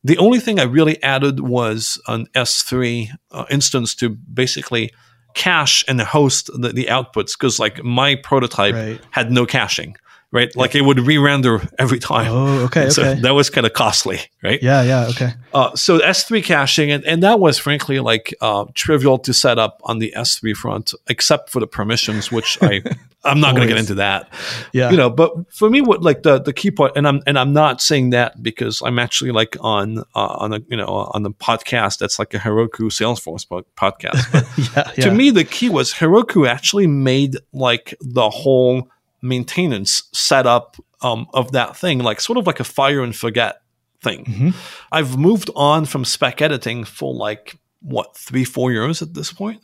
The 0.02 0.18
only 0.18 0.40
thing 0.40 0.58
I 0.58 0.64
really 0.64 1.02
added 1.02 1.40
was 1.40 2.00
an 2.08 2.26
S3 2.34 3.10
uh, 3.30 3.44
instance 3.50 3.94
to 3.96 4.08
basically 4.10 4.90
cache 5.34 5.84
and 5.86 6.00
host 6.00 6.50
the, 6.52 6.72
the 6.72 6.86
outputs 6.86 7.32
because 7.38 7.58
like 7.58 7.84
my 7.84 8.14
prototype 8.16 8.74
Right. 8.74 9.00
had 9.10 9.30
no 9.30 9.46
caching, 9.46 9.96
right? 10.32 10.54
Like 10.56 10.74
it 10.74 10.82
would 10.82 11.00
re-render 11.00 11.60
every 11.78 11.98
time. 11.98 12.28
Oh, 12.30 12.64
okay. 12.66 12.90
So 12.90 13.02
Okay. 13.02 13.20
that 13.20 13.32
was 13.34 13.50
kind 13.50 13.66
of 13.66 13.72
costly, 13.72 14.20
right? 14.42 14.62
yeah. 14.62 14.82
Yeah. 14.82 15.06
Okay. 15.08 15.32
Uh, 15.52 15.74
so 15.74 15.98
S3 15.98 16.42
caching, 16.44 16.90
and, 16.90 17.04
and 17.04 17.22
that 17.22 17.40
was 17.40 17.58
frankly 17.58 18.00
like 18.00 18.34
uh, 18.40 18.64
trivial 18.74 19.18
to 19.20 19.32
set 19.32 19.58
up 19.58 19.80
on 19.84 19.98
the 19.98 20.12
S3 20.16 20.54
front, 20.54 20.94
except 21.08 21.50
for 21.50 21.60
the 21.60 21.66
permissions, 21.66 22.30
which 22.30 22.58
I 22.62 22.82
I'm 23.24 23.38
not 23.40 23.54
going 23.54 23.68
to 23.68 23.72
get 23.74 23.78
into 23.78 23.96
that. 23.96 24.32
Yeah. 24.72 24.90
You 24.90 24.96
know, 24.96 25.10
but 25.10 25.52
for 25.52 25.68
me, 25.68 25.82
what 25.82 26.02
like 26.02 26.22
the 26.22 26.40
the 26.40 26.52
key 26.54 26.70
and 26.96 27.06
I'm 27.06 27.20
and 27.26 27.38
I'm 27.38 27.52
not 27.52 27.82
saying 27.82 28.10
that 28.10 28.42
because 28.42 28.80
I'm 28.82 28.98
actually 28.98 29.32
like 29.32 29.56
on 29.60 29.98
uh, 29.98 30.04
on 30.14 30.54
a 30.54 30.60
you 30.68 30.76
know 30.76 30.86
on 30.86 31.22
the 31.22 31.30
podcast 31.30 31.98
that's 31.98 32.18
like 32.18 32.32
a 32.32 32.38
Heroku 32.38 32.88
Salesforce 32.90 33.44
podcast. 33.76 34.30
But 34.32 34.46
yeah. 34.56 34.92
Yeah. 34.96 35.04
to 35.06 35.10
me, 35.10 35.30
the 35.30 35.44
key 35.44 35.68
was 35.68 35.92
Heroku 35.92 36.48
actually 36.48 36.86
made 36.86 37.36
like 37.52 37.94
the 38.00 38.30
whole 38.30 38.88
maintenance 39.22 40.02
setup 40.12 40.76
um, 41.02 41.26
of 41.34 41.52
that 41.52 41.76
thing, 41.76 41.98
like 42.00 42.20
sort 42.20 42.38
of 42.38 42.46
like 42.46 42.60
a 42.60 42.64
fire 42.64 43.02
and 43.02 43.14
forget 43.16 43.62
thing. 44.02 44.24
Mhm. 44.24 44.54
I've 44.92 45.16
moved 45.18 45.50
on 45.54 45.84
from 45.86 46.04
spec 46.04 46.40
editing 46.42 46.84
for 46.84 47.12
like 47.14 47.58
what 47.80 48.16
three, 48.16 48.44
four 48.44 48.72
years 48.72 49.02
at 49.02 49.14
this 49.14 49.32
point. 49.32 49.60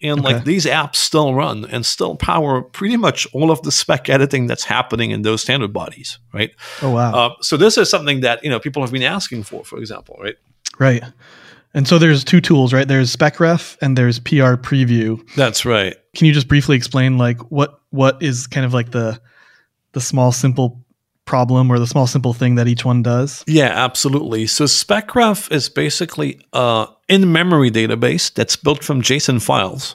And 0.00 0.20
Okay. 0.20 0.34
like 0.34 0.44
these 0.44 0.64
apps 0.64 0.96
still 0.96 1.34
run 1.34 1.64
and 1.64 1.84
still 1.84 2.14
power 2.14 2.62
pretty 2.62 2.96
much 2.96 3.26
all 3.32 3.50
of 3.50 3.60
the 3.62 3.72
spec 3.72 4.08
editing 4.08 4.46
that's 4.46 4.64
happening 4.64 5.10
in 5.10 5.22
those 5.22 5.42
standard 5.42 5.72
bodies, 5.72 6.18
right? 6.32 6.50
Oh 6.82 6.90
wow. 6.90 7.12
Uh, 7.14 7.34
so 7.40 7.56
this 7.56 7.76
is 7.76 7.90
something 7.90 8.20
that 8.20 8.42
you 8.44 8.48
know 8.50 8.60
people 8.60 8.80
have 8.82 8.92
been 8.92 9.02
asking 9.02 9.42
for, 9.42 9.64
for 9.64 9.78
example, 9.78 10.16
right? 10.22 10.36
right. 10.78 11.02
And 11.74 11.86
so 11.86 11.98
there's 11.98 12.24
two 12.24 12.40
tools, 12.40 12.72
right? 12.72 12.86
There's 12.88 13.14
SpecRef 13.14 13.76
and 13.82 13.96
there's 13.98 14.18
PR 14.20 14.54
Preview. 14.56 15.20
That's 15.34 15.64
right. 15.66 15.94
Can 16.16 16.26
you 16.26 16.32
just 16.32 16.48
briefly 16.48 16.76
explain 16.76 17.18
like 17.18 17.40
what 17.50 17.77
what 17.90 18.22
is 18.22 18.46
kind 18.46 18.66
of 18.66 18.74
like 18.74 18.90
the 18.90 19.20
the 19.92 20.00
small 20.00 20.32
simple 20.32 20.84
problem 21.24 21.70
or 21.70 21.78
the 21.78 21.86
small 21.86 22.06
simple 22.06 22.32
thing 22.32 22.54
that 22.56 22.68
each 22.68 22.84
one 22.84 23.02
does? 23.02 23.44
Yeah, 23.46 23.70
absolutely. 23.72 24.46
So 24.46 24.64
SpecRef 24.64 25.50
is 25.52 25.68
basically 25.68 26.40
a 26.52 26.86
in-memory 27.08 27.70
database 27.70 28.32
that's 28.32 28.56
built 28.56 28.82
from 28.82 29.02
JSON 29.02 29.40
files 29.42 29.94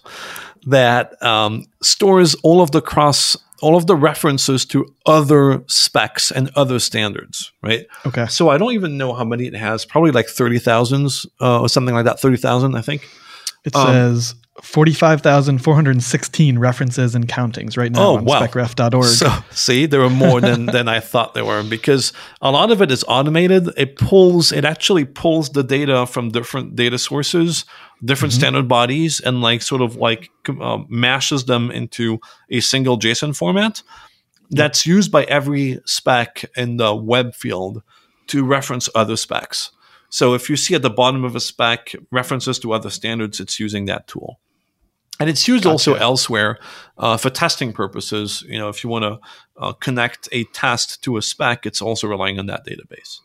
that 0.67 1.21
um, 1.23 1.65
stores 1.81 2.35
all 2.43 2.61
of 2.61 2.71
the 2.71 2.81
cross, 2.81 3.35
all 3.61 3.75
of 3.75 3.87
the 3.87 3.95
references 3.95 4.65
to 4.65 4.85
other 5.05 5.63
specs 5.67 6.31
and 6.31 6.49
other 6.55 6.79
standards, 6.79 7.51
right? 7.61 7.85
Okay. 8.05 8.27
So 8.27 8.49
I 8.49 8.57
don't 8.57 8.73
even 8.73 8.97
know 8.97 9.13
how 9.13 9.23
many 9.25 9.45
it 9.47 9.55
has. 9.55 9.85
Probably 9.85 10.11
like 10.11 10.27
thirty 10.27 10.59
thousands 10.59 11.25
uh, 11.41 11.61
or 11.61 11.69
something 11.69 11.95
like 11.95 12.05
that. 12.05 12.19
Thirty 12.19 12.37
thousand, 12.37 12.75
I 12.75 12.81
think. 12.81 13.07
It 13.65 13.75
Um, 13.75 13.87
says 13.87 14.35
45,416 14.61 16.59
references 16.59 17.15
and 17.15 17.27
countings 17.27 17.77
right 17.77 17.91
now 17.91 18.01
Oh, 18.09 18.17
on 18.17 18.25
wow. 18.25 18.41
specref.org. 18.45 19.05
So 19.05 19.29
see, 19.51 19.85
there 19.85 20.01
are 20.01 20.09
more 20.09 20.41
than 20.41 20.65
than 20.75 20.87
I 20.87 20.99
thought 20.99 21.33
there 21.33 21.45
were 21.45 21.63
because 21.63 22.13
a 22.41 22.51
lot 22.51 22.71
of 22.71 22.81
it 22.81 22.91
is 22.91 23.03
automated. 23.07 23.69
It 23.77 23.95
pulls, 23.95 24.51
it 24.51 24.65
actually 24.65 25.05
pulls 25.05 25.49
the 25.49 25.63
data 25.63 26.05
from 26.05 26.29
different 26.29 26.75
data 26.75 26.97
sources, 26.97 27.65
different 28.03 28.33
Mhm. 28.33 28.37
standard 28.37 28.67
bodies, 28.67 29.19
and 29.19 29.41
like 29.41 29.61
sort 29.61 29.81
of 29.81 29.95
like 29.95 30.29
um, 30.61 30.85
mashes 30.89 31.45
them 31.45 31.71
into 31.71 32.19
a 32.49 32.59
single 32.59 32.97
JSON 32.99 33.35
format 33.35 33.81
that's 34.51 34.85
used 34.85 35.11
by 35.11 35.23
every 35.23 35.79
spec 35.85 36.45
in 36.55 36.77
the 36.77 36.93
web 36.93 37.33
field 37.33 37.81
to 38.27 38.43
reference 38.45 38.89
other 38.93 39.15
specs. 39.15 39.71
So 40.13 40.35
if 40.35 40.47
you 40.47 40.55
see 40.55 40.75
at 40.75 40.83
the 40.83 40.91
bottom 40.91 41.23
of 41.23 41.35
a 41.35 41.39
spec 41.39 41.95
references 42.11 42.59
to 42.59 42.71
other 42.71 42.91
standards, 42.91 43.39
it's 43.39 43.59
using 43.59 43.85
that 43.85 44.05
tool. 44.05 44.39
And 45.19 45.27
it's 45.27 45.47
used 45.47 45.65
also 45.65 45.95
elsewhere 45.95 46.59
uh, 46.99 47.17
for 47.17 47.31
testing 47.31 47.73
purposes. 47.73 48.43
You 48.47 48.59
know, 48.59 48.69
if 48.69 48.83
you 48.83 48.91
want 48.91 49.05
to 49.05 49.19
uh, 49.57 49.73
connect 49.73 50.29
a 50.31 50.43
test 50.43 51.03
to 51.05 51.17
a 51.17 51.21
spec, 51.23 51.65
it's 51.65 51.81
also 51.81 52.07
relying 52.07 52.37
on 52.37 52.45
that 52.45 52.63
database. 52.63 53.21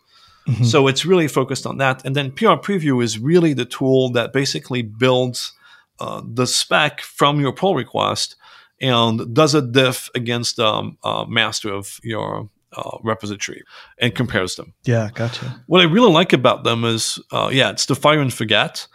Mm-hmm. 0.48 0.64
So 0.64 0.86
it's 0.86 1.04
really 1.04 1.28
focused 1.28 1.66
on 1.66 1.76
that. 1.76 2.06
And 2.06 2.16
then 2.16 2.32
PR 2.32 2.56
Preview 2.56 3.04
is 3.04 3.18
really 3.18 3.52
the 3.52 3.66
tool 3.66 4.10
that 4.12 4.32
basically 4.32 4.80
builds 4.80 5.52
uh, 6.00 6.22
the 6.24 6.46
spec 6.46 7.02
from 7.02 7.38
your 7.38 7.52
pull 7.52 7.74
request 7.74 8.34
and 8.80 9.34
does 9.34 9.54
a 9.54 9.60
diff 9.60 10.08
against 10.14 10.56
the 10.56 10.66
um, 10.66 10.96
uh, 11.04 11.26
master 11.26 11.70
of 11.70 12.00
your 12.02 12.48
uh, 12.76 12.98
repository 13.02 13.62
and 13.98 14.14
compares 14.14 14.56
them. 14.56 14.74
Yeah, 14.84 15.10
gotcha. 15.14 15.62
What 15.66 15.80
I 15.80 15.84
really 15.84 16.12
like 16.12 16.32
about 16.32 16.64
them 16.64 16.84
is, 16.84 17.18
uh, 17.32 17.50
yeah, 17.52 17.70
it's 17.70 17.86
the 17.86 17.94
fire 17.94 18.20
and 18.20 18.32
forget, 18.32 18.86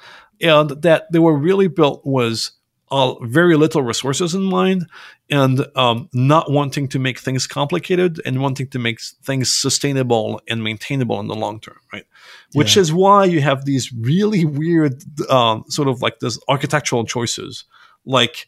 and 0.42 0.70
that 0.82 1.12
they 1.12 1.20
were 1.20 1.36
really 1.36 1.68
built 1.68 2.06
was 2.06 2.52
uh, 2.94 3.16
very 3.24 3.56
little 3.56 3.82
resources 3.82 4.36
in 4.36 4.44
mind 4.44 4.86
and 5.32 5.66
um, 5.76 6.08
not 6.14 6.52
wanting 6.52 6.88
to 6.88 7.00
make 7.00 7.18
things 7.18 7.48
complicated 7.48 8.22
and 8.24 8.40
wanting 8.40 8.68
to 8.68 8.78
make 8.78 9.02
things 9.02 9.52
sustainable 9.52 10.40
and 10.48 10.64
maintainable 10.64 11.20
in 11.20 11.28
the 11.28 11.36
long 11.36 11.60
term, 11.60 11.80
right? 11.92 12.06
Which 12.54 12.76
yeah. 12.76 12.82
is 12.82 12.94
why 12.94 13.26
you 13.26 13.42
have 13.42 13.66
these 13.66 13.92
really 13.92 14.46
weird, 14.46 15.02
um, 15.28 15.64
sort 15.70 15.88
of 15.88 16.04
like 16.04 16.20
this 16.20 16.38
architectural 16.48 17.04
choices, 17.04 17.66
like 18.06 18.48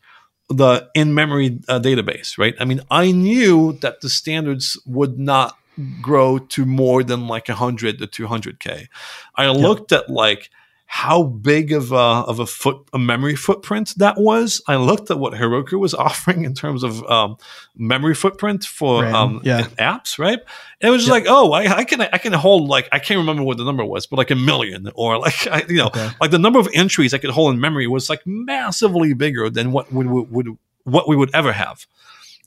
the 0.49 0.89
in-memory 0.93 1.59
uh, 1.67 1.79
database, 1.79 2.37
right? 2.37 2.55
I 2.59 2.65
mean, 2.65 2.81
I 2.91 3.11
knew 3.11 3.73
that 3.81 4.01
the 4.01 4.09
standards 4.09 4.79
would 4.85 5.17
not 5.17 5.57
grow 6.01 6.37
to 6.37 6.65
more 6.65 7.03
than 7.03 7.27
like 7.27 7.47
100 7.47 7.99
to 7.99 8.07
200k. 8.07 8.87
I 9.35 9.49
looked 9.49 9.91
at 9.91 10.09
like 10.09 10.49
how 10.87 11.23
big 11.23 11.71
of 11.71 11.91
a 11.91 11.95
of 11.95 12.39
a 12.39 12.45
foot 12.45 12.87
a 12.93 12.99
memory 12.99 13.35
footprint 13.35 13.93
that 13.97 14.17
was. 14.17 14.61
I 14.67 14.75
looked 14.75 15.09
at 15.09 15.19
what 15.19 15.33
Heroku 15.33 15.79
was 15.79 15.93
offering 16.05 16.45
in 16.45 16.53
terms 16.53 16.83
of 16.83 17.03
um, 17.09 17.37
memory 17.75 18.15
footprint 18.15 18.63
for 18.63 19.05
um, 19.05 19.41
yeah. 19.43 19.63
apps, 19.79 20.19
right? 20.19 20.39
And 20.81 20.87
it 20.87 20.91
was 20.91 21.01
just 21.01 21.11
like, 21.11 21.25
oh, 21.27 21.51
I, 21.53 21.77
I, 21.77 21.83
can 21.83 22.01
I 22.01 22.17
can 22.17 22.33
hold 22.33 22.69
like 22.69 22.87
I 22.91 22.99
can't 22.99 23.17
remember 23.17 23.43
what 23.43 23.57
the 23.57 23.65
number 23.65 23.83
was, 23.83 24.05
but 24.05 24.17
like 24.17 24.31
a 24.31 24.35
million 24.35 24.89
or 24.95 25.17
like 25.17 25.47
I, 25.51 25.63
you 25.67 25.77
know 25.77 25.87
okay. 25.87 26.09
like 26.21 26.31
the 26.31 26.39
number 26.39 26.59
of 26.59 26.69
entries 26.73 27.13
I 27.13 27.17
could 27.17 27.31
hold 27.31 27.53
in 27.53 27.59
memory 27.59 27.87
was 27.87 28.09
like 28.09 28.25
massively 28.25 29.13
bigger 29.13 29.49
than 29.49 29.71
what 29.71 29.91
would, 29.91 30.07
would 30.07 30.57
what 30.83 31.09
we 31.09 31.15
would 31.15 31.33
ever 31.33 31.51
have. 31.51 31.85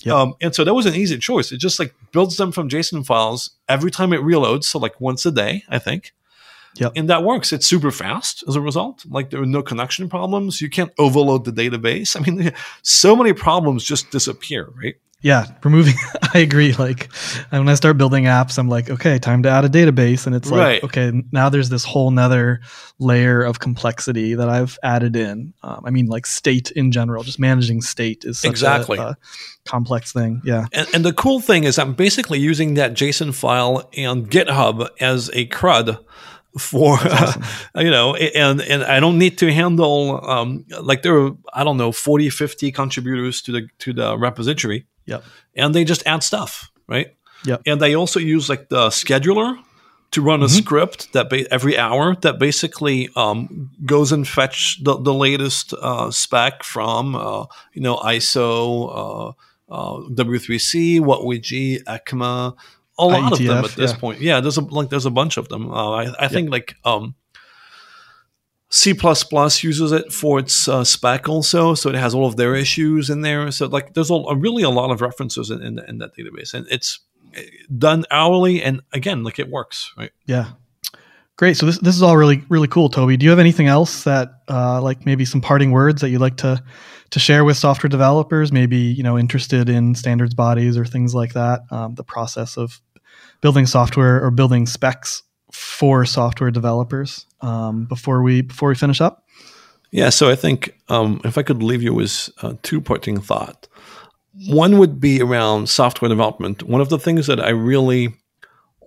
Yep. 0.05 0.15
Um, 0.15 0.35
and 0.41 0.55
so 0.55 0.63
that 0.63 0.75
was 0.75 0.87
an 0.87 0.95
easy 0.95 1.19
choice. 1.19 1.51
It 1.51 1.59
just 1.59 1.79
like 1.79 1.93
builds 2.13 2.37
them 2.37 2.53
from 2.53 2.69
JSON 2.69 3.05
files 3.05 3.51
every 3.69 3.91
time 3.91 4.13
it 4.13 4.21
reloads. 4.21 4.65
So 4.65 4.79
like 4.79 5.01
once 5.01 5.27
a 5.27 5.33
day, 5.33 5.65
I 5.69 5.79
think. 5.79 6.13
Yep. 6.79 6.93
And 6.97 7.11
that 7.11 7.25
works. 7.25 7.53
It's 7.53 7.67
super 7.67 7.91
fast 7.91 8.45
as 8.47 8.57
a 8.57 8.61
result. 8.61 9.05
Like 9.09 9.31
there 9.31 9.43
are 9.43 9.47
no 9.47 9.63
connection 9.63 10.09
problems. 10.09 10.61
You 10.61 10.71
can't 10.71 10.93
overload 10.99 11.45
the 11.45 11.53
database. 11.53 12.17
I 12.17 12.21
mean, 12.21 12.53
so 12.83 13.17
many 13.17 13.33
problems 13.33 13.85
just 13.85 14.11
disappear, 14.11 14.71
right? 14.81 14.95
Yeah, 15.21 15.47
removing. 15.65 15.95
I 16.35 16.39
agree. 16.39 16.75
Like 16.75 17.13
when 17.51 17.69
I 17.69 17.75
start 17.75 17.99
building 17.99 18.25
apps, 18.25 18.57
I'm 18.57 18.69
like, 18.69 18.89
okay, 18.89 19.19
time 19.19 19.43
to 19.43 19.49
add 19.49 19.65
a 19.65 19.69
database, 19.69 20.27
and 20.27 20.37
it's 20.37 20.49
like, 20.49 20.85
okay, 20.85 21.11
now 21.33 21.49
there's 21.49 21.71
this 21.71 21.85
whole 21.85 22.13
nother 22.13 22.61
layer 23.01 23.43
of 23.43 23.59
complexity 23.59 24.35
that 24.35 24.49
I've 24.49 24.79
added 24.85 25.17
in. 25.17 25.55
Um, 25.65 25.83
I 25.85 25.91
mean, 25.91 26.07
like 26.07 26.25
state 26.25 26.71
in 26.71 26.93
general, 26.93 27.25
just 27.25 27.41
managing 27.41 27.81
state 27.81 28.25
is 28.25 28.45
exactly 28.45 28.99
a, 28.99 29.03
a 29.03 29.19
complex 29.65 30.13
thing. 30.13 30.41
Yeah, 30.45 30.67
and, 30.73 30.87
and 30.95 31.05
the 31.05 31.13
cool 31.13 31.41
thing 31.41 31.65
is, 31.65 31.81
I'm 31.81 31.95
basically 31.95 32.39
using 32.39 32.75
that 32.75 32.93
JSON 32.93 33.35
file 33.35 33.91
and 33.97 34.31
GitHub 34.31 34.89
as 35.01 35.31
a 35.33 35.47
CRUD 35.47 35.99
for 36.59 36.95
awesome. 36.95 37.43
uh, 37.77 37.81
you 37.81 37.91
know 37.91 38.15
and 38.15 38.61
and 38.61 38.83
i 38.85 39.01
don't 39.01 39.19
need 39.19 39.39
to 39.39 39.53
handle 39.53 40.21
um 40.29 40.65
like 40.83 41.03
there 41.03 41.19
are 41.19 41.31
i 41.55 41.65
don't 41.65 41.77
know 41.77 41.93
40 41.93 42.31
50 42.31 42.73
contributors 42.73 43.43
to 43.43 43.53
the 43.53 43.69
to 43.79 43.93
the 43.93 44.17
repository 44.19 44.87
yep 45.07 45.25
and 45.55 45.75
they 45.75 45.85
just 45.85 46.07
add 46.07 46.23
stuff 46.23 46.71
right 46.87 47.15
yep 47.45 47.63
and 47.67 47.81
they 47.81 47.95
also 47.95 48.21
use 48.21 48.49
like 48.49 48.69
the 48.69 48.89
scheduler 48.89 49.59
to 50.11 50.23
run 50.23 50.43
a 50.43 50.47
mm-hmm. 50.47 50.59
script 50.59 51.13
that 51.13 51.29
ba- 51.29 51.51
every 51.53 51.77
hour 51.77 52.17
that 52.17 52.39
basically 52.39 53.11
um, 53.17 53.71
goes 53.85 54.13
and 54.13 54.27
fetch 54.27 54.83
the, 54.83 54.99
the 55.01 55.13
latest 55.13 55.75
uh, 55.75 56.11
spec 56.11 56.63
from 56.63 57.15
uh, 57.15 57.45
you 57.73 57.83
know 57.83 57.97
ISO, 57.97 58.89
uh, 58.91 59.29
uh 59.71 60.09
W3C, 60.09 61.01
WHATWG, 61.01 61.85
ECMA, 61.85 62.57
a 62.99 63.05
lot 63.05 63.33
IETF, 63.33 63.41
of 63.41 63.47
them 63.47 63.65
at 63.65 63.71
this 63.73 63.93
yeah. 63.93 63.99
point. 63.99 64.21
Yeah, 64.21 64.41
there's 64.41 64.57
a 64.57 64.63
like 64.63 64.91
there's 64.91 65.07
a 65.07 65.11
bunch 65.11 65.37
of 65.37 65.49
them. 65.49 65.71
Uh, 65.71 65.91
I, 65.93 66.25
I 66.25 66.29
think 66.29 66.51
like 66.51 66.75
um, 66.85 67.15
C 68.71 68.91
uses 68.91 69.93
it 69.93 70.13
for 70.13 70.39
its 70.39 70.69
uh, 70.69 70.85
spec 70.85 71.29
also, 71.29 71.75
so 71.75 71.89
it 71.89 71.95
has 71.95 72.15
all 72.15 72.27
of 72.27 72.37
their 72.37 72.55
issues 72.55 73.09
in 73.09 73.23
there. 73.23 73.51
So 73.51 73.67
like 73.67 73.95
there's 73.95 74.11
a, 74.11 74.37
really 74.37 74.63
a 74.63 74.71
lot 74.71 74.91
of 74.91 75.01
references 75.01 75.51
in, 75.51 75.63
in, 75.63 75.79
in 75.89 75.99
that 75.99 76.15
database, 76.17 76.53
and 76.53 76.67
it's 76.71 77.01
eh, 77.35 77.45
done 77.77 78.05
hourly, 78.11 78.63
and 78.63 78.83
again, 78.93 79.25
like 79.25 79.39
it 79.39 79.49
works, 79.49 79.93
right? 79.97 80.11
Yeah. 80.27 80.51
Great. 81.37 81.57
So 81.57 81.67
this 81.67 81.79
this 81.79 81.95
is 81.95 82.03
all 82.03 82.17
really 82.17 82.45
really 82.49 82.67
cool, 82.67 82.91
Tobie. 82.91 83.17
Do 83.17 83.25
you 83.25 83.31
have 83.31 83.39
anything 83.39 83.69
else 83.69 84.03
that 84.03 84.43
uh, 84.49 84.83
like 84.83 85.07
maybe 85.07 85.25
some 85.25 85.41
parting 85.41 85.71
words 85.71 86.01
that 86.01 86.11
you'd 86.11 86.21
like 86.21 86.37
to 86.39 86.63
to 87.11 87.19
share 87.21 87.45
with 87.45 87.57
software 87.57 87.89
developers? 87.89 88.53
Maybe 88.53 88.77
you 88.77 89.05
know 89.05 89.17
interested 89.17 89.69
in 89.69 89.95
standards 89.95 90.35
bodies 90.35 90.77
or 90.77 90.85
things 90.85 91.15
like 91.15 91.35
that. 91.35 91.61
Um, 91.71 91.95
the 91.95 92.03
process 92.03 92.59
of 92.59 92.83
building 93.41 93.67
software 93.67 94.23
or 94.23 94.31
building 94.31 94.67
specs 94.67 95.23
for 95.53 96.05
software 96.05 96.51
developers 96.51 97.27
um, 97.41 97.85
before 97.85 98.23
we 98.23 98.43
before 98.43 98.69
we 98.69 98.75
finish 98.75 99.01
up? 99.01 99.25
Yeah, 99.91 100.11
so 100.11 100.29
I 100.29 100.37
think 100.37 100.79
um, 100.89 101.21
if 101.25 101.39
I 101.39 101.43
could 101.43 101.63
leave 101.63 101.83
you 101.83 101.95
with 101.95 102.29
a 102.43 102.55
two 102.63 102.81
parting 102.81 103.21
thought, 103.21 103.67
one 104.49 104.79
would 104.79 105.01
be 105.01 105.23
around 105.23 105.69
software 105.69 106.09
development. 106.09 106.63
One 106.63 106.81
of 106.81 106.91
the 106.91 106.99
things 106.99 107.27
that 107.27 107.41
I 107.41 107.51
really 107.51 108.15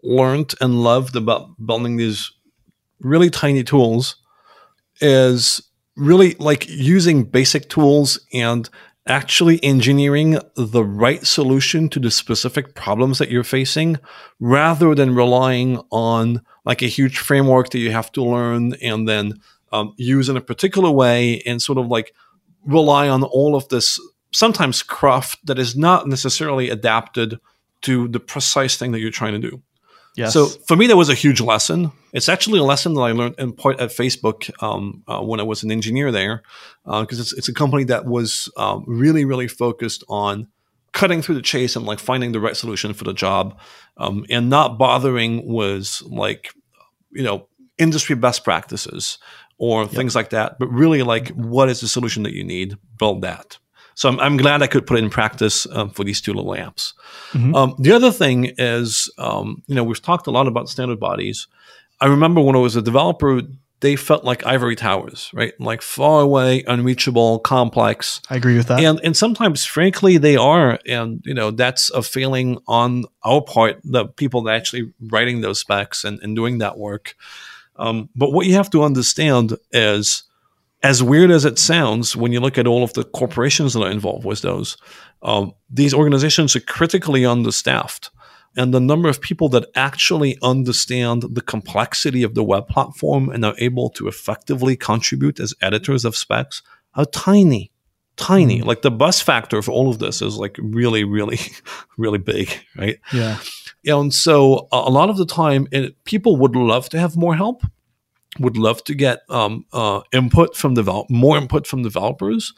learned 0.03 0.53
and 0.61 0.83
loved 0.83 1.15
about 1.15 1.49
building 1.65 1.97
these 1.97 2.31
really 2.99 3.29
tiny 3.29 3.63
tools 3.63 4.15
is 4.99 5.61
really 5.95 6.35
like 6.35 6.69
using 6.69 7.23
basic 7.23 7.69
tools 7.69 8.19
and 8.33 8.69
actually 9.07 9.63
engineering 9.63 10.37
the 10.55 10.83
right 10.83 11.25
solution 11.25 11.89
to 11.89 11.99
the 11.99 12.11
specific 12.11 12.75
problems 12.75 13.17
that 13.17 13.31
you're 13.31 13.43
facing 13.43 13.97
rather 14.39 14.93
than 14.93 15.15
relying 15.15 15.81
on 15.91 16.41
like 16.65 16.81
a 16.81 16.87
huge 16.87 17.17
framework 17.17 17.69
that 17.71 17.79
you 17.79 17.91
have 17.91 18.11
to 18.11 18.23
learn 18.23 18.73
and 18.75 19.07
then 19.07 19.33
um, 19.71 19.93
use 19.97 20.29
in 20.29 20.37
a 20.37 20.41
particular 20.41 20.91
way 20.91 21.41
and 21.45 21.61
sort 21.61 21.79
of 21.79 21.87
like 21.87 22.13
rely 22.65 23.09
on 23.09 23.23
all 23.23 23.55
of 23.55 23.67
this 23.69 23.99
sometimes 24.31 24.83
craft 24.83 25.45
that 25.45 25.57
is 25.57 25.75
not 25.75 26.07
necessarily 26.07 26.69
adapted 26.69 27.39
to 27.81 28.07
the 28.07 28.19
precise 28.19 28.77
thing 28.77 28.91
that 28.91 28.99
you're 28.99 29.11
trying 29.11 29.39
to 29.39 29.49
do. 29.49 29.61
Yes. 30.17 30.33
So 30.33 30.47
for 30.67 30.75
me, 30.75 30.87
that 30.87 30.97
was 30.97 31.09
a 31.09 31.13
huge 31.13 31.39
lesson. 31.39 31.91
It's 32.11 32.27
actually 32.27 32.59
a 32.59 32.63
lesson 32.63 32.95
that 32.95 33.01
I 33.01 33.13
learned 33.13 33.35
in 33.37 33.53
part 33.53 33.79
at 33.79 33.91
Facebook 33.91 34.51
um, 34.61 35.03
uh, 35.07 35.21
when 35.21 35.39
I 35.39 35.43
was 35.43 35.63
an 35.63 35.71
engineer 35.71 36.11
there, 36.11 36.43
because 36.83 37.19
uh, 37.19 37.21
it's, 37.21 37.33
it's 37.33 37.47
a 37.47 37.53
company 37.53 37.85
that 37.85 38.05
was 38.05 38.51
um, 38.57 38.83
really, 38.87 39.23
really 39.23 39.47
focused 39.47 40.03
on 40.09 40.47
cutting 40.91 41.21
through 41.21 41.35
the 41.35 41.41
chase 41.41 41.77
and 41.77 41.85
like 41.85 41.99
finding 41.99 42.33
the 42.33 42.41
right 42.41 42.57
solution 42.57 42.93
for 42.93 43.05
the 43.05 43.13
job, 43.13 43.57
um, 43.95 44.25
and 44.29 44.49
not 44.49 44.77
bothering 44.77 45.47
was 45.47 46.03
like, 46.05 46.53
you 47.11 47.23
know, 47.23 47.47
industry 47.77 48.15
best 48.15 48.43
practices 48.43 49.17
or 49.57 49.83
yep. 49.83 49.91
things 49.91 50.15
like 50.15 50.31
that, 50.31 50.59
but 50.59 50.67
really 50.67 51.03
like 51.03 51.29
what 51.29 51.69
is 51.69 51.79
the 51.79 51.87
solution 51.87 52.23
that 52.23 52.33
you 52.33 52.43
need, 52.43 52.75
build 52.97 53.21
that. 53.21 53.57
So 54.01 54.09
I'm, 54.09 54.19
I'm, 54.19 54.35
glad 54.35 54.63
I 54.63 54.67
could 54.67 54.87
put 54.87 54.97
it 54.97 55.03
in 55.03 55.11
practice 55.11 55.67
um, 55.73 55.91
for 55.91 56.03
these 56.03 56.21
two 56.21 56.33
little 56.33 56.53
apps. 56.53 56.93
Mm-hmm. 57.33 57.53
Um, 57.53 57.75
the 57.77 57.91
other 57.91 58.11
thing 58.11 58.51
is, 58.57 59.13
um, 59.19 59.61
you 59.67 59.75
know, 59.75 59.83
we've 59.83 60.01
talked 60.01 60.25
a 60.25 60.31
lot 60.31 60.47
about 60.47 60.69
standard 60.69 60.99
bodies. 60.99 61.45
I 61.99 62.07
remember 62.07 62.41
when 62.41 62.55
I 62.55 62.59
was 62.59 62.75
a 62.75 62.81
developer, 62.81 63.43
they 63.81 63.95
felt 63.95 64.23
like 64.23 64.43
ivory 64.43 64.75
towers, 64.75 65.29
right? 65.35 65.53
Like 65.59 65.83
far 65.83 66.21
away, 66.21 66.63
unreachable, 66.63 67.41
complex. 67.41 68.21
I 68.27 68.37
agree 68.37 68.57
with 68.57 68.69
that. 68.69 68.79
And 68.79 68.99
and 69.03 69.15
sometimes, 69.15 69.65
frankly, 69.65 70.17
they 70.17 70.35
are, 70.35 70.79
and 70.87 71.21
you 71.23 71.35
know, 71.35 71.51
that's 71.51 71.91
a 71.91 72.01
failing 72.01 72.57
on 72.67 73.03
our 73.23 73.39
part, 73.43 73.81
the 73.83 74.07
people 74.07 74.41
that 74.45 74.55
actually 74.55 74.91
writing 74.99 75.41
those 75.41 75.59
specs 75.59 76.03
and, 76.03 76.19
and 76.23 76.35
doing 76.35 76.57
that 76.57 76.79
work. 76.79 77.13
Um, 77.75 78.09
but 78.15 78.31
what 78.33 78.47
you 78.47 78.55
have 78.55 78.71
to 78.71 78.81
understand 78.81 79.57
is 79.71 80.23
as 80.83 81.03
weird 81.03 81.29
as 81.29 81.45
it 81.45 81.59
sounds, 81.59 82.15
when 82.15 82.31
you 82.31 82.39
look 82.39 82.57
at 82.57 82.67
all 82.67 82.83
of 82.83 82.93
the 82.93 83.03
corporations 83.03 83.73
that 83.73 83.83
are 83.83 83.91
involved 83.91 84.25
with 84.25 84.41
those, 84.41 84.77
um, 85.21 85.53
these 85.69 85.93
organizations 85.93 86.55
are 86.55 86.61
critically 86.61 87.25
understaffed. 87.25 88.09
And 88.57 88.73
the 88.73 88.81
number 88.81 89.07
of 89.07 89.21
people 89.21 89.47
that 89.49 89.69
actually 89.75 90.37
understand 90.41 91.23
the 91.35 91.41
complexity 91.41 92.23
of 92.23 92.33
the 92.33 92.43
web 92.43 92.67
platform 92.67 93.29
and 93.29 93.45
are 93.45 93.55
able 93.59 93.89
to 93.91 94.07
effectively 94.07 94.75
contribute 94.75 95.39
as 95.39 95.53
editors 95.61 96.03
of 96.03 96.17
specs 96.17 96.61
are 96.95 97.05
tiny, 97.05 97.71
tiny. 98.17 98.57
Mm-hmm. 98.57 98.67
Like 98.67 98.81
the 98.81 98.91
bus 98.91 99.21
factor 99.21 99.61
for 99.61 99.71
all 99.71 99.89
of 99.89 99.99
this 99.99 100.21
is 100.21 100.35
like 100.35 100.57
really, 100.59 101.03
really, 101.03 101.39
really 101.97 102.17
big, 102.17 102.51
right? 102.75 102.99
Yeah. 103.13 103.37
And 103.85 104.13
so 104.13 104.67
a 104.71 104.89
lot 104.89 105.09
of 105.09 105.17
the 105.17 105.25
time, 105.25 105.67
it, 105.71 106.03
people 106.03 106.35
would 106.37 106.55
love 106.55 106.89
to 106.89 106.99
have 106.99 107.15
more 107.15 107.35
help 107.35 107.63
would 108.41 108.57
love 108.57 108.83
to 108.83 108.93
get 108.93 109.21
um, 109.29 109.65
uh, 109.73 110.01
input 110.11 110.55
from 110.55 110.73
develop 110.73 111.09
more 111.09 111.37
input 111.37 111.67
from 111.67 111.83
developers 111.83 112.53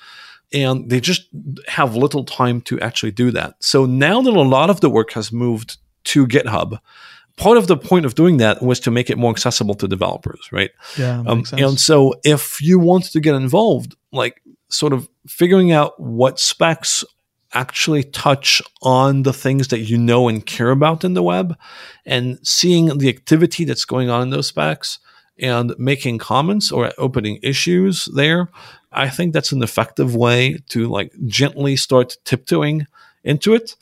and 0.51 0.89
they 0.89 0.99
just 0.99 1.27
have 1.67 1.95
little 1.95 2.23
time 2.23 2.61
to 2.61 2.79
actually 2.79 3.11
do 3.11 3.31
that 3.31 3.55
so 3.59 3.85
now 3.85 4.21
that 4.21 4.33
a 4.33 4.41
lot 4.41 4.69
of 4.69 4.81
the 4.81 4.89
work 4.89 5.11
has 5.13 5.31
moved 5.31 5.77
to 6.03 6.27
github 6.27 6.79
part 7.37 7.57
of 7.57 7.67
the 7.67 7.77
point 7.77 8.05
of 8.05 8.15
doing 8.15 8.37
that 8.37 8.61
was 8.61 8.79
to 8.81 8.91
make 8.91 9.09
it 9.09 9.17
more 9.17 9.31
accessible 9.31 9.73
to 9.75 9.87
developers, 9.87 10.51
right? 10.51 10.71
Yeah. 10.97 11.23
Um, 11.25 11.43
and 11.53 11.79
so 11.79 12.13
if 12.23 12.61
you 12.61 12.79
want 12.79 13.05
to 13.05 13.19
get 13.19 13.35
involved, 13.35 13.95
like 14.11 14.41
sort 14.69 14.93
of 14.93 15.09
figuring 15.27 15.71
out 15.71 15.99
what 15.99 16.39
specs 16.39 17.03
actually 17.53 18.03
touch 18.03 18.61
on 18.81 19.23
the 19.23 19.33
things 19.33 19.67
that 19.67 19.79
you 19.79 19.97
know 19.97 20.27
and 20.27 20.45
care 20.45 20.71
about 20.71 21.03
in 21.03 21.13
the 21.13 21.23
web 21.23 21.55
and 22.05 22.39
seeing 22.45 22.97
the 22.97 23.09
activity 23.09 23.63
that's 23.63 23.85
going 23.85 24.09
on 24.09 24.23
in 24.23 24.29
those 24.31 24.47
specs 24.47 24.99
and 25.39 25.73
making 25.77 26.17
comments 26.17 26.71
or 26.71 26.91
opening 26.97 27.39
issues 27.41 28.05
there 28.13 28.49
i 28.91 29.09
think 29.09 29.33
that's 29.33 29.51
an 29.51 29.63
effective 29.63 30.15
way 30.15 30.57
to 30.69 30.87
like 30.87 31.11
gently 31.25 31.75
start 31.75 32.17
tiptoeing 32.25 32.85
into 33.23 33.53
it 33.53 33.75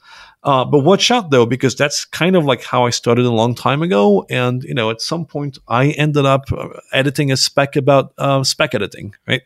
uh, 0.44 0.66
but 0.66 0.80
watch 0.80 1.12
out 1.12 1.30
though, 1.30 1.46
because 1.46 1.76
that's 1.76 2.04
kind 2.04 2.36
of 2.36 2.46
like 2.46 2.64
how 2.64 2.86
I 2.86 2.90
started 2.90 3.26
a 3.26 3.32
long 3.32 3.54
time 3.54 3.84
ago. 3.84 4.26
And, 4.30 4.64
you 4.64 4.74
know, 4.74 4.90
at 4.90 5.00
some 5.02 5.26
point 5.26 5.60
I 5.68 5.90
ended 5.92 6.26
up 6.26 6.52
uh, 6.52 6.70
editing 6.92 7.32
a 7.32 7.38
spec 7.38 7.76
about 7.76 8.14
uh, 8.18 8.44
spec 8.44 8.74
editing, 8.74 9.14
right? 9.28 9.44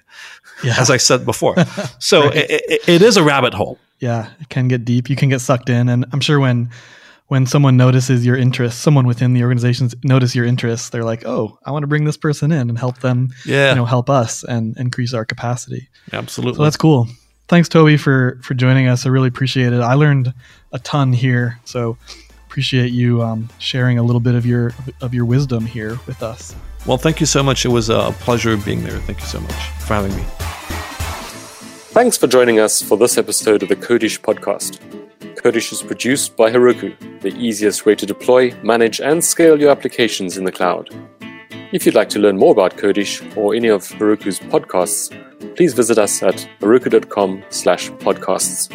Yeah. 0.64 0.76
As 0.78 0.90
I 0.90 0.98
said 0.98 1.26
before. 1.26 1.56
So 2.00 2.26
right. 2.26 2.36
it, 2.36 2.50
it, 2.70 2.90
it 2.90 3.02
is 3.02 3.18
a 3.18 3.24
rabbit 3.24 3.54
hole. 3.54 3.80
Yeah, 4.00 4.30
it 4.40 4.50
can 4.50 4.68
get 4.68 4.86
deep. 4.86 5.10
You 5.10 5.16
can 5.16 5.30
get 5.30 5.40
sucked 5.40 5.70
in. 5.70 5.90
And 5.90 6.06
I'm 6.12 6.20
sure 6.20 6.40
when 6.40 6.70
when 7.28 7.46
someone 7.46 7.76
notices 7.76 8.26
your 8.26 8.36
interest, 8.36 8.82
someone 8.82 9.08
within 9.08 9.34
the 9.34 9.44
organizations 9.44 9.96
notice 10.04 10.36
your 10.36 10.46
interests, 10.46 10.90
they're 10.90 11.04
like, 11.04 11.26
"Oh, 11.26 11.58
I 11.66 11.72
want 11.72 11.84
to 11.84 11.88
bring 11.88 12.06
this 12.06 12.18
person 12.18 12.52
in 12.52 12.70
and 12.70 12.78
help 12.78 13.00
them, 13.00 13.30
yeah. 13.46 13.70
you 13.70 13.76
know, 13.76 13.86
help 13.86 14.10
us 14.10 14.44
and 14.44 14.78
increase 14.78 15.14
our 15.14 15.26
capacity." 15.26 15.90
Absolutely. 16.14 16.58
So 16.58 16.64
that's 16.64 16.78
cool. 16.78 17.08
Thanks, 17.48 17.70
Tobie, 17.70 18.00
for 18.00 18.40
for 18.44 18.54
joining 18.54 18.88
us. 18.88 19.06
I 19.06 19.10
really 19.10 19.28
appreciate 19.28 19.74
it. 19.74 19.82
I 19.82 19.94
learned 19.96 20.34
a 20.72 20.80
ton 20.80 21.14
here, 21.14 21.60
so 21.66 21.98
appreciate 22.48 22.92
you 22.92 23.22
um, 23.22 23.50
sharing 23.60 23.98
a 23.98 24.04
little 24.04 24.22
bit 24.22 24.36
of 24.36 24.46
your 24.46 24.74
of 25.02 25.14
your 25.14 25.26
wisdom 25.26 25.66
here 25.66 26.00
with 26.08 26.24
us. 26.24 26.56
Well, 26.86 26.98
thank 26.98 27.20
you 27.20 27.26
so 27.26 27.42
much. 27.42 27.66
It 27.66 27.70
was 27.70 27.90
a 27.90 28.16
pleasure 28.20 28.56
being 28.58 28.84
there. 28.84 29.00
Thank 29.00 29.20
you 29.20 29.26
so 29.26 29.40
much 29.40 29.70
for 29.80 29.96
having 29.96 30.16
me. 30.16 30.24
Thanks 31.96 32.18
for 32.18 32.28
joining 32.28 32.60
us 32.60 32.82
for 32.82 32.98
this 32.98 33.18
episode 33.18 33.64
of 33.64 33.70
the 33.70 33.76
Codish 33.76 34.20
podcast. 34.20 35.05
Codish 35.20 35.72
is 35.72 35.82
produced 35.82 36.36
by 36.36 36.52
Heroku, 36.52 36.96
the 37.22 37.36
easiest 37.36 37.86
way 37.86 37.96
to 37.96 38.06
deploy, 38.06 38.52
manage, 38.64 39.00
and 39.00 39.24
scale 39.24 39.60
your 39.60 39.72
applications 39.72 40.38
in 40.38 40.44
the 40.44 40.52
cloud. 40.52 40.90
If 41.72 41.86
you'd 41.86 41.96
like 41.96 42.10
to 42.10 42.20
learn 42.20 42.38
more 42.38 42.52
about 42.52 42.78
Codish 42.78 43.36
or 43.36 43.56
any 43.56 43.70
of 43.70 43.84
Heroku's 43.84 44.40
podcasts, 44.40 45.10
please 45.56 45.74
visit 45.74 45.98
us 45.98 46.22
at 46.24 46.48
heroku.com 46.60 47.44
slash 47.50 47.90
podcasts. 47.92 48.72